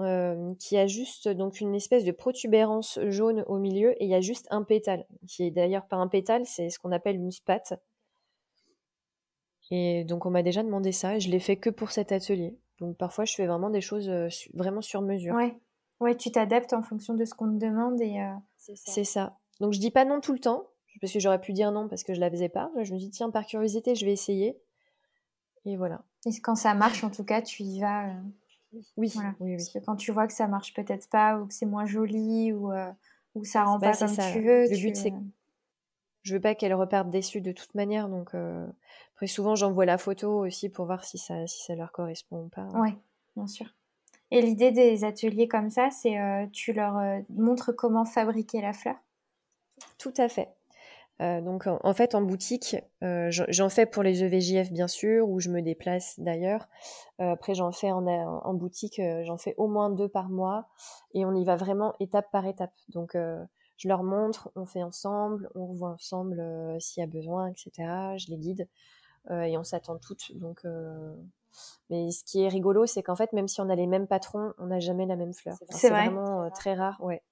euh, 0.00 0.54
qui 0.60 0.76
a 0.76 0.86
juste 0.86 1.28
donc 1.28 1.60
une 1.60 1.74
espèce 1.74 2.04
de 2.04 2.12
protubérance 2.12 3.00
jaune 3.08 3.42
au 3.48 3.58
milieu 3.58 4.00
et 4.00 4.04
il 4.04 4.10
y 4.10 4.14
a 4.14 4.20
juste 4.20 4.46
un 4.50 4.62
pétale, 4.62 5.04
qui 5.26 5.42
est 5.42 5.50
d'ailleurs 5.50 5.86
pas 5.88 5.96
un 5.96 6.06
pétale, 6.06 6.46
c'est 6.46 6.70
ce 6.70 6.78
qu'on 6.78 6.92
appelle 6.92 7.16
une 7.16 7.32
spate. 7.32 7.74
Et 9.72 10.04
donc 10.04 10.24
on 10.24 10.30
m'a 10.30 10.44
déjà 10.44 10.62
demandé 10.62 10.92
ça 10.92 11.16
et 11.16 11.20
je 11.20 11.28
l'ai 11.28 11.40
fait 11.40 11.56
que 11.56 11.68
pour 11.68 11.90
cet 11.90 12.12
atelier. 12.12 12.56
Donc 12.78 12.96
parfois 12.96 13.24
je 13.24 13.34
fais 13.34 13.46
vraiment 13.46 13.70
des 13.70 13.80
choses 13.80 14.08
euh, 14.08 14.28
vraiment 14.54 14.82
sur 14.82 15.02
mesure. 15.02 15.34
Ouais, 15.34 15.58
ouais 15.98 16.16
tu 16.16 16.30
t'adaptes 16.30 16.74
en 16.74 16.82
fonction 16.82 17.14
de 17.14 17.24
ce 17.24 17.34
qu'on 17.34 17.52
te 17.52 17.58
demande 17.58 18.00
et. 18.00 18.20
Euh, 18.20 18.34
c'est 18.56 19.04
ça. 19.04 19.36
Donc 19.58 19.72
je 19.72 19.80
dis 19.80 19.90
pas 19.90 20.04
non 20.04 20.20
tout 20.20 20.32
le 20.32 20.38
temps 20.38 20.68
parce 21.00 21.12
que 21.12 21.18
j'aurais 21.18 21.40
pu 21.40 21.52
dire 21.52 21.72
non 21.72 21.88
parce 21.88 22.04
que 22.04 22.14
je 22.14 22.20
la 22.20 22.30
faisais 22.30 22.48
pas. 22.48 22.70
Je 22.80 22.94
me 22.94 22.98
dis 22.98 23.10
tiens 23.10 23.30
par 23.30 23.46
curiosité 23.46 23.96
je 23.96 24.04
vais 24.04 24.12
essayer. 24.12 24.56
Et 25.64 25.76
voilà. 25.76 26.04
Et 26.24 26.30
quand 26.40 26.54
ça 26.54 26.74
marche 26.74 27.02
en 27.02 27.10
tout 27.10 27.24
cas 27.24 27.42
tu 27.42 27.64
y 27.64 27.80
vas. 27.80 28.12
Oui, 28.72 28.84
oui, 29.40 29.56
Parce 29.56 29.68
que 29.70 29.78
quand 29.78 29.96
tu 29.96 30.12
vois 30.12 30.26
que 30.26 30.32
ça 30.32 30.46
marche 30.46 30.74
peut-être 30.74 31.08
pas, 31.08 31.38
ou 31.38 31.46
que 31.46 31.54
c'est 31.54 31.66
moins 31.66 31.86
joli, 31.86 32.52
ou, 32.52 32.72
euh, 32.72 32.90
ou 33.34 33.44
ça 33.44 33.64
rend 33.64 33.78
bah, 33.78 33.90
pas 33.90 33.96
comme 33.96 34.16
tu 34.16 34.40
veux. 34.40 34.62
Le 34.62 34.76
but, 34.76 34.96
c'est 34.96 35.12
je 36.22 36.34
veux 36.34 36.40
pas 36.40 36.54
qu'elle 36.54 36.74
reparte 36.74 37.08
déçue 37.08 37.40
de 37.40 37.52
toute 37.52 37.74
manière. 37.74 38.08
Donc, 38.08 38.34
euh, 38.34 38.66
après, 39.14 39.28
souvent, 39.28 39.54
j'envoie 39.54 39.86
la 39.86 39.96
photo 39.96 40.44
aussi 40.44 40.68
pour 40.68 40.84
voir 40.84 41.04
si 41.04 41.16
ça, 41.16 41.46
si 41.46 41.62
ça 41.62 41.74
leur 41.74 41.90
correspond 41.90 42.44
ou 42.44 42.48
pas. 42.48 42.68
Oui, 42.74 42.90
bien 43.34 43.46
sûr. 43.46 43.66
Et 44.30 44.42
l'idée 44.42 44.72
des 44.72 45.04
ateliers 45.04 45.48
comme 45.48 45.70
ça, 45.70 45.90
c'est 45.90 46.20
euh, 46.20 46.46
tu 46.52 46.74
leur 46.74 47.22
montres 47.30 47.74
comment 47.74 48.04
fabriquer 48.04 48.60
la 48.60 48.74
fleur? 48.74 48.96
Tout 49.96 50.12
à 50.18 50.28
fait. 50.28 50.57
Euh, 51.20 51.40
donc 51.40 51.66
en, 51.66 51.94
fait 51.94 52.14
en 52.14 52.22
boutique, 52.22 52.76
euh, 53.02 53.28
j'en 53.30 53.68
fais 53.68 53.86
pour 53.86 54.02
les 54.02 54.22
EVJF 54.22 54.70
bien 54.70 54.86
sûr, 54.86 55.28
où 55.28 55.40
je 55.40 55.50
me 55.50 55.62
déplace 55.62 56.18
d'ailleurs. 56.18 56.68
Euh, 57.20 57.32
après 57.32 57.54
j'en 57.54 57.72
fais 57.72 57.90
en, 57.90 58.06
en 58.06 58.54
boutique, 58.54 59.00
j'en 59.24 59.36
fais 59.36 59.54
au 59.56 59.66
moins 59.66 59.90
deux 59.90 60.08
par 60.08 60.28
mois 60.28 60.68
et 61.14 61.24
on 61.24 61.34
y 61.34 61.44
va 61.44 61.56
vraiment 61.56 61.94
étape 61.98 62.30
par 62.30 62.46
étape. 62.46 62.72
Donc 62.88 63.16
je 63.16 63.88
leur 63.88 64.04
montre, 64.04 64.50
on 64.54 64.64
fait 64.64 64.82
ensemble, 64.82 65.50
on 65.54 65.66
revoit 65.66 65.90
ensemble 65.90 66.40
s'il 66.78 67.00
y 67.00 67.04
a 67.04 67.08
besoin, 67.08 67.48
etc. 67.48 67.70
Je 68.16 68.30
les 68.30 68.38
guide 68.38 68.68
et 69.30 69.58
on 69.58 69.64
s'attend 69.64 69.98
toutes. 69.98 70.36
Donc 70.36 70.64
mais 71.90 72.12
ce 72.12 72.22
qui 72.22 72.44
est 72.44 72.48
rigolo, 72.48 72.86
c'est 72.86 73.02
qu'en 73.02 73.16
fait, 73.16 73.32
même 73.32 73.48
si 73.48 73.60
on 73.60 73.68
a 73.68 73.74
les 73.74 73.88
mêmes 73.88 74.06
patrons, 74.06 74.52
on 74.58 74.66
n'a 74.66 74.78
jamais 74.78 75.06
la 75.06 75.16
même 75.16 75.32
fleur. 75.32 75.56
c'est 75.70 75.90
vraiment 75.90 76.48
très 76.50 76.74
rare, 76.74 77.02
ouais. 77.02 77.22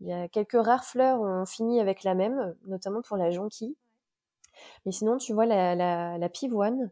Il 0.00 0.08
y 0.08 0.12
a 0.12 0.28
quelques 0.28 0.60
rares 0.60 0.84
fleurs 0.84 1.20
où 1.20 1.26
on 1.26 1.46
finit 1.46 1.80
avec 1.80 2.04
la 2.04 2.14
même, 2.14 2.54
notamment 2.66 3.02
pour 3.02 3.16
la 3.16 3.30
jonquille. 3.30 3.76
Mais 4.84 4.92
sinon, 4.92 5.16
tu 5.16 5.32
vois, 5.32 5.46
la, 5.46 5.74
la, 6.18 6.28
pivoine, 6.28 6.90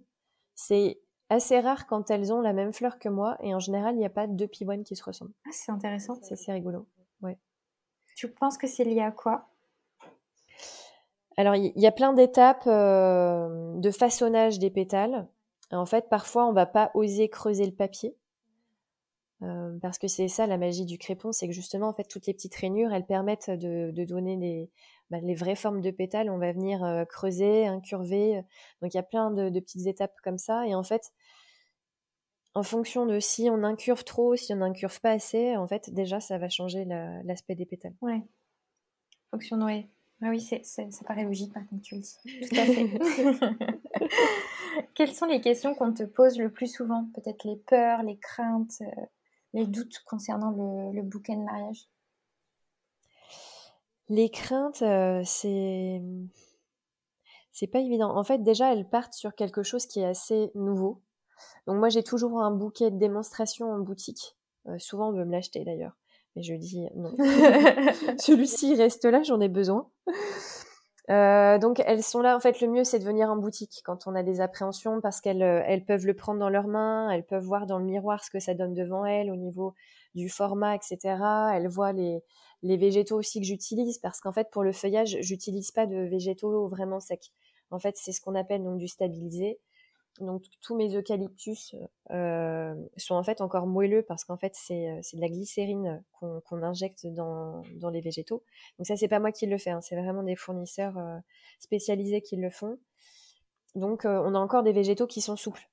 c'est 0.54 1.00
assez 1.30 1.60
rare 1.60 1.86
quand 1.86 2.10
elles 2.10 2.32
ont 2.32 2.40
la 2.40 2.52
même 2.52 2.72
fleur 2.72 2.98
que 2.98 3.08
moi. 3.08 3.36
Et 3.40 3.54
en 3.54 3.58
général, 3.58 3.94
il 3.94 3.98
n'y 3.98 4.06
a 4.06 4.10
pas 4.10 4.26
deux 4.26 4.46
pivoines 4.46 4.84
qui 4.84 4.96
se 4.96 5.04
ressemblent. 5.04 5.32
Ah, 5.46 5.50
c'est 5.52 5.72
intéressant. 5.72 6.18
C'est 6.22 6.34
assez 6.34 6.52
rigolo. 6.52 6.86
Ouais. 7.22 7.38
Tu 8.16 8.30
penses 8.30 8.58
que 8.58 8.66
c'est 8.66 8.84
lié 8.84 9.00
à 9.00 9.10
quoi? 9.10 9.48
Alors, 11.36 11.56
il 11.56 11.72
y, 11.74 11.86
a 11.86 11.92
plein 11.92 12.12
d'étapes 12.12 12.66
euh, 12.66 13.74
de 13.76 13.90
façonnage 13.90 14.60
des 14.60 14.70
pétales. 14.70 15.26
En 15.72 15.86
fait, 15.86 16.08
parfois, 16.08 16.46
on 16.46 16.52
va 16.52 16.66
pas 16.66 16.92
oser 16.94 17.28
creuser 17.28 17.66
le 17.66 17.74
papier. 17.74 18.16
Euh, 19.44 19.78
parce 19.82 19.98
que 19.98 20.08
c'est 20.08 20.28
ça 20.28 20.46
la 20.46 20.56
magie 20.56 20.86
du 20.86 20.96
crépon, 20.96 21.32
c'est 21.32 21.46
que 21.46 21.52
justement 21.52 21.88
en 21.88 21.92
fait 21.92 22.04
toutes 22.04 22.26
les 22.26 22.34
petites 22.34 22.54
rainures, 22.54 22.92
elles 22.92 23.04
permettent 23.04 23.50
de, 23.50 24.04
donner 24.04 24.36
des, 24.36 24.70
bah, 25.10 25.18
les 25.20 25.34
vraies 25.34 25.56
formes 25.56 25.80
de 25.80 25.90
pétales. 25.90 26.30
On 26.30 26.38
va 26.38 26.52
venir 26.52 26.82
euh, 26.84 27.04
creuser, 27.04 27.66
incurver. 27.66 28.42
Donc 28.80 28.94
il 28.94 28.96
y 28.96 29.00
a 29.00 29.02
plein 29.02 29.30
de, 29.30 29.60
petites 29.60 29.86
étapes 29.86 30.14
comme 30.22 30.38
ça. 30.38 30.66
Et 30.66 30.74
en 30.74 30.82
fait, 30.82 31.12
en 32.54 32.62
fonction 32.62 33.06
de 33.06 33.20
si 33.20 33.48
on 33.50 33.64
incurve 33.64 34.04
trop, 34.04 34.36
si 34.36 34.54
on 34.54 34.60
incurve 34.60 35.00
pas 35.00 35.10
assez, 35.10 35.56
en 35.56 35.66
fait 35.66 35.92
déjà 35.92 36.20
ça 36.20 36.38
va 36.38 36.48
changer 36.48 36.84
l'aspect 37.24 37.54
des 37.54 37.66
pétales. 37.66 37.94
Ouais. 38.00 38.22
Fonction 39.30 39.58
Ah 40.22 40.30
oui, 40.30 40.40
ça 40.40 41.04
paraît 41.06 41.24
logique 41.24 41.52
quand 41.52 41.80
tu 41.82 41.96
le 41.96 42.00
dis. 42.00 42.16
Tout 42.48 42.56
à 42.56 42.64
fait. 42.64 42.88
Quelles 44.94 45.12
sont 45.12 45.26
les 45.26 45.40
questions 45.40 45.74
qu'on 45.74 45.92
te 45.92 46.04
pose 46.04 46.38
le 46.38 46.50
plus 46.50 46.72
souvent? 46.72 47.08
Peut-être 47.14 47.44
les 47.44 47.56
peurs, 47.56 48.02
les 48.02 48.16
craintes, 48.16 48.80
euh, 48.80 49.06
les 49.54 49.66
doutes 49.66 50.02
concernant 50.04 50.50
le, 50.50 51.02
bouquet 51.02 51.34
de 51.34 51.40
mariage? 51.40 51.88
Les 54.10 54.28
craintes, 54.28 54.82
euh, 54.82 55.22
c'est 55.24 56.02
c'est 57.52 57.68
pas 57.68 57.78
évident. 57.78 58.14
En 58.14 58.24
fait, 58.24 58.42
déjà, 58.42 58.72
elles 58.72 58.88
partent 58.88 59.14
sur 59.14 59.34
quelque 59.34 59.62
chose 59.62 59.86
qui 59.86 60.00
est 60.00 60.04
assez 60.04 60.50
nouveau. 60.54 61.00
Donc 61.66 61.76
moi, 61.76 61.88
j'ai 61.88 62.02
toujours 62.02 62.42
un 62.42 62.50
bouquet 62.50 62.90
de 62.90 62.98
démonstration 62.98 63.70
en 63.70 63.78
boutique. 63.78 64.36
Euh, 64.66 64.78
souvent, 64.78 65.08
on 65.08 65.12
veut 65.12 65.24
me 65.24 65.32
l'acheter 65.32 65.64
d'ailleurs. 65.64 65.96
Mais 66.34 66.42
je 66.42 66.54
dis 66.54 66.86
non. 66.96 67.14
Celui-ci 68.18 68.74
reste 68.74 69.04
là, 69.04 69.22
j'en 69.22 69.40
ai 69.40 69.48
besoin. 69.48 69.88
Euh, 71.10 71.58
donc 71.58 71.82
elles 71.84 72.02
sont 72.02 72.20
là. 72.20 72.34
En 72.36 72.40
fait, 72.40 72.60
le 72.60 72.68
mieux 72.68 72.84
c'est 72.84 72.98
de 72.98 73.04
venir 73.04 73.28
en 73.28 73.36
boutique 73.36 73.82
quand 73.84 74.06
on 74.06 74.14
a 74.14 74.22
des 74.22 74.40
appréhensions 74.40 75.00
parce 75.02 75.20
qu'elles 75.20 75.42
euh, 75.42 75.62
elles 75.66 75.84
peuvent 75.84 76.06
le 76.06 76.14
prendre 76.14 76.40
dans 76.40 76.48
leurs 76.48 76.66
mains, 76.66 77.10
elles 77.10 77.24
peuvent 77.26 77.44
voir 77.44 77.66
dans 77.66 77.78
le 77.78 77.84
miroir 77.84 78.24
ce 78.24 78.30
que 78.30 78.40
ça 78.40 78.54
donne 78.54 78.72
devant 78.72 79.04
elles 79.04 79.30
au 79.30 79.36
niveau 79.36 79.74
du 80.14 80.30
format, 80.30 80.74
etc. 80.74 80.98
Elle 81.54 81.68
voit 81.68 81.92
les, 81.92 82.22
les 82.62 82.76
végétaux 82.78 83.18
aussi 83.18 83.40
que 83.40 83.46
j'utilise 83.46 83.98
parce 83.98 84.20
qu'en 84.20 84.32
fait, 84.32 84.48
pour 84.50 84.62
le 84.62 84.72
feuillage, 84.72 85.18
j'utilise 85.20 85.70
pas 85.72 85.86
de 85.86 85.96
végétaux 85.96 86.68
vraiment 86.68 87.00
secs. 87.00 87.32
En 87.70 87.78
fait, 87.78 87.96
c'est 87.98 88.12
ce 88.12 88.20
qu'on 88.20 88.34
appelle 88.34 88.62
donc 88.62 88.78
du 88.78 88.88
stabilisé. 88.88 89.58
Donc 90.20 90.44
tous 90.60 90.76
mes 90.76 90.94
eucalyptus 90.94 91.74
euh, 92.10 92.74
sont 92.96 93.16
en 93.16 93.24
fait 93.24 93.40
encore 93.40 93.66
moelleux 93.66 94.02
parce 94.02 94.24
qu'en 94.24 94.36
fait 94.36 94.52
c'est, 94.54 94.88
euh, 94.88 95.00
de 95.12 95.20
la 95.20 95.28
glycérine 95.28 96.04
qu'on, 96.12 96.62
injecte 96.62 97.06
dans, 97.06 97.62
les 97.92 98.00
végétaux. 98.00 98.44
Donc 98.78 98.86
ça 98.86 98.96
c'est 98.96 99.08
pas 99.08 99.18
moi 99.18 99.32
qui 99.32 99.46
le 99.46 99.58
fais, 99.58 99.70
hein, 99.70 99.80
c'est 99.80 99.96
vraiment 99.96 100.22
des 100.22 100.36
fournisseurs 100.36 100.96
euh, 100.98 101.18
spécialisés 101.58 102.22
qui 102.22 102.36
le 102.36 102.50
font. 102.50 102.78
Donc 103.74 104.04
on 104.04 104.34
a 104.36 104.38
encore 104.38 104.62
des 104.62 104.72
végétaux 104.72 105.08
qui 105.08 105.20
sont 105.20 105.34
souples. 105.34 105.68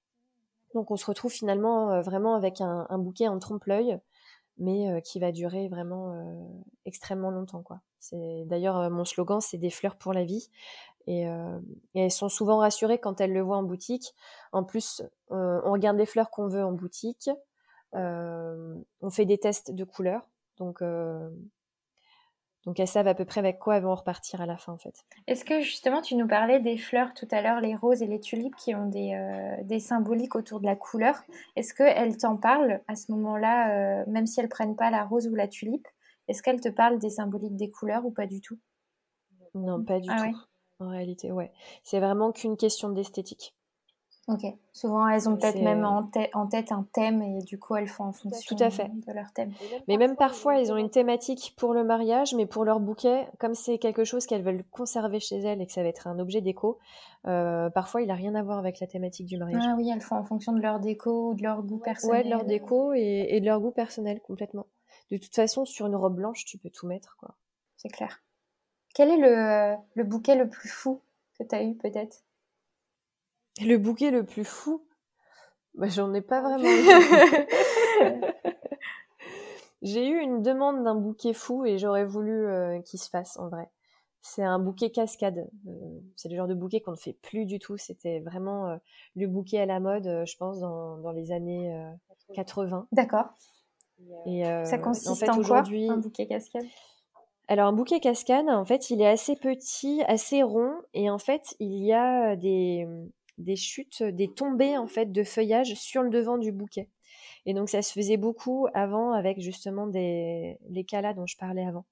Donc 0.73 0.89
on 0.89 0.97
se 0.97 1.05
retrouve 1.05 1.31
finalement 1.31 2.01
vraiment 2.01 2.33
avec 2.33 2.61
un, 2.61 2.87
un 2.89 2.97
bouquet 2.97 3.27
en 3.27 3.37
trompe-l'œil, 3.37 3.99
mais 4.57 5.03
qui 5.03 5.19
va 5.19 5.31
durer 5.31 5.67
vraiment 5.69 6.59
extrêmement 6.85 7.29
longtemps 7.29 7.61
quoi. 7.61 7.81
C'est 7.99 8.45
d'ailleurs 8.47 8.89
mon 8.89 9.05
slogan, 9.05 9.39
c'est 9.39 9.59
des 9.59 9.69
fleurs 9.69 9.97
pour 9.97 10.13
la 10.13 10.23
vie. 10.23 10.49
Et, 11.07 11.27
euh, 11.27 11.59
et, 11.93 12.05
elles 12.05 12.11
sont 12.11 12.29
souvent 12.29 12.57
rassurées 12.57 12.99
quand 12.99 13.21
elles 13.21 13.33
le 13.33 13.41
voient 13.41 13.57
en 13.57 13.63
boutique. 13.63 14.13
En 14.51 14.63
plus, 14.63 15.01
euh, 15.31 15.61
on 15.65 15.71
regarde 15.71 15.97
les 15.97 16.05
fleurs 16.05 16.29
qu'on 16.29 16.47
veut 16.47 16.63
en 16.63 16.71
boutique. 16.71 17.29
Euh, 17.95 18.75
on 19.01 19.09
fait 19.09 19.25
des 19.25 19.37
tests 19.37 19.71
de 19.71 19.83
couleurs. 19.83 20.27
Donc, 20.57 20.83
donc 22.65 22.79
elles 22.79 22.87
savent 22.87 23.07
à 23.07 23.15
peu 23.15 23.25
près 23.25 23.39
avec 23.39 23.57
quoi 23.57 23.77
elles 23.77 23.83
vont 23.83 23.95
repartir 23.95 24.41
à 24.41 24.45
la 24.45 24.57
fin 24.57 24.73
en 24.73 24.77
fait. 24.77 25.03
Est-ce 25.25 25.43
que 25.43 25.61
justement 25.61 26.03
tu 26.03 26.15
nous 26.15 26.27
parlais 26.27 26.59
des 26.59 26.77
fleurs 26.77 27.15
tout 27.15 27.27
à 27.31 27.41
l'heure, 27.41 27.61
les 27.61 27.75
roses 27.75 28.03
et 28.03 28.05
les 28.05 28.19
tulipes 28.19 28.55
qui 28.55 28.75
ont 28.75 28.85
des, 28.85 29.17
des 29.63 29.79
symboliques 29.79 30.35
autour 30.35 30.59
de 30.59 30.67
la 30.67 30.75
couleur 30.75 31.23
Est-ce 31.55 31.73
qu'elles 31.73 32.15
t'en 32.17 32.37
parlent 32.37 32.81
à 32.87 32.95
ce 32.95 33.11
moment-là, 33.11 34.05
même 34.05 34.27
si 34.27 34.39
elles 34.39 34.49
prennent 34.49 34.75
pas 34.75 34.91
la 34.91 35.03
rose 35.03 35.27
ou 35.27 35.33
la 35.33 35.47
tulipe? 35.47 35.87
Est-ce 36.27 36.43
qu'elles 36.43 36.61
te 36.61 36.69
parlent 36.69 36.99
des 36.99 37.09
symboliques 37.09 37.55
des 37.55 37.71
couleurs 37.71 38.05
ou 38.05 38.11
pas 38.11 38.27
du 38.27 38.39
tout? 38.39 38.59
Non, 39.53 39.83
pas 39.83 39.99
du 39.99 40.09
ah, 40.11 40.15
tout. 40.15 40.23
Ouais. 40.23 40.33
En 40.81 40.89
réalité, 40.89 41.31
ouais. 41.31 41.51
C'est 41.83 41.99
vraiment 41.99 42.31
qu'une 42.31 42.57
question 42.57 42.89
d'esthétique. 42.89 43.53
Ok. 44.27 44.45
Souvent, 44.71 45.07
elles 45.07 45.29
ont 45.29 45.35
peut-être 45.35 45.61
même 45.61 45.83
en, 45.83 46.09
en, 46.33 46.47
tête 46.47 46.71
un 46.71 46.87
thème 46.93 47.21
et 47.21 47.41
du 47.43 47.59
coup, 47.59 47.75
elles 47.75 47.87
font 47.87 48.05
en 48.05 48.11
fonction 48.13 48.55
Tout 48.55 48.63
à 48.63 48.69
fait. 48.69 48.87
de 48.87 49.13
leur 49.13 49.31
thème. 49.33 49.51
Mais 49.87 49.97
même 49.97 50.15
parfois, 50.15 50.59
elles 50.59 50.71
ont 50.71 50.77
une 50.77 50.89
thématique 50.89 51.53
pour 51.57 51.73
le 51.73 51.83
mariage, 51.83 52.33
mais 52.33 52.45
pour 52.45 52.63
leur 52.63 52.79
bouquet, 52.79 53.27
comme 53.39 53.53
c'est 53.53 53.77
quelque 53.77 54.03
chose 54.03 54.25
qu'elles 54.25 54.43
veulent 54.43 54.63
conserver 54.71 55.19
chez 55.19 55.37
elles 55.37 55.61
et 55.61 55.65
que 55.65 55.71
ça 55.71 55.83
va 55.83 55.89
être 55.89 56.07
un 56.07 56.17
objet 56.17 56.41
déco, 56.41 56.79
euh, 57.27 57.69
parfois, 57.69 58.01
il 58.01 58.07
n'a 58.07 58.15
rien 58.15 58.33
à 58.33 58.41
voir 58.41 58.57
avec 58.57 58.79
la 58.79 58.87
thématique 58.87 59.27
du 59.27 59.37
mariage. 59.37 59.63
Ah 59.65 59.75
oui, 59.77 59.89
elles 59.93 60.01
font 60.01 60.15
en 60.15 60.23
fonction 60.23 60.53
de 60.53 60.61
leur 60.61 60.79
déco 60.79 61.29
ou 61.29 61.33
de 61.35 61.43
leur 61.43 61.61
goût 61.61 61.79
personnel. 61.79 62.17
Ouais, 62.17 62.23
de 62.23 62.29
leur 62.29 62.45
déco 62.45 62.93
et, 62.93 63.27
et 63.29 63.39
de 63.39 63.45
leur 63.45 63.59
goût 63.59 63.71
personnel, 63.71 64.19
complètement. 64.21 64.65
De 65.11 65.17
toute 65.17 65.35
façon, 65.35 65.65
sur 65.65 65.87
une 65.87 65.95
robe 65.95 66.15
blanche, 66.15 66.45
tu 66.45 66.57
peux 66.57 66.69
tout 66.69 66.87
mettre, 66.87 67.17
quoi. 67.19 67.35
C'est 67.75 67.89
clair. 67.89 68.21
Quel 68.93 69.09
est 69.09 69.17
le, 69.17 69.75
le 69.95 70.03
bouquet 70.03 70.35
le 70.35 70.49
plus 70.49 70.69
fou 70.69 71.01
que 71.39 71.43
tu 71.43 71.55
as 71.55 71.63
eu 71.63 71.75
peut-être? 71.75 72.23
Le 73.61 73.77
bouquet 73.77 74.11
le 74.11 74.25
plus 74.25 74.45
fou? 74.45 74.85
Bah, 75.75 75.87
J'en 75.87 76.13
ai 76.13 76.21
pas 76.21 76.41
vraiment 76.41 76.63
eu. 76.63 78.25
J'ai 79.81 80.07
eu 80.07 80.19
une 80.19 80.43
demande 80.43 80.83
d'un 80.83 80.95
bouquet 80.95 81.33
fou 81.33 81.65
et 81.65 81.79
j'aurais 81.79 82.05
voulu 82.05 82.45
euh, 82.45 82.81
qu'il 82.81 82.99
se 82.99 83.09
fasse 83.09 83.37
en 83.39 83.49
vrai. 83.49 83.67
C'est 84.21 84.43
un 84.43 84.59
bouquet 84.59 84.91
cascade. 84.91 85.49
Euh, 85.67 85.99
c'est 86.15 86.29
le 86.29 86.35
genre 86.35 86.47
de 86.47 86.53
bouquet 86.53 86.81
qu'on 86.81 86.91
ne 86.91 86.97
fait 86.97 87.13
plus 87.23 87.45
du 87.45 87.57
tout. 87.57 87.77
C'était 87.77 88.19
vraiment 88.19 88.67
euh, 88.67 88.77
le 89.15 89.25
bouquet 89.25 89.59
à 89.59 89.65
la 89.65 89.79
mode, 89.79 90.03
je 90.03 90.37
pense, 90.37 90.59
dans, 90.59 90.97
dans 90.97 91.11
les 91.11 91.31
années 91.31 91.75
80. 92.35 92.87
D'accord. 92.91 93.29
Et 94.27 94.43
ça 94.65 94.77
consiste 94.77 95.09
en, 95.09 95.15
fait, 95.15 95.29
en 95.29 95.41
quoi 95.41 95.63
un 95.63 95.97
bouquet 95.97 96.27
cascade? 96.27 96.65
Alors 97.51 97.67
un 97.67 97.73
bouquet 97.73 97.99
cascade, 97.99 98.47
en 98.47 98.63
fait, 98.63 98.91
il 98.91 99.01
est 99.01 99.07
assez 99.07 99.35
petit, 99.35 100.01
assez 100.07 100.41
rond, 100.41 100.73
et 100.93 101.09
en 101.09 101.17
fait, 101.17 101.53
il 101.59 101.83
y 101.83 101.91
a 101.91 102.37
des, 102.37 102.87
des 103.37 103.57
chutes, 103.57 104.03
des 104.03 104.29
tombées 104.29 104.77
en 104.77 104.87
fait 104.87 105.11
de 105.11 105.21
feuillage 105.21 105.73
sur 105.73 106.01
le 106.01 106.09
devant 106.09 106.37
du 106.37 106.53
bouquet. 106.53 106.87
Et 107.45 107.53
donc 107.53 107.67
ça 107.67 107.81
se 107.81 107.91
faisait 107.91 108.15
beaucoup 108.15 108.67
avant 108.73 109.11
avec 109.11 109.41
justement 109.41 109.85
des 109.85 110.59
les 110.69 110.85
calas 110.85 111.13
dont 111.13 111.27
je 111.27 111.35
parlais 111.35 111.65
avant. 111.65 111.83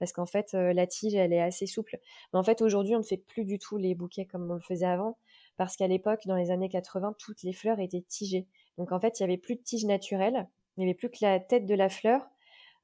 Parce 0.00 0.12
qu'en 0.12 0.26
fait, 0.26 0.54
euh, 0.54 0.72
la 0.72 0.88
tige, 0.88 1.14
elle 1.14 1.32
est 1.32 1.40
assez 1.40 1.66
souple. 1.66 2.00
Mais 2.32 2.40
en 2.40 2.42
fait, 2.42 2.60
aujourd'hui, 2.60 2.96
on 2.96 2.98
ne 2.98 3.04
fait 3.04 3.16
plus 3.16 3.44
du 3.44 3.60
tout 3.60 3.76
les 3.76 3.94
bouquets 3.94 4.26
comme 4.26 4.50
on 4.50 4.54
le 4.54 4.60
faisait 4.60 4.86
avant. 4.86 5.18
Parce 5.56 5.76
qu'à 5.76 5.86
l'époque, 5.86 6.22
dans 6.26 6.34
les 6.34 6.50
années 6.50 6.68
80, 6.68 7.14
toutes 7.16 7.44
les 7.44 7.52
fleurs 7.52 7.78
étaient 7.78 8.04
tigées. 8.08 8.48
Donc 8.76 8.90
en 8.90 8.98
fait, 8.98 9.20
il 9.20 9.22
n'y 9.22 9.30
avait 9.32 9.40
plus 9.40 9.54
de 9.54 9.62
tige 9.62 9.84
naturelle. 9.84 10.48
Il 10.76 10.80
n'y 10.80 10.86
avait 10.86 10.94
plus 10.94 11.10
que 11.10 11.18
la 11.22 11.38
tête 11.38 11.64
de 11.64 11.74
la 11.76 11.88
fleur 11.88 12.28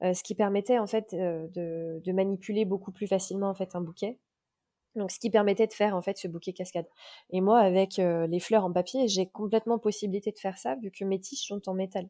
euh, 0.02 0.14
ce 0.14 0.22
qui 0.22 0.34
permettait 0.34 0.78
en 0.78 0.86
fait 0.86 1.12
euh, 1.14 1.46
de, 1.48 2.00
de, 2.04 2.12
manipuler 2.12 2.64
beaucoup 2.64 2.90
plus 2.90 3.06
facilement 3.06 3.48
en 3.48 3.54
fait 3.54 3.74
un 3.74 3.80
bouquet. 3.80 4.18
Donc, 4.96 5.10
ce 5.10 5.18
qui 5.18 5.30
permettait 5.30 5.66
de 5.66 5.72
faire 5.72 5.96
en 5.96 6.02
fait 6.02 6.18
ce 6.18 6.28
bouquet 6.28 6.52
cascade. 6.52 6.86
Et 7.30 7.40
moi, 7.40 7.60
avec 7.60 7.98
euh, 7.98 8.26
les 8.26 8.40
fleurs 8.40 8.64
en 8.64 8.72
papier, 8.72 9.08
j'ai 9.08 9.26
complètement 9.26 9.78
possibilité 9.78 10.32
de 10.32 10.38
faire 10.38 10.58
ça 10.58 10.74
vu 10.76 10.90
que 10.90 11.04
mes 11.04 11.18
tiges 11.18 11.46
sont 11.46 11.66
en 11.68 11.74
métal. 11.74 12.08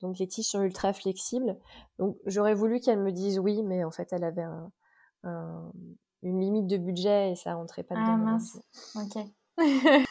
Donc, 0.00 0.18
les 0.18 0.28
tiges 0.28 0.46
sont 0.46 0.62
ultra 0.62 0.92
flexibles. 0.92 1.56
Donc, 1.98 2.16
j'aurais 2.26 2.54
voulu 2.54 2.78
qu'elle 2.78 3.00
me 3.00 3.10
dise 3.10 3.38
oui, 3.38 3.62
mais 3.62 3.82
en 3.84 3.90
fait, 3.90 4.12
elle 4.12 4.24
avait 4.24 4.42
un, 4.42 4.70
un, 5.24 5.72
une 6.22 6.40
limite 6.40 6.66
de 6.66 6.76
budget 6.76 7.32
et 7.32 7.36
ça 7.36 7.54
rentrait 7.54 7.82
pas 7.82 7.94
dedans. 7.94 8.06
Ah 8.06 8.16
mince. 8.16 8.58
Ok. 8.94 9.24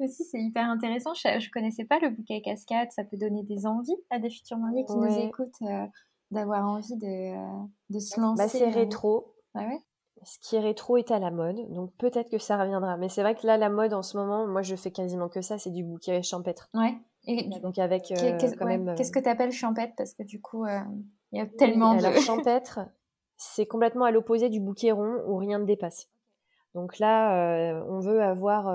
Aussi, 0.00 0.24
c'est 0.24 0.40
hyper 0.40 0.68
intéressant. 0.68 1.12
Je, 1.14 1.28
ne 1.28 1.50
connaissais 1.52 1.84
pas 1.84 1.98
le 1.98 2.10
bouquet 2.10 2.40
cascade. 2.40 2.90
Ça 2.92 3.04
peut 3.04 3.16
donner 3.16 3.42
des 3.42 3.66
envies 3.66 3.96
à 4.10 4.18
des 4.18 4.30
futurs 4.30 4.58
mariés 4.58 4.84
qui 4.84 4.96
nous 4.96 5.18
écoutent 5.18 5.62
euh, 5.62 5.86
d'avoir 6.30 6.66
envie 6.66 6.96
de, 6.96 7.36
euh, 7.36 7.66
de, 7.90 7.98
se 7.98 8.20
lancer. 8.20 8.42
Bah, 8.42 8.48
c'est 8.48 8.70
rétro. 8.70 9.34
Ah 9.54 9.66
ouais 9.66 9.80
ce 10.24 10.36
qui 10.40 10.56
est 10.56 10.60
rétro 10.60 10.96
est 10.96 11.12
à 11.12 11.20
la 11.20 11.30
mode, 11.30 11.72
donc 11.72 11.92
peut-être 11.96 12.28
que 12.28 12.38
ça 12.38 12.60
reviendra. 12.60 12.96
Mais 12.96 13.08
c'est 13.08 13.22
vrai 13.22 13.36
que 13.36 13.46
là, 13.46 13.56
la 13.56 13.68
mode 13.68 13.94
en 13.94 14.02
ce 14.02 14.16
moment, 14.16 14.48
moi 14.48 14.62
je 14.62 14.74
fais 14.74 14.90
quasiment 14.90 15.28
que 15.28 15.42
ça, 15.42 15.58
c'est 15.58 15.70
du 15.70 15.84
bouquet 15.84 16.22
champêtre. 16.24 16.68
Ouais. 16.74 16.98
Et 17.28 17.44
donc 17.60 17.78
avec 17.78 18.10
euh, 18.10 18.36
qu'est-ce, 18.36 18.56
quand 18.56 18.66
même. 18.66 18.94
Qu'est-ce 18.96 19.12
que 19.12 19.20
tu 19.20 19.28
appelles 19.28 19.52
champêtre? 19.52 19.92
Parce 19.96 20.14
que 20.14 20.24
du 20.24 20.40
coup, 20.40 20.66
il 20.66 21.38
y 21.38 21.40
a 21.40 21.46
tellement 21.46 21.94
de. 21.94 22.04
Alors 22.04 22.20
champêtre, 22.22 22.80
c'est 23.36 23.66
complètement 23.66 24.06
à 24.06 24.10
l'opposé 24.10 24.48
du 24.48 24.60
bouquet 24.60 24.90
rond 24.90 25.22
où 25.26 25.36
rien 25.36 25.60
ne 25.60 25.64
dépasse. 25.64 26.08
Donc 26.74 26.98
là, 26.98 27.82
on 27.88 28.00
veut 28.00 28.22
avoir 28.22 28.68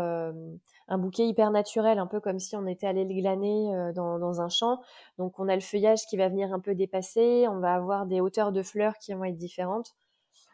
un 0.87 0.97
bouquet 0.97 1.27
hyper 1.27 1.51
naturel, 1.51 1.99
un 1.99 2.07
peu 2.07 2.19
comme 2.19 2.39
si 2.39 2.55
on 2.55 2.67
était 2.67 2.87
allé 2.87 3.03
le 3.03 3.13
glaner 3.13 3.73
euh, 3.73 3.93
dans, 3.93 4.19
dans, 4.19 4.41
un 4.41 4.49
champ. 4.49 4.81
Donc 5.17 5.39
on 5.39 5.47
a 5.47 5.55
le 5.55 5.61
feuillage 5.61 6.05
qui 6.07 6.17
va 6.17 6.29
venir 6.29 6.53
un 6.53 6.59
peu 6.59 6.75
dépasser, 6.75 7.45
on 7.47 7.59
va 7.59 7.73
avoir 7.73 8.05
des 8.05 8.21
hauteurs 8.21 8.51
de 8.51 8.63
fleurs 8.63 8.97
qui 8.97 9.13
vont 9.13 9.23
être 9.23 9.37
différentes. 9.37 9.95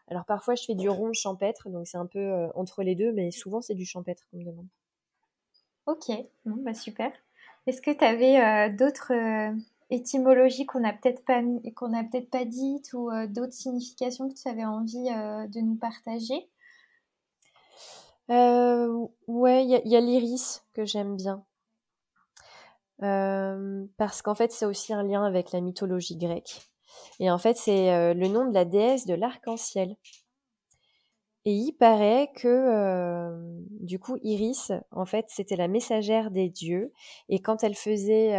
Alors 0.08 0.26
parfois 0.26 0.56
je 0.56 0.64
fais 0.64 0.76
du 0.76 0.90
rond 0.90 1.14
champêtre, 1.14 1.70
donc 1.70 1.88
c'est 1.88 1.98
un 1.98 2.06
peu 2.06 2.20
euh, 2.20 2.48
entre 2.56 2.84
les 2.84 2.96
deux, 2.96 3.12
mais 3.12 3.32
souvent 3.32 3.62
c'est 3.62 3.76
du 3.76 3.86
champêtre 3.86 4.24
qu'on 4.30 4.38
me 4.38 4.46
demande. 4.46 4.68
Ok, 5.86 6.12
bon, 6.46 6.62
bah 6.64 6.74
super. 6.74 7.12
Est-ce 7.68 7.82
que 7.82 7.92
tu 7.92 8.04
avais 8.04 8.42
euh, 8.42 8.76
d'autres 8.76 9.14
étymologies 9.90 10.66
qu'on 10.66 10.82
n'a 10.82 10.94
peut-être 10.94 11.26
pas 11.26 11.42
qu'on 11.76 11.90
n'a 11.90 12.04
peut-être 12.04 12.30
pas 12.30 12.46
dites 12.46 12.94
ou 12.94 13.10
d'autres 13.28 13.54
significations 13.54 14.30
que 14.30 14.36
tu 14.36 14.48
avais 14.48 14.66
envie 14.66 15.10
de 15.10 15.60
nous 15.60 15.76
partager? 15.76 16.48
Euh, 18.30 19.08
ouais, 19.28 19.66
il 19.66 19.90
y 19.90 19.96
a, 19.96 20.00
l'iris 20.02 20.64
que 20.74 20.86
j'aime 20.86 21.16
bien. 21.16 21.44
Euh, 23.02 23.86
parce 23.98 24.22
qu'en 24.22 24.36
fait, 24.36 24.52
c'est 24.52 24.66
aussi 24.66 24.94
un 24.94 25.04
lien 25.04 25.24
avec 25.24 25.52
la 25.52 25.62
mythologie 25.62 26.18
grecque. 26.18 26.62
Et 27.20 27.32
en 27.32 27.38
fait, 27.38 27.58
c'est 27.58 27.94
euh, 27.94 28.14
le 28.14 28.28
nom 28.28 28.48
de 28.48 28.54
la 28.54 28.66
déesse 28.66 29.06
de 29.06 29.14
l'arc-en-ciel. 29.14 29.96
Et 31.46 31.54
il 31.54 31.72
paraît 31.72 32.30
que, 32.36 32.48
euh, 32.48 33.62
du 33.80 33.98
coup, 33.98 34.18
Iris, 34.22 34.72
en 34.92 35.06
fait, 35.06 35.26
c'était 35.30 35.56
la 35.56 35.70
messagère 35.70 36.30
des 36.30 36.50
dieux. 36.50 36.92
Et 37.30 37.42
quand 37.42 37.64
elle 37.64 37.76
faisait 37.76 38.36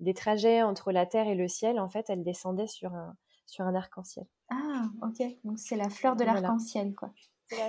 des 0.00 0.14
trajets 0.14 0.62
entre 0.62 0.92
la 0.92 1.06
terre 1.06 1.26
et 1.26 1.34
le 1.34 1.48
ciel, 1.48 1.80
en 1.80 1.88
fait, 1.88 2.08
elle 2.08 2.22
descendait 2.22 2.68
sur 2.68 2.94
un, 2.94 3.16
sur 3.46 3.66
un 3.66 3.74
arc-en-ciel. 3.74 4.26
Ah, 4.50 4.84
ok. 5.02 5.22
Donc 5.42 5.58
c'est 5.58 5.76
la 5.76 5.90
fleur 5.90 6.16
de 6.16 6.24
l'arc-en-ciel, 6.24 6.94
quoi. 6.94 7.10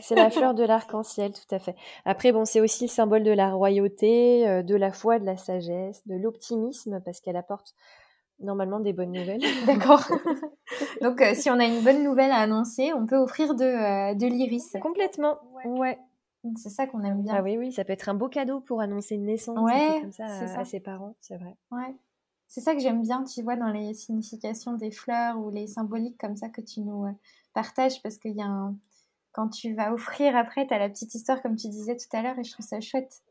C'est 0.01 0.15
la 0.15 0.30
fleur 0.30 0.53
de 0.53 0.63
l'arc-en-ciel, 0.63 1.32
tout 1.34 1.53
à 1.53 1.59
fait. 1.59 1.76
Après, 2.05 2.32
bon, 2.32 2.45
c'est 2.45 2.61
aussi 2.61 2.86
le 2.86 2.89
symbole 2.89 3.23
de 3.23 3.32
la 3.32 3.51
royauté, 3.51 4.47
euh, 4.47 4.63
de 4.63 4.76
la 4.76 4.91
foi, 4.91 5.19
de 5.19 5.26
la 5.26 5.38
sagesse, 5.38 6.05
de 6.07 6.15
l'optimisme, 6.15 7.01
parce 7.03 7.19
qu'elle 7.19 7.36
apporte 7.36 7.76
normalement 8.39 8.80
des 8.80 8.93
bonnes 8.93 9.11
nouvelles. 9.11 9.41
D'accord. 9.67 10.03
Donc, 11.01 11.21
euh, 11.21 11.34
si 11.34 11.49
on 11.49 11.59
a 11.59 11.65
une 11.65 11.84
bonne 11.84 12.03
nouvelle 12.03 12.32
à 12.32 12.38
annoncer, 12.38 12.93
on 12.93 13.05
peut 13.05 13.17
offrir 13.17 13.55
de, 13.55 13.65
euh, 13.65 14.13
de 14.13 14.28
l'iris. 14.28 14.76
Complètement, 14.82 15.39
ouais. 15.65 15.99
C'est 16.57 16.69
ça 16.69 16.86
qu'on 16.86 17.03
aime 17.03 17.23
bien. 17.23 17.34
Ah 17.38 17.41
oui, 17.41 17.57
oui, 17.57 17.71
ça 17.71 17.84
peut 17.84 17.93
être 17.93 18.07
un 18.07 18.13
beau 18.13 18.30
cadeau 18.30 18.59
pour 18.59 18.80
annoncer 18.80 19.15
une 19.15 19.26
naissance, 19.26 19.57
ouais, 19.59 20.01
comme 20.01 20.11
ça, 20.11 20.26
à, 20.26 20.47
ça. 20.47 20.63
ses 20.63 20.80
parents, 20.80 21.15
c'est 21.19 21.38
vrai. 21.38 21.57
Ouais. 21.71 21.95
C'est 22.47 22.61
ça 22.61 22.76
que 22.76 22.82
j'aime 22.82 23.01
bien, 23.01 23.23
tu 23.23 23.41
vois, 23.41 23.55
dans 23.55 23.71
les 23.71 23.95
significations 23.95 24.73
des 24.73 24.91
fleurs 24.91 25.39
ou 25.39 25.49
les 25.49 25.65
symboliques 25.65 26.19
comme 26.19 26.36
ça 26.36 26.49
que 26.49 26.61
tu 26.61 26.82
nous 26.82 27.07
partages, 27.55 27.99
parce 28.03 28.19
qu'il 28.19 28.36
y 28.36 28.43
a 28.43 28.45
un 28.45 28.76
quand 29.36 29.50
tu 29.50 29.74
vas 29.74 29.92
offrir 29.92 30.34
après, 30.38 30.66
tu 30.66 30.74
as 30.74 30.80
la 30.80 30.88
petite 30.88 31.14
histoire 31.14 31.42
comme 31.42 31.58
tu 31.58 31.68
disais 31.68 31.98
tout 31.98 32.08
à 32.16 32.22
l'heure 32.22 32.40
et 32.40 32.44
je 32.46 32.54
trouve 32.54 32.66
ça 32.66 32.80
chouette. 32.80 33.22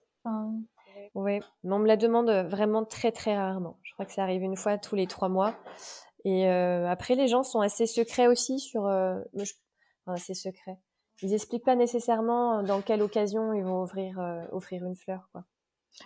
Oui, 1.14 1.40
mais 1.62 1.74
on 1.74 1.78
me 1.78 1.86
la 1.86 1.96
demande 1.96 2.30
vraiment 2.30 2.84
très 2.84 3.10
très 3.10 3.34
rarement. 3.34 3.78
Je 3.82 3.94
crois 3.94 4.04
que 4.04 4.12
ça 4.12 4.22
arrive 4.22 4.42
une 4.42 4.56
fois 4.56 4.76
tous 4.76 4.96
les 4.96 5.06
trois 5.06 5.30
mois. 5.30 5.54
Et 6.26 6.46
après, 6.46 7.14
les 7.14 7.26
gens 7.26 7.42
sont 7.42 7.60
assez 7.60 7.86
secrets 7.86 8.26
aussi 8.26 8.58
sur. 8.60 8.82
Enfin, 8.82 9.22
assez 10.06 10.34
secrets. 10.34 10.78
Ils 11.22 11.32
expliquent 11.32 11.64
pas 11.64 11.76
nécessairement 11.76 12.62
dans 12.62 12.82
quelle 12.82 13.00
occasion 13.00 13.54
ils 13.54 13.64
vont 13.64 13.82
offrir, 13.82 14.18
offrir 14.52 14.84
une 14.84 14.96
fleur. 14.96 15.30
Quoi. 15.32 15.44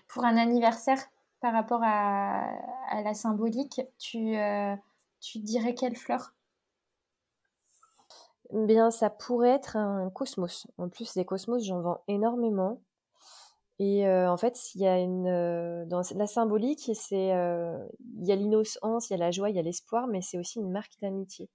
Pour 0.07 0.25
un 0.25 0.37
anniversaire, 0.37 1.01
par 1.41 1.53
rapport 1.53 1.81
à, 1.83 2.45
à 2.91 3.03
la 3.03 3.15
symbolique, 3.15 3.81
tu, 3.99 4.37
tu 5.21 5.39
dirais 5.41 5.75
quelle 5.75 5.97
fleur? 5.97 6.35
Bien, 8.53 8.91
ça 8.91 9.11
pourrait 9.11 9.51
être 9.51 9.77
un 9.77 10.11
cosmos. 10.11 10.67
En 10.79 10.89
plus, 10.89 11.15
les 11.17 11.25
cosmos, 11.25 11.63
j'en 11.65 11.81
vends 11.81 12.03
énormément. 12.09 12.81
Et 13.79 14.07
euh, 14.09 14.31
en 14.31 14.37
fait, 14.37 14.75
il 14.75 14.81
y 14.81 14.87
a 14.87 14.99
une 14.99 15.29
euh, 15.29 15.85
dans 15.87 16.03
la 16.17 16.27
symbolique, 16.27 16.91
c'est 16.95 17.33
euh, 17.33 17.79
il 18.21 18.27
y 18.27 18.33
a 18.33 18.37
l'innocence, 18.37 19.09
il 19.09 19.13
y 19.13 19.17
a 19.17 19.19
la 19.19 19.31
joie, 19.31 19.51
il 19.51 19.57
y 19.57 19.59
a 19.59 19.63
l'espoir, 19.63 20.09
mais 20.09 20.21
c'est 20.21 20.37
aussi 20.37 20.59
une 20.59 20.71
marque 20.71 20.99
d'amitié. 21.01 21.49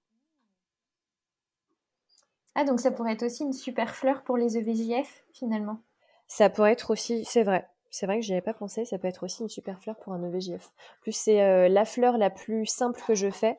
Ah, 2.54 2.64
donc 2.64 2.80
ça 2.80 2.90
pourrait 2.92 3.12
être 3.12 3.24
aussi 3.26 3.42
une 3.42 3.52
super 3.52 3.94
fleur 3.94 4.22
pour 4.22 4.38
les 4.38 4.56
EVJF 4.56 5.24
finalement. 5.32 5.80
Ça 6.26 6.48
pourrait 6.48 6.72
être 6.72 6.90
aussi, 6.90 7.24
c'est 7.26 7.42
vrai, 7.42 7.68
c'est 7.90 8.06
vrai 8.06 8.20
que 8.20 8.24
j'y 8.24 8.32
avais 8.32 8.40
pas 8.40 8.54
pensé, 8.54 8.86
ça 8.86 8.96
peut 8.96 9.08
être 9.08 9.24
aussi 9.24 9.42
une 9.42 9.48
super 9.50 9.78
fleur 9.82 9.96
pour 9.96 10.14
un 10.14 10.22
EVJF. 10.22 10.72
plus, 11.02 11.12
c'est 11.12 11.68
la 11.68 11.84
fleur 11.84 12.16
la 12.16 12.30
plus 12.30 12.64
simple 12.64 13.02
que 13.06 13.14
je 13.14 13.28
fais. 13.28 13.58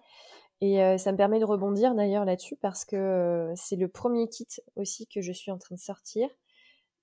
Et 0.62 0.98
ça 0.98 1.12
me 1.12 1.18
permet 1.18 1.40
de 1.40 1.46
rebondir 1.46 1.96
d'ailleurs 1.96 2.26
là-dessus 2.26 2.56
parce 2.56 2.86
que 2.86 3.52
c'est 3.56 3.76
le 3.76 3.88
premier 3.88 4.28
kit 4.30 4.48
aussi 4.76 5.06
que 5.08 5.22
je 5.22 5.32
suis 5.32 5.52
en 5.52 5.58
train 5.58 5.76
de 5.76 5.80
sortir. 5.80 6.30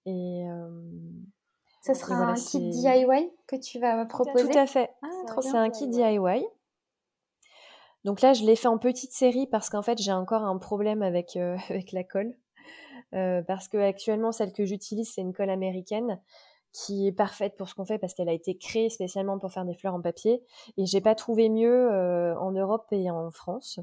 Et 0.06 0.44
ça 1.82 1.94
sera 1.94 2.14
un 2.14 2.34
kit 2.34 2.70
DIY 2.70 3.30
que 3.46 3.56
tu 3.56 3.78
vas 3.78 4.04
proposer? 4.06 4.50
Tout 4.50 4.58
à 4.58 4.66
fait. 4.66 4.90
Ah, 5.02 5.40
c'est 5.40 5.56
un 5.56 5.70
kit 5.70 5.88
DIY. 5.88 6.46
Donc 8.04 8.20
là, 8.20 8.32
je 8.32 8.44
l'ai 8.44 8.56
fait 8.56 8.68
en 8.68 8.78
petite 8.78 9.12
série 9.12 9.46
parce 9.46 9.68
qu'en 9.68 9.82
fait, 9.82 10.00
j'ai 10.00 10.12
encore 10.12 10.42
un 10.42 10.58
problème 10.58 11.02
avec, 11.02 11.36
avec 11.68 11.92
la 11.92 12.04
colle. 12.04 12.34
parce 13.10 13.68
que 13.68 13.76
actuellement, 13.76 14.32
celle 14.32 14.52
que 14.52 14.64
j'utilise, 14.64 15.12
c'est 15.12 15.20
une 15.20 15.34
colle 15.34 15.50
américaine 15.50 16.20
qui 16.72 17.06
est 17.06 17.12
parfaite 17.12 17.56
pour 17.56 17.68
ce 17.68 17.74
qu'on 17.74 17.84
fait 17.84 17.98
parce 17.98 18.14
qu'elle 18.14 18.28
a 18.28 18.32
été 18.32 18.56
créée 18.56 18.88
spécialement 18.88 19.38
pour 19.38 19.52
faire 19.52 19.64
des 19.64 19.74
fleurs 19.74 19.94
en 19.94 20.00
papier. 20.00 20.42
Et 20.76 20.86
j'ai 20.86 21.00
pas 21.00 21.14
trouvé 21.14 21.48
mieux 21.48 21.92
euh, 21.92 22.34
en 22.38 22.52
Europe 22.52 22.86
et 22.92 23.10
en 23.10 23.30
France. 23.30 23.78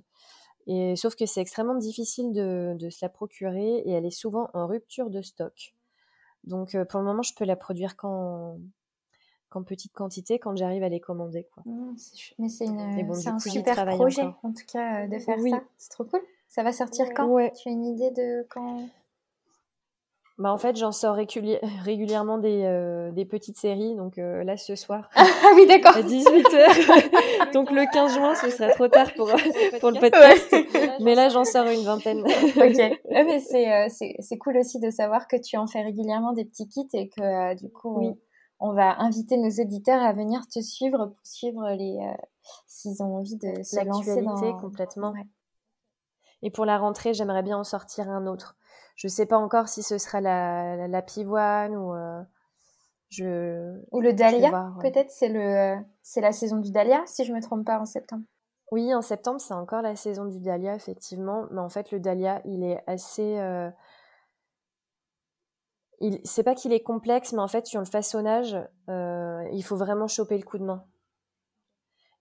Et 0.68 0.96
sauf 0.96 1.16
que 1.16 1.26
c'est 1.26 1.42
extrêmement 1.42 1.76
difficile 1.76 2.32
de, 2.32 2.76
de, 2.78 2.90
se 2.90 3.00
la 3.04 3.10
procurer 3.10 3.78
et 3.78 3.92
elle 3.92 4.06
est 4.06 4.12
souvent 4.12 4.50
en 4.54 4.68
rupture 4.68 5.10
de 5.10 5.22
stock. 5.22 5.76
Donc 6.44 6.76
euh, 6.76 6.86
pour 6.86 7.00
le 7.00 7.06
moment, 7.06 7.22
je 7.22 7.34
peux 7.36 7.46
la 7.46 7.56
produire 7.56 7.96
qu'en 7.96 8.58
qu'en 9.50 9.64
petite 9.64 9.94
quantité 9.94 10.38
quand 10.38 10.56
j'arrive 10.56 10.84
à 10.84 10.90
les 10.90 11.00
commander. 11.00 11.48
Quoi. 11.52 11.64
Mmh, 11.66 11.96
mais 12.38 12.50
c'est 12.50 12.68
un 12.68 13.40
super 13.40 13.86
projet 13.88 14.24
en 14.44 14.54
tout 14.54 14.66
cas 14.72 15.06
euh, 15.06 15.08
de 15.08 15.18
faire 15.18 15.40
ça. 15.40 15.64
C'est 15.78 15.90
trop 15.90 16.04
cool. 16.04 16.22
Ça 16.48 16.64
va 16.64 16.72
sortir 16.72 17.08
quand? 17.16 17.28
Tu 17.56 17.70
as 17.70 17.72
une 17.72 17.86
idée 17.86 18.12
de 18.12 18.46
quand? 18.50 18.88
Bah 20.40 20.54
en 20.54 20.58
fait, 20.58 20.78
j'en 20.78 20.94
sors 20.94 21.16
régulièrement 21.84 22.38
des, 22.38 22.64
euh, 22.64 23.12
des, 23.12 23.26
petites 23.26 23.58
séries. 23.58 23.96
Donc 23.96 24.18
euh, 24.18 24.44
là, 24.46 24.56
ce 24.56 24.76
soir, 24.76 25.10
ah 25.16 25.26
oui, 25.54 25.68
d'accord. 25.68 25.96
à 25.96 26.02
18h. 26.02 27.52
donc 27.54 27.72
le 27.72 27.92
15 27.92 28.14
juin, 28.14 28.36
ce 28.36 28.50
serait 28.50 28.72
trop 28.72 28.88
tard 28.88 29.14
pour, 29.16 29.28
pour 29.82 29.92
le 29.92 30.00
podcast. 30.00 30.56
mais 31.02 31.14
là, 31.14 31.28
j'en 31.28 31.44
sors 31.44 31.68
une 31.68 31.84
vingtaine. 31.84 32.20
ok. 32.22 33.00
mais 33.12 33.40
c'est, 33.40 33.72
euh, 33.72 33.88
c'est, 33.90 34.16
c'est 34.20 34.38
cool 34.38 34.58
aussi 34.58 34.80
de 34.80 34.90
savoir 34.90 35.28
que 35.28 35.36
tu 35.36 35.58
en 35.58 35.68
fais 35.68 35.82
régulièrement 35.82 36.32
des 36.32 36.46
petits 36.46 36.70
kits 36.70 36.88
et 36.94 37.10
que 37.10 37.56
du 37.56 37.70
coup, 37.70 38.00
oui. 38.00 38.14
on, 38.62 38.72
va 38.72 38.98
inviter 39.02 39.36
nos 39.36 39.50
auditeurs 39.50 40.02
à 40.02 40.14
venir 40.14 40.48
te 40.48 40.62
suivre 40.62 41.08
pour 41.08 41.26
suivre 41.26 41.70
les 41.72 42.00
s'ils 42.66 43.04
ont 43.04 43.18
envie 43.18 43.36
de 43.36 43.62
se 43.62 43.86
lancer 43.86 44.22
dans... 44.22 44.58
complètement. 44.58 45.14
Et 46.42 46.50
pour 46.50 46.64
la 46.64 46.78
rentrée, 46.78 47.14
j'aimerais 47.14 47.44
bien 47.44 47.58
en 47.58 47.66
sortir 47.66 48.10
un 48.10 48.26
autre. 48.26 48.56
Je 49.00 49.08
sais 49.08 49.26
pas 49.26 49.38
encore 49.38 49.70
si 49.70 49.82
ce 49.82 49.98
sera 49.98 50.20
la, 50.20 50.86
la, 50.90 51.02
pivoine 51.02 51.74
ou 51.74 51.94
euh, 51.94 52.22
je 53.08 53.80
ou 53.94 54.02
le 54.02 54.12
dahlia. 54.12 54.74
Peut-être 54.82 55.10
c'est 55.10 55.30
le 55.30 55.78
c'est 56.04 56.20
la 56.20 56.34
saison 56.34 56.58
du 56.58 56.70
dahlia 56.70 57.02
si 57.06 57.24
je 57.24 57.32
me 57.32 57.42
trompe 57.42 57.66
pas 57.66 57.80
en 57.80 57.86
septembre. 57.86 58.26
Oui, 58.74 58.94
en 58.94 59.02
septembre 59.02 59.40
c'est 59.40 59.54
encore 59.54 59.82
la 59.82 59.96
saison 59.96 60.26
du 60.26 60.42
dahlia 60.42 60.76
effectivement, 60.76 61.46
mais 61.50 61.62
en 61.62 61.70
fait 61.70 61.92
le 61.92 62.02
dahlia 62.02 62.42
il 62.44 62.62
est 62.62 62.84
assez 62.88 63.40
euh... 63.40 63.72
il 66.02 66.20
c'est 66.26 66.44
pas 66.44 66.54
qu'il 66.54 66.74
est 66.74 66.84
complexe, 66.84 67.32
mais 67.32 67.40
en 67.40 67.48
fait 67.48 67.68
sur 67.68 67.80
le 67.80 67.86
façonnage 67.86 68.58
euh, 68.90 69.48
il 69.54 69.64
faut 69.64 69.78
vraiment 69.78 70.08
choper 70.08 70.38
le 70.38 70.44
coup 70.44 70.58
de 70.58 70.66
main. 70.66 70.84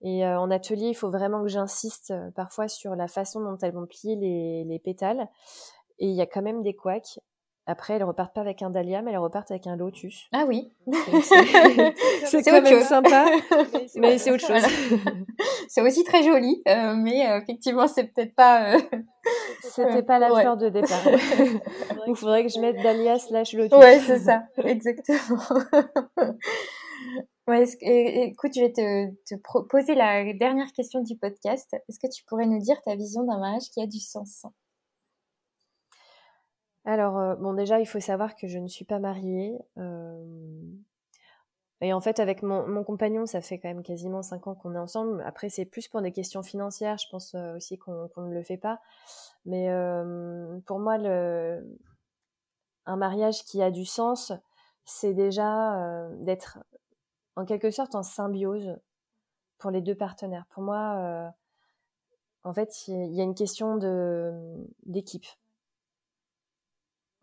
Et 0.00 0.24
euh, 0.24 0.38
en 0.38 0.50
atelier, 0.52 0.90
il 0.90 0.94
faut 0.94 1.10
vraiment 1.10 1.42
que 1.42 1.48
j'insiste 1.48 2.12
euh, 2.12 2.30
parfois 2.30 2.68
sur 2.68 2.94
la 2.94 3.08
façon 3.08 3.40
dont 3.40 3.58
elles 3.58 3.74
vont 3.74 3.86
plier 3.86 4.14
les, 4.14 4.64
les 4.64 4.78
pétales. 4.78 5.28
Et 5.98 6.06
il 6.06 6.14
y 6.14 6.20
a 6.20 6.26
quand 6.26 6.42
même 6.42 6.62
des 6.62 6.74
couacs. 6.74 7.18
Après, 7.70 7.94
elles 7.94 8.04
repartent 8.04 8.34
pas 8.34 8.40
avec 8.40 8.62
un 8.62 8.70
dahlia, 8.70 9.02
mais 9.02 9.10
elles 9.10 9.18
repartent 9.18 9.50
avec 9.50 9.66
un 9.66 9.76
lotus. 9.76 10.26
Ah 10.32 10.46
oui. 10.48 10.72
C'est 12.24 12.42
quand 12.42 12.62
même 12.62 12.82
sympa, 12.82 13.26
mais 13.96 14.16
c'est 14.16 14.30
autre 14.30 14.46
chose. 14.46 14.62
c'est 15.68 15.82
aussi 15.82 16.02
très 16.02 16.22
joli, 16.22 16.62
euh, 16.66 16.94
mais 16.96 17.28
euh, 17.28 17.40
effectivement, 17.40 17.86
c'est 17.86 18.04
peut-être 18.04 18.34
pas. 18.34 18.74
Euh... 18.74 18.80
C'était 19.60 20.02
pas 20.02 20.18
la 20.18 20.28
fleur 20.30 20.56
de 20.56 20.70
départ. 20.70 21.02
Il 22.06 22.16
faudrait 22.16 22.44
que 22.44 22.50
je 22.50 22.58
mette 22.58 22.82
dahlia 22.82 23.18
slash 23.18 23.52
lotus. 23.52 23.78
Ouais, 23.78 23.98
c'est 23.98 24.18
ça, 24.18 24.44
exactement. 24.64 25.42
Ouais, 27.46 27.64
écoute, 27.80 28.52
je 28.54 28.60
vais 28.60 28.72
te, 28.72 29.10
te 29.26 29.34
poser 29.68 29.94
la 29.94 30.32
dernière 30.34 30.70
question 30.72 31.00
du 31.00 31.16
podcast. 31.16 31.74
Est-ce 31.88 31.98
que 31.98 32.10
tu 32.10 32.22
pourrais 32.24 32.46
nous 32.46 32.60
dire 32.60 32.80
ta 32.82 32.94
vision 32.94 33.24
d'un 33.24 33.38
mariage 33.38 33.70
qui 33.72 33.82
a 33.82 33.86
du 33.86 34.00
sens? 34.00 34.44
Alors, 36.88 37.18
euh, 37.18 37.34
bon, 37.34 37.52
déjà, 37.52 37.80
il 37.80 37.86
faut 37.86 38.00
savoir 38.00 38.34
que 38.34 38.46
je 38.48 38.58
ne 38.58 38.66
suis 38.66 38.86
pas 38.86 38.98
mariée. 38.98 39.58
Euh, 39.76 40.24
et 41.82 41.92
en 41.92 42.00
fait, 42.00 42.18
avec 42.18 42.42
mon, 42.42 42.82
compagnon, 42.82 43.26
ça 43.26 43.42
fait 43.42 43.58
quand 43.58 43.68
même 43.68 43.82
quasiment 43.82 44.22
cinq 44.22 44.46
ans 44.46 44.54
qu'on 44.54 44.74
est 44.74 44.78
ensemble. 44.78 45.22
Après, 45.26 45.50
c'est 45.50 45.66
plus 45.66 45.86
pour 45.86 46.00
des 46.00 46.12
questions 46.12 46.42
financières. 46.42 46.96
Je 46.96 47.06
pense 47.10 47.34
euh, 47.34 47.56
aussi 47.56 47.76
qu'on 47.76 48.08
ne 48.16 48.32
le 48.32 48.42
fait 48.42 48.56
pas. 48.56 48.80
Mais 49.44 49.68
pour 50.64 50.78
moi, 50.78 50.94
un 52.86 52.96
mariage 52.96 53.44
qui 53.44 53.62
a 53.62 53.70
du 53.70 53.84
sens, 53.84 54.32
c'est 54.86 55.12
déjà 55.12 56.08
d'être 56.20 56.58
en 57.36 57.44
quelque 57.44 57.70
sorte 57.70 57.94
en 57.94 58.02
symbiose 58.02 58.78
pour 59.58 59.70
les 59.70 59.82
deux 59.82 59.94
partenaires. 59.94 60.46
Pour 60.50 60.62
moi, 60.62 61.32
en 62.44 62.52
fait, 62.54 62.88
il 62.88 63.14
y 63.14 63.20
a 63.20 63.24
une 63.24 63.34
question 63.34 63.76
d'équipe 64.86 65.26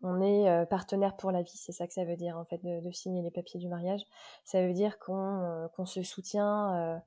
on 0.02 0.20
est 0.20 0.48
euh, 0.48 0.66
partenaire 0.66 1.16
pour 1.16 1.30
la 1.30 1.42
vie, 1.42 1.56
c'est 1.56 1.72
ça 1.72 1.86
que 1.86 1.92
ça 1.92 2.04
veut 2.04 2.16
dire 2.16 2.36
en 2.36 2.44
fait 2.44 2.60
de, 2.62 2.90
signer 2.92 3.22
les 3.22 3.30
papiers 3.30 3.58
du 3.58 3.68
mariage. 3.68 4.02
Ça 4.44 4.66
veut 4.66 4.72
dire 4.72 4.98
qu'on 4.98 5.42
euh, 5.42 5.84
se 5.84 6.02
soutient, 6.02 6.74
euh, 6.74 6.98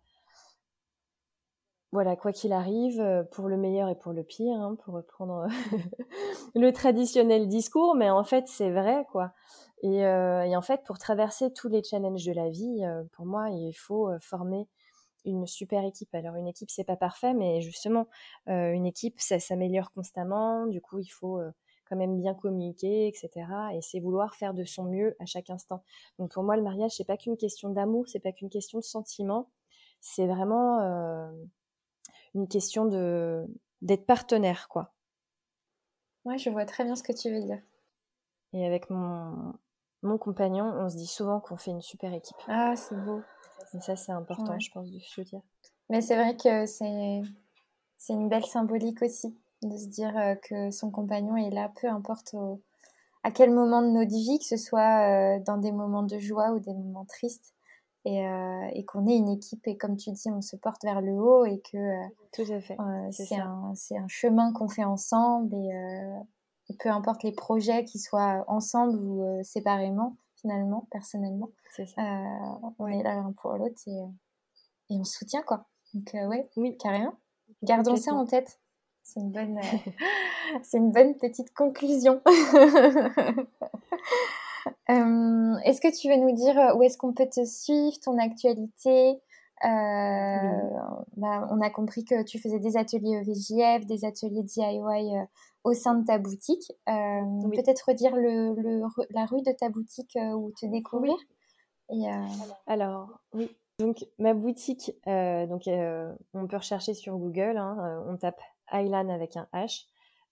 voilà 1.92 2.16
quoi 2.16 2.32
qu'il 2.32 2.54
arrive, 2.54 3.28
pour 3.32 3.48
le 3.48 3.58
meilleur 3.58 3.90
et 3.90 3.96
pour 3.96 4.14
le 4.14 4.24
pire, 4.24 4.60
hein, 4.60 4.76
pour 4.84 4.96
reprendre 4.96 5.48
le 6.56 6.72
traditionnel 6.72 7.48
discours, 7.48 7.96
mais 7.96 8.10
en 8.10 8.24
fait 8.24 8.48
c'est 8.48 8.72
vrai 8.72 9.06
quoi. 9.12 9.34
Et, 9.82 10.06
en 10.06 10.62
fait 10.62 10.84
pour 10.86 11.00
traverser 11.00 11.54
tous 11.54 11.70
les 11.70 11.84
challenges 11.84 12.26
de 12.26 12.34
la 12.34 12.50
vie, 12.50 12.84
pour 13.14 13.26
moi 13.26 13.50
il 13.50 13.74
faut 13.74 14.10
former 14.20 14.68
une 15.26 15.48
super 15.48 15.84
équipe. 15.84 16.14
Alors 16.14 16.36
une 16.36 16.48
équipe 16.48 16.70
c'est 16.70 16.84
pas 16.84 16.98
parfait, 16.98 17.34
mais 17.34 17.62
justement 17.62 18.08
une 18.48 18.86
équipe 18.86 19.20
ça 19.20 19.40
s'améliore 19.40 19.92
constamment. 19.94 20.68
Du 20.68 20.82
coup 20.82 21.00
il 21.00 21.08
faut 21.10 21.40
quand 21.90 21.96
même 21.96 22.20
bien 22.20 22.34
communiquer, 22.34 23.08
etc. 23.08 23.30
Et 23.74 23.82
c'est 23.82 24.00
vouloir 24.00 24.36
faire 24.36 24.54
de 24.54 24.64
son 24.64 24.84
mieux 24.84 25.16
à 25.20 25.26
chaque 25.26 25.50
instant. 25.50 25.84
Donc 26.18 26.32
pour 26.32 26.44
moi, 26.44 26.56
le 26.56 26.64
mariage, 26.64 26.92
c'est 26.92 27.06
pas 27.06 27.18
qu'une 27.18 27.38
question 27.38 27.70
d'amour, 27.70 28.08
c'est 28.08 28.20
pas 28.20 28.32
qu'une 28.32 28.50
question 28.50 28.80
de 28.80 28.84
sentiment, 28.84 29.50
c'est 30.02 30.28
vraiment 30.28 30.80
euh, 30.82 31.32
une 32.36 32.48
question 32.48 32.86
de 32.86 33.46
d'être 33.82 34.06
partenaire, 34.06 34.68
quoi. 34.68 34.94
Ouais, 36.26 36.38
je 36.38 36.50
vois 36.50 36.66
très 36.66 36.84
bien 36.84 36.96
ce 36.96 37.04
que 37.04 37.14
tu 37.14 37.32
veux 37.32 37.40
dire. 37.40 37.62
Et 38.52 38.66
avec 38.66 38.90
mon, 38.90 39.54
mon 40.02 40.18
compagnon, 40.18 40.66
on 40.66 40.90
se 40.90 40.98
dit 40.98 41.08
souvent 41.08 41.40
qu'on 41.40 41.56
fait 41.56 41.72
une 41.72 41.82
super 41.82 42.14
équipe. 42.14 42.38
Ah, 42.48 42.76
c'est 42.76 42.96
beau. 42.96 43.22
Et 43.74 43.80
ça, 43.80 43.96
c'est 43.96 44.12
important, 44.12 44.60
je 44.60 44.70
pense, 44.72 44.92
de 44.92 45.00
se 45.00 45.22
dire. 45.22 45.42
Mais 45.90 46.02
c'est 46.02 46.16
vrai 46.16 46.36
que 46.36 46.66
c'est, 46.66 47.22
c'est 47.98 48.14
une 48.14 48.28
belle 48.28 48.46
symbolique 48.46 49.02
aussi 49.02 49.38
de 49.62 49.78
se 49.78 49.88
dire 49.88 50.18
euh, 50.18 50.36
que 50.36 50.72
son 50.72 50.92
compagnon 50.92 51.36
est 51.36 51.50
là, 51.50 51.72
peu 51.82 51.88
importe 51.88 52.36
à 53.24 53.32
quel 53.32 53.52
moment 53.52 53.82
de 53.82 53.90
notre 53.90 54.12
vie, 54.12 54.40
que 54.40 54.46
ce 54.46 54.58
soit 54.58 55.38
euh, 55.38 55.40
dans 55.46 55.58
des 55.58 55.72
moments 55.72 56.04
de 56.04 56.20
joie 56.20 56.52
ou 56.52 56.60
des 56.60 56.74
moments 56.74 57.06
tristes, 57.06 57.54
et, 58.06 58.26
euh, 58.26 58.68
et 58.74 58.86
qu'on 58.86 59.08
est 59.08 59.18
une 59.18 59.28
équipe 59.28 59.68
et 59.68 59.76
comme 59.76 59.98
tu 59.98 60.12
dis, 60.12 60.30
on 60.32 60.42
se 60.42 60.56
porte 60.56 60.84
vers 60.84 61.02
le 61.02 61.12
haut 61.12 61.46
et 61.46 61.60
que 61.60 62.08
tout 62.32 62.50
à 62.50 62.62
fait. 62.62 62.78
c'est 63.12 63.36
un, 63.36 63.74
un, 63.74 64.08
chemin 64.08 64.54
qu'on 64.54 64.70
fait 64.70 64.86
ensemble 64.86 65.54
et, 65.54 66.76
peu 66.80 66.90
importe 66.90 67.24
les 67.24 67.34
projets, 67.34 67.84
qu'ils 67.84 68.00
soient 68.00 68.46
ensemble 68.48 68.98
ou 68.98 69.44
séparément, 69.44 70.16
finalement, 70.36 70.88
personnellement. 70.92 71.50
On 71.98 72.88
est 72.88 73.04
là 73.04 73.16
l'un 73.16 73.34
pour 73.34 73.54
l'autre 73.54 73.82
et, 73.88 74.00
et, 74.90 74.98
on 74.98 75.04
se 75.04 75.18
soutient, 75.18 75.42
quoi. 75.42 75.66
Donc, 75.94 76.12
ouais, 76.14 76.48
oui, 76.56 76.78
carrément. 76.78 77.16
Gardons 77.64 77.98
ça 77.98 78.14
en 78.14 78.26
tête. 78.26 78.60
C'est 79.12 79.22
une 79.22 79.32
bonne, 79.32 79.60
c'est 80.64 80.78
une 80.78 80.92
bonne 80.92 81.16
petite 81.16 81.52
conclusion. 81.54 82.22
est-ce 85.66 85.82
que 85.82 86.00
tu 86.00 86.10
veux 86.10 86.18
nous 86.18 86.36
dire 86.36 86.76
où 86.76 86.84
est-ce 86.84 86.98
qu'on 86.98 87.14
peut 87.14 87.28
te 87.28 87.44
suivre, 87.44 88.00
ton 88.04 88.20
actualité? 88.20 89.20
Euh, 89.66 90.80
bah, 91.18 91.48
on 91.50 91.60
a 91.60 91.70
compris 91.72 92.06
que 92.06 92.24
tu 92.24 92.40
faisais 92.40 92.60
des 92.60 92.78
ateliers 92.78 93.16
EVJF, 93.16 93.86
des 93.88 94.06
ateliers 94.06 94.44
DIY 94.44 94.80
euh, 94.80 95.26
au 95.64 95.74
sein 95.74 95.96
de 95.96 96.06
ta 96.06 96.20
boutique. 96.20 96.72
Euh, 96.88 97.50
peut-être 97.56 97.86
redire 97.88 98.16
le, 98.16 98.56
la 99.10 99.26
rue 99.26 99.42
de 99.42 99.52
ta 99.52 99.70
boutique 99.70 100.18
où 100.36 100.52
te 100.52 100.68
découvrir? 100.68 101.16
Et, 101.90 102.06
Alors, 102.68 103.20
oui. 103.34 103.50
Donc, 103.80 104.06
ma 104.20 104.36
boutique, 104.36 104.92
donc, 105.08 105.64
on 105.68 106.48
peut 106.48 106.58
rechercher 106.58 106.94
sur 106.94 107.18
Google. 107.18 107.58
Hein, 107.58 108.04
on 108.08 108.18
tape 108.18 108.42
Aylan 108.72 109.10
avec 109.10 109.38
un 109.38 109.48
H. 109.54 109.86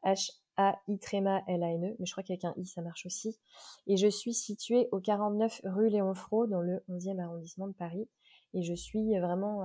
H 0.03 0.31
a-I 0.57 0.97
tréma 0.97 1.43
L-A-N-E, 1.47 1.95
mais 1.99 2.05
je 2.05 2.11
crois 2.11 2.23
qu'avec 2.23 2.43
un 2.43 2.53
I, 2.57 2.65
ça 2.65 2.81
marche 2.81 3.05
aussi. 3.05 3.38
Et 3.85 3.95
je 3.95 4.07
suis 4.07 4.33
située 4.33 4.89
au 4.91 4.99
49 4.99 5.61
rue 5.65 5.89
Léon 5.89 6.13
Fro, 6.15 6.47
dans 6.47 6.61
le 6.61 6.83
11e 6.89 7.19
arrondissement 7.19 7.67
de 7.67 7.73
Paris. 7.73 8.07
Et 8.53 8.63
je 8.63 8.73
suis 8.73 9.17
vraiment 9.19 9.63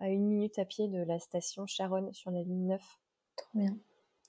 à, 0.00 0.08
une 0.08 0.26
minute 0.26 0.58
à 0.58 0.64
pied 0.64 0.88
de 0.88 0.98
la 0.98 1.20
station 1.20 1.66
Charonne 1.66 2.12
sur 2.12 2.30
la 2.30 2.42
ligne 2.42 2.66
9. 2.66 2.82
Trop 3.36 3.58
bien. 3.58 3.76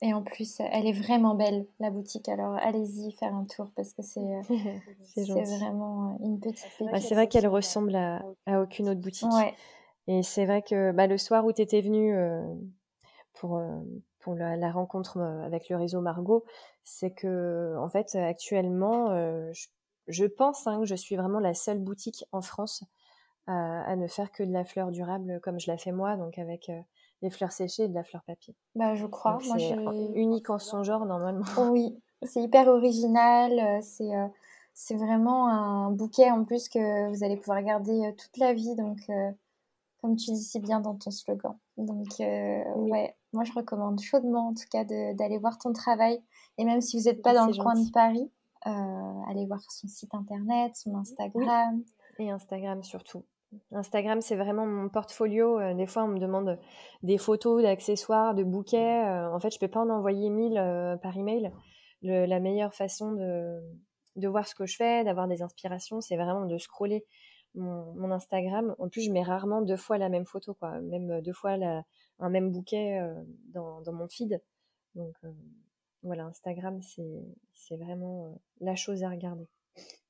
Et 0.02 0.14
en 0.14 0.22
plus, 0.22 0.60
elle 0.60 0.86
est 0.86 0.94
vraiment 0.94 1.34
belle, 1.34 1.66
la 1.80 1.90
boutique. 1.90 2.28
Alors, 2.28 2.56
allez-y 2.56 3.12
faire 3.14 3.34
un 3.34 3.46
tour 3.46 3.72
parce 3.76 3.94
que 3.94 4.02
c'est 4.02 4.20
vraiment 5.18 6.18
une 6.22 6.40
petite 6.40 6.68
bah, 6.92 7.00
c'est 7.00 7.16
vrai 7.16 7.28
qu'elle 7.28 7.48
ressemble 7.48 7.96
à, 7.96 8.22
aucune 8.62 8.90
autre 8.90 9.00
boutique. 9.00 9.30
Et 10.08 10.22
c'est 10.22 10.46
vrai 10.46 10.62
que 10.62 10.92
bah, 10.92 11.08
le 11.08 11.18
soir 11.18 11.46
où 11.46 11.54
tu 11.54 11.62
étais 11.62 11.80
venue 11.80 12.14
euh, 12.14 12.44
pour, 13.34 13.58
euh, 13.58 13.80
pour 14.20 14.36
la, 14.36 14.72
rencontre 14.72 15.20
avec 15.20 15.70
le 15.70 15.78
réseau 15.78 16.02
Margot, 16.02 16.46
c'est 16.84 17.12
que, 17.12 17.76
en 17.78 17.90
fait, 17.90 18.16
actuellement, 18.16 19.10
je, 20.08 20.26
pense 20.26 20.68
hein, 20.68 20.80
que 20.80 20.86
je 20.86 20.96
suis 20.96 21.16
vraiment 21.16 21.40
la 21.40 21.54
seule 21.54 21.80
boutique 21.80 22.26
en 22.32 22.42
France 22.42 22.86
à, 23.48 23.96
ne 23.96 24.08
faire 24.08 24.32
que 24.32 24.44
de 24.44 24.52
la 24.52 24.64
fleur 24.64 24.92
durable 24.92 25.40
comme 25.44 25.60
je 25.60 25.70
la 25.70 25.78
fais 25.78 25.92
moi, 25.92 26.16
donc 26.16 26.38
avec 26.38 26.70
euh, 26.70 26.80
des 27.22 27.30
fleurs 27.30 27.52
séchées 27.52 27.84
et 27.84 27.88
de 27.88 27.94
la 27.94 28.04
fleur 28.04 28.24
papier. 28.24 28.56
Bah, 28.76 28.96
je 28.96 29.06
crois. 29.06 29.40
c'est 29.42 29.76
unique 30.16 30.50
en 30.50 30.60
son 30.60 30.84
genre 30.84 31.06
normalement. 31.06 31.46
Oui, 31.72 31.98
c'est 32.22 32.42
hyper 32.42 32.68
original. 32.68 33.52
Euh, 33.52 33.80
c'est 33.82 34.16
euh, 34.16 34.28
c'est 34.74 34.96
vraiment 34.96 35.50
un 35.50 35.92
bouquet 35.92 36.32
en 36.32 36.46
plus 36.46 36.68
que 36.68 37.10
vous 37.10 37.24
allez 37.24 37.38
pouvoir 37.38 37.62
garder 37.62 38.16
toute 38.18 38.38
la 38.38 38.54
vie. 38.54 38.76
Donc, 38.76 39.02
comme 40.02 40.16
tu 40.16 40.32
dis 40.32 40.42
si 40.42 40.60
bien 40.60 40.80
dans 40.80 40.96
ton 40.96 41.12
slogan. 41.12 41.56
Donc, 41.78 42.20
ouais, 42.20 43.16
moi 43.34 43.44
je 43.44 43.54
recommande 43.54 44.00
chaudement 44.00 44.50
en 44.50 44.54
tout 44.54 44.68
cas 44.72 44.84
d'aller 44.84 45.38
voir 45.40 45.58
ton 45.58 45.74
travail. 45.74 46.22
Et 46.58 46.66
même 46.66 46.82
si 46.82 46.98
vous 46.98 47.06
n'êtes 47.06 47.22
pas 47.22 47.34
dans 47.34 47.48
le 47.48 47.54
coin 47.54 47.74
de 47.74 47.92
Paris, 47.92 48.32
allez 48.64 49.46
voir 49.48 49.60
son 49.72 49.88
site 49.88 50.14
internet, 50.14 50.76
son 50.76 50.96
Instagram. 50.96 51.84
Et 52.20 52.30
Instagram 52.30 52.84
surtout. 52.84 53.24
Instagram, 53.72 54.22
c'est 54.22 54.36
vraiment 54.36 54.66
mon 54.66 54.90
portfolio. 54.90 55.60
Euh, 55.60 55.74
des 55.74 55.86
fois, 55.86 56.04
on 56.04 56.08
me 56.08 56.20
demande 56.20 56.60
des 57.02 57.18
photos, 57.18 57.62
d'accessoires, 57.62 58.36
de 58.36 58.44
bouquets. 58.44 59.06
Euh, 59.06 59.34
en 59.34 59.40
fait, 59.40 59.54
je 59.54 59.60
peux 59.60 59.68
pas 59.68 59.82
en 59.82 59.90
envoyer 59.90 60.30
mille 60.30 60.58
euh, 60.58 60.96
par 60.98 61.18
email. 61.18 61.52
la 62.02 62.40
meilleure 62.40 62.74
façon 62.74 63.14
de, 63.14 63.60
de, 64.16 64.28
voir 64.28 64.48
ce 64.48 64.56
que 64.56 64.66
je 64.66 64.76
fais, 64.76 65.04
d'avoir 65.04 65.28
des 65.28 65.42
inspirations, 65.42 66.02
c'est 66.02 66.18
vraiment 66.18 66.46
de 66.46 66.58
scroller 66.58 67.06
mon, 67.56 68.12
Instagram. 68.12 68.76
En 68.80 68.90
plus, 68.90 69.02
je 69.02 69.12
mets 69.12 69.24
rarement 69.24 69.62
deux 69.62 69.78
fois 69.78 69.98
la 69.98 70.10
même 70.10 70.26
photo, 70.26 70.54
quoi. 70.54 70.80
Même 70.82 71.22
deux 71.22 71.34
fois 71.34 71.58
un 72.20 72.30
même 72.30 72.52
bouquet 72.52 73.00
dans, 73.54 73.82
dans, 73.82 73.94
mon 73.94 74.08
feed. 74.08 74.42
Donc, 74.96 75.16
voilà, 76.04 76.26
Instagram, 76.26 76.80
c'est 77.54 77.78
vraiment 77.78 78.38
la 78.60 78.76
chose 78.76 79.04
à 79.04 79.10
regarder. 79.10 79.48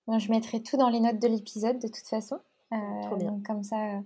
je 0.07 0.29
mettrai 0.29 0.61
tout 0.61 0.77
dans 0.77 0.89
les 0.89 0.99
notes 0.99 1.19
de 1.19 1.27
l'épisode, 1.27 1.79
de 1.79 1.87
toute 1.87 2.07
façon. 2.07 2.39
Euh, 2.73 3.39
comme 3.45 3.63
ça, 3.63 3.97
euh, 3.97 4.01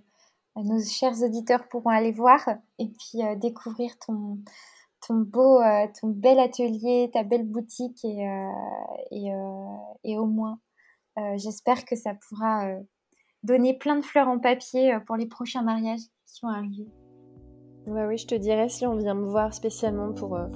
nos 0.62 0.82
chers 0.82 1.22
auditeurs 1.22 1.68
pourront 1.68 1.90
aller 1.90 2.12
voir 2.12 2.40
et 2.78 2.88
puis 2.88 3.22
euh, 3.22 3.34
découvrir 3.36 3.98
ton, 3.98 4.38
ton 5.06 5.14
beau, 5.14 5.60
ton 6.00 6.08
bel 6.08 6.38
atelier, 6.38 7.10
ta 7.12 7.22
belle 7.22 7.46
boutique 7.46 8.04
et, 8.04 8.26
et, 9.10 9.30
et 10.04 10.18
au 10.18 10.26
moins, 10.26 10.58
j'espère 11.36 11.84
que 11.84 11.96
ça 11.96 12.14
pourra 12.14 12.68
donner 13.42 13.74
plein 13.74 13.96
de 13.96 14.04
fleurs 14.04 14.28
en 14.28 14.38
papier 14.38 14.94
euh, 14.94 15.00
pour 15.00 15.16
les 15.16 15.26
prochains 15.26 15.62
mariages 15.62 16.00
qui 16.26 16.40
vont 16.42 16.48
arriver. 16.48 16.86
Bah 17.86 18.06
oui, 18.06 18.18
je 18.18 18.26
te 18.26 18.34
dirais 18.34 18.68
si 18.68 18.86
on 18.86 18.96
vient 18.96 19.14
me 19.14 19.26
voir 19.26 19.54
spécialement 19.54 20.12
pour, 20.12 20.36
euh, 20.36 20.46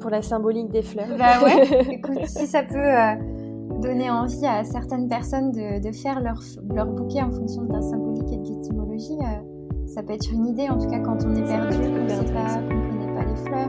pour 0.00 0.10
la 0.10 0.22
symbolique 0.22 0.70
des 0.70 0.82
fleurs. 0.82 1.16
Bah 1.18 1.42
ouais, 1.44 1.86
écoute, 1.90 2.24
si 2.26 2.46
ça 2.46 2.62
peut 2.62 2.78
euh, 2.78 3.14
donner 3.80 4.10
envie 4.10 4.46
à 4.46 4.64
certaines 4.64 5.08
personnes 5.08 5.52
de, 5.52 5.92
faire 5.92 6.20
leur, 6.20 6.40
leur 6.70 6.86
bouquet 6.86 7.22
en 7.22 7.30
fonction 7.30 7.62
de 7.62 7.72
la 7.72 7.82
symbolique 7.82 8.32
et 8.32 8.38
de 8.38 8.48
l'étymologie, 8.48 9.18
ça 9.86 10.02
peut 10.02 10.14
être 10.14 10.32
une 10.32 10.46
idée, 10.46 10.70
en 10.70 10.78
tout 10.78 10.88
cas 10.88 11.00
quand 11.00 11.22
on 11.26 11.34
est 11.34 11.44
perdu, 11.44 11.76
qu'on 11.76 11.82
ne 11.82 12.08
connaît 12.08 13.12
pas 13.14 13.24
les 13.24 13.36
fleurs. 13.36 13.68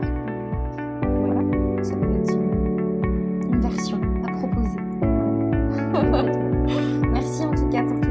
Voilà, 1.20 1.84
ça 1.84 1.94
peut 1.96 2.14
être 2.14 2.32
une, 2.32 3.52
une 3.52 3.60
version 3.60 4.00
à 4.26 4.32
proposer. 4.32 4.80
Merci 7.12 7.44
en 7.44 7.54
tout 7.54 7.68
cas 7.68 7.82
pour 7.82 8.03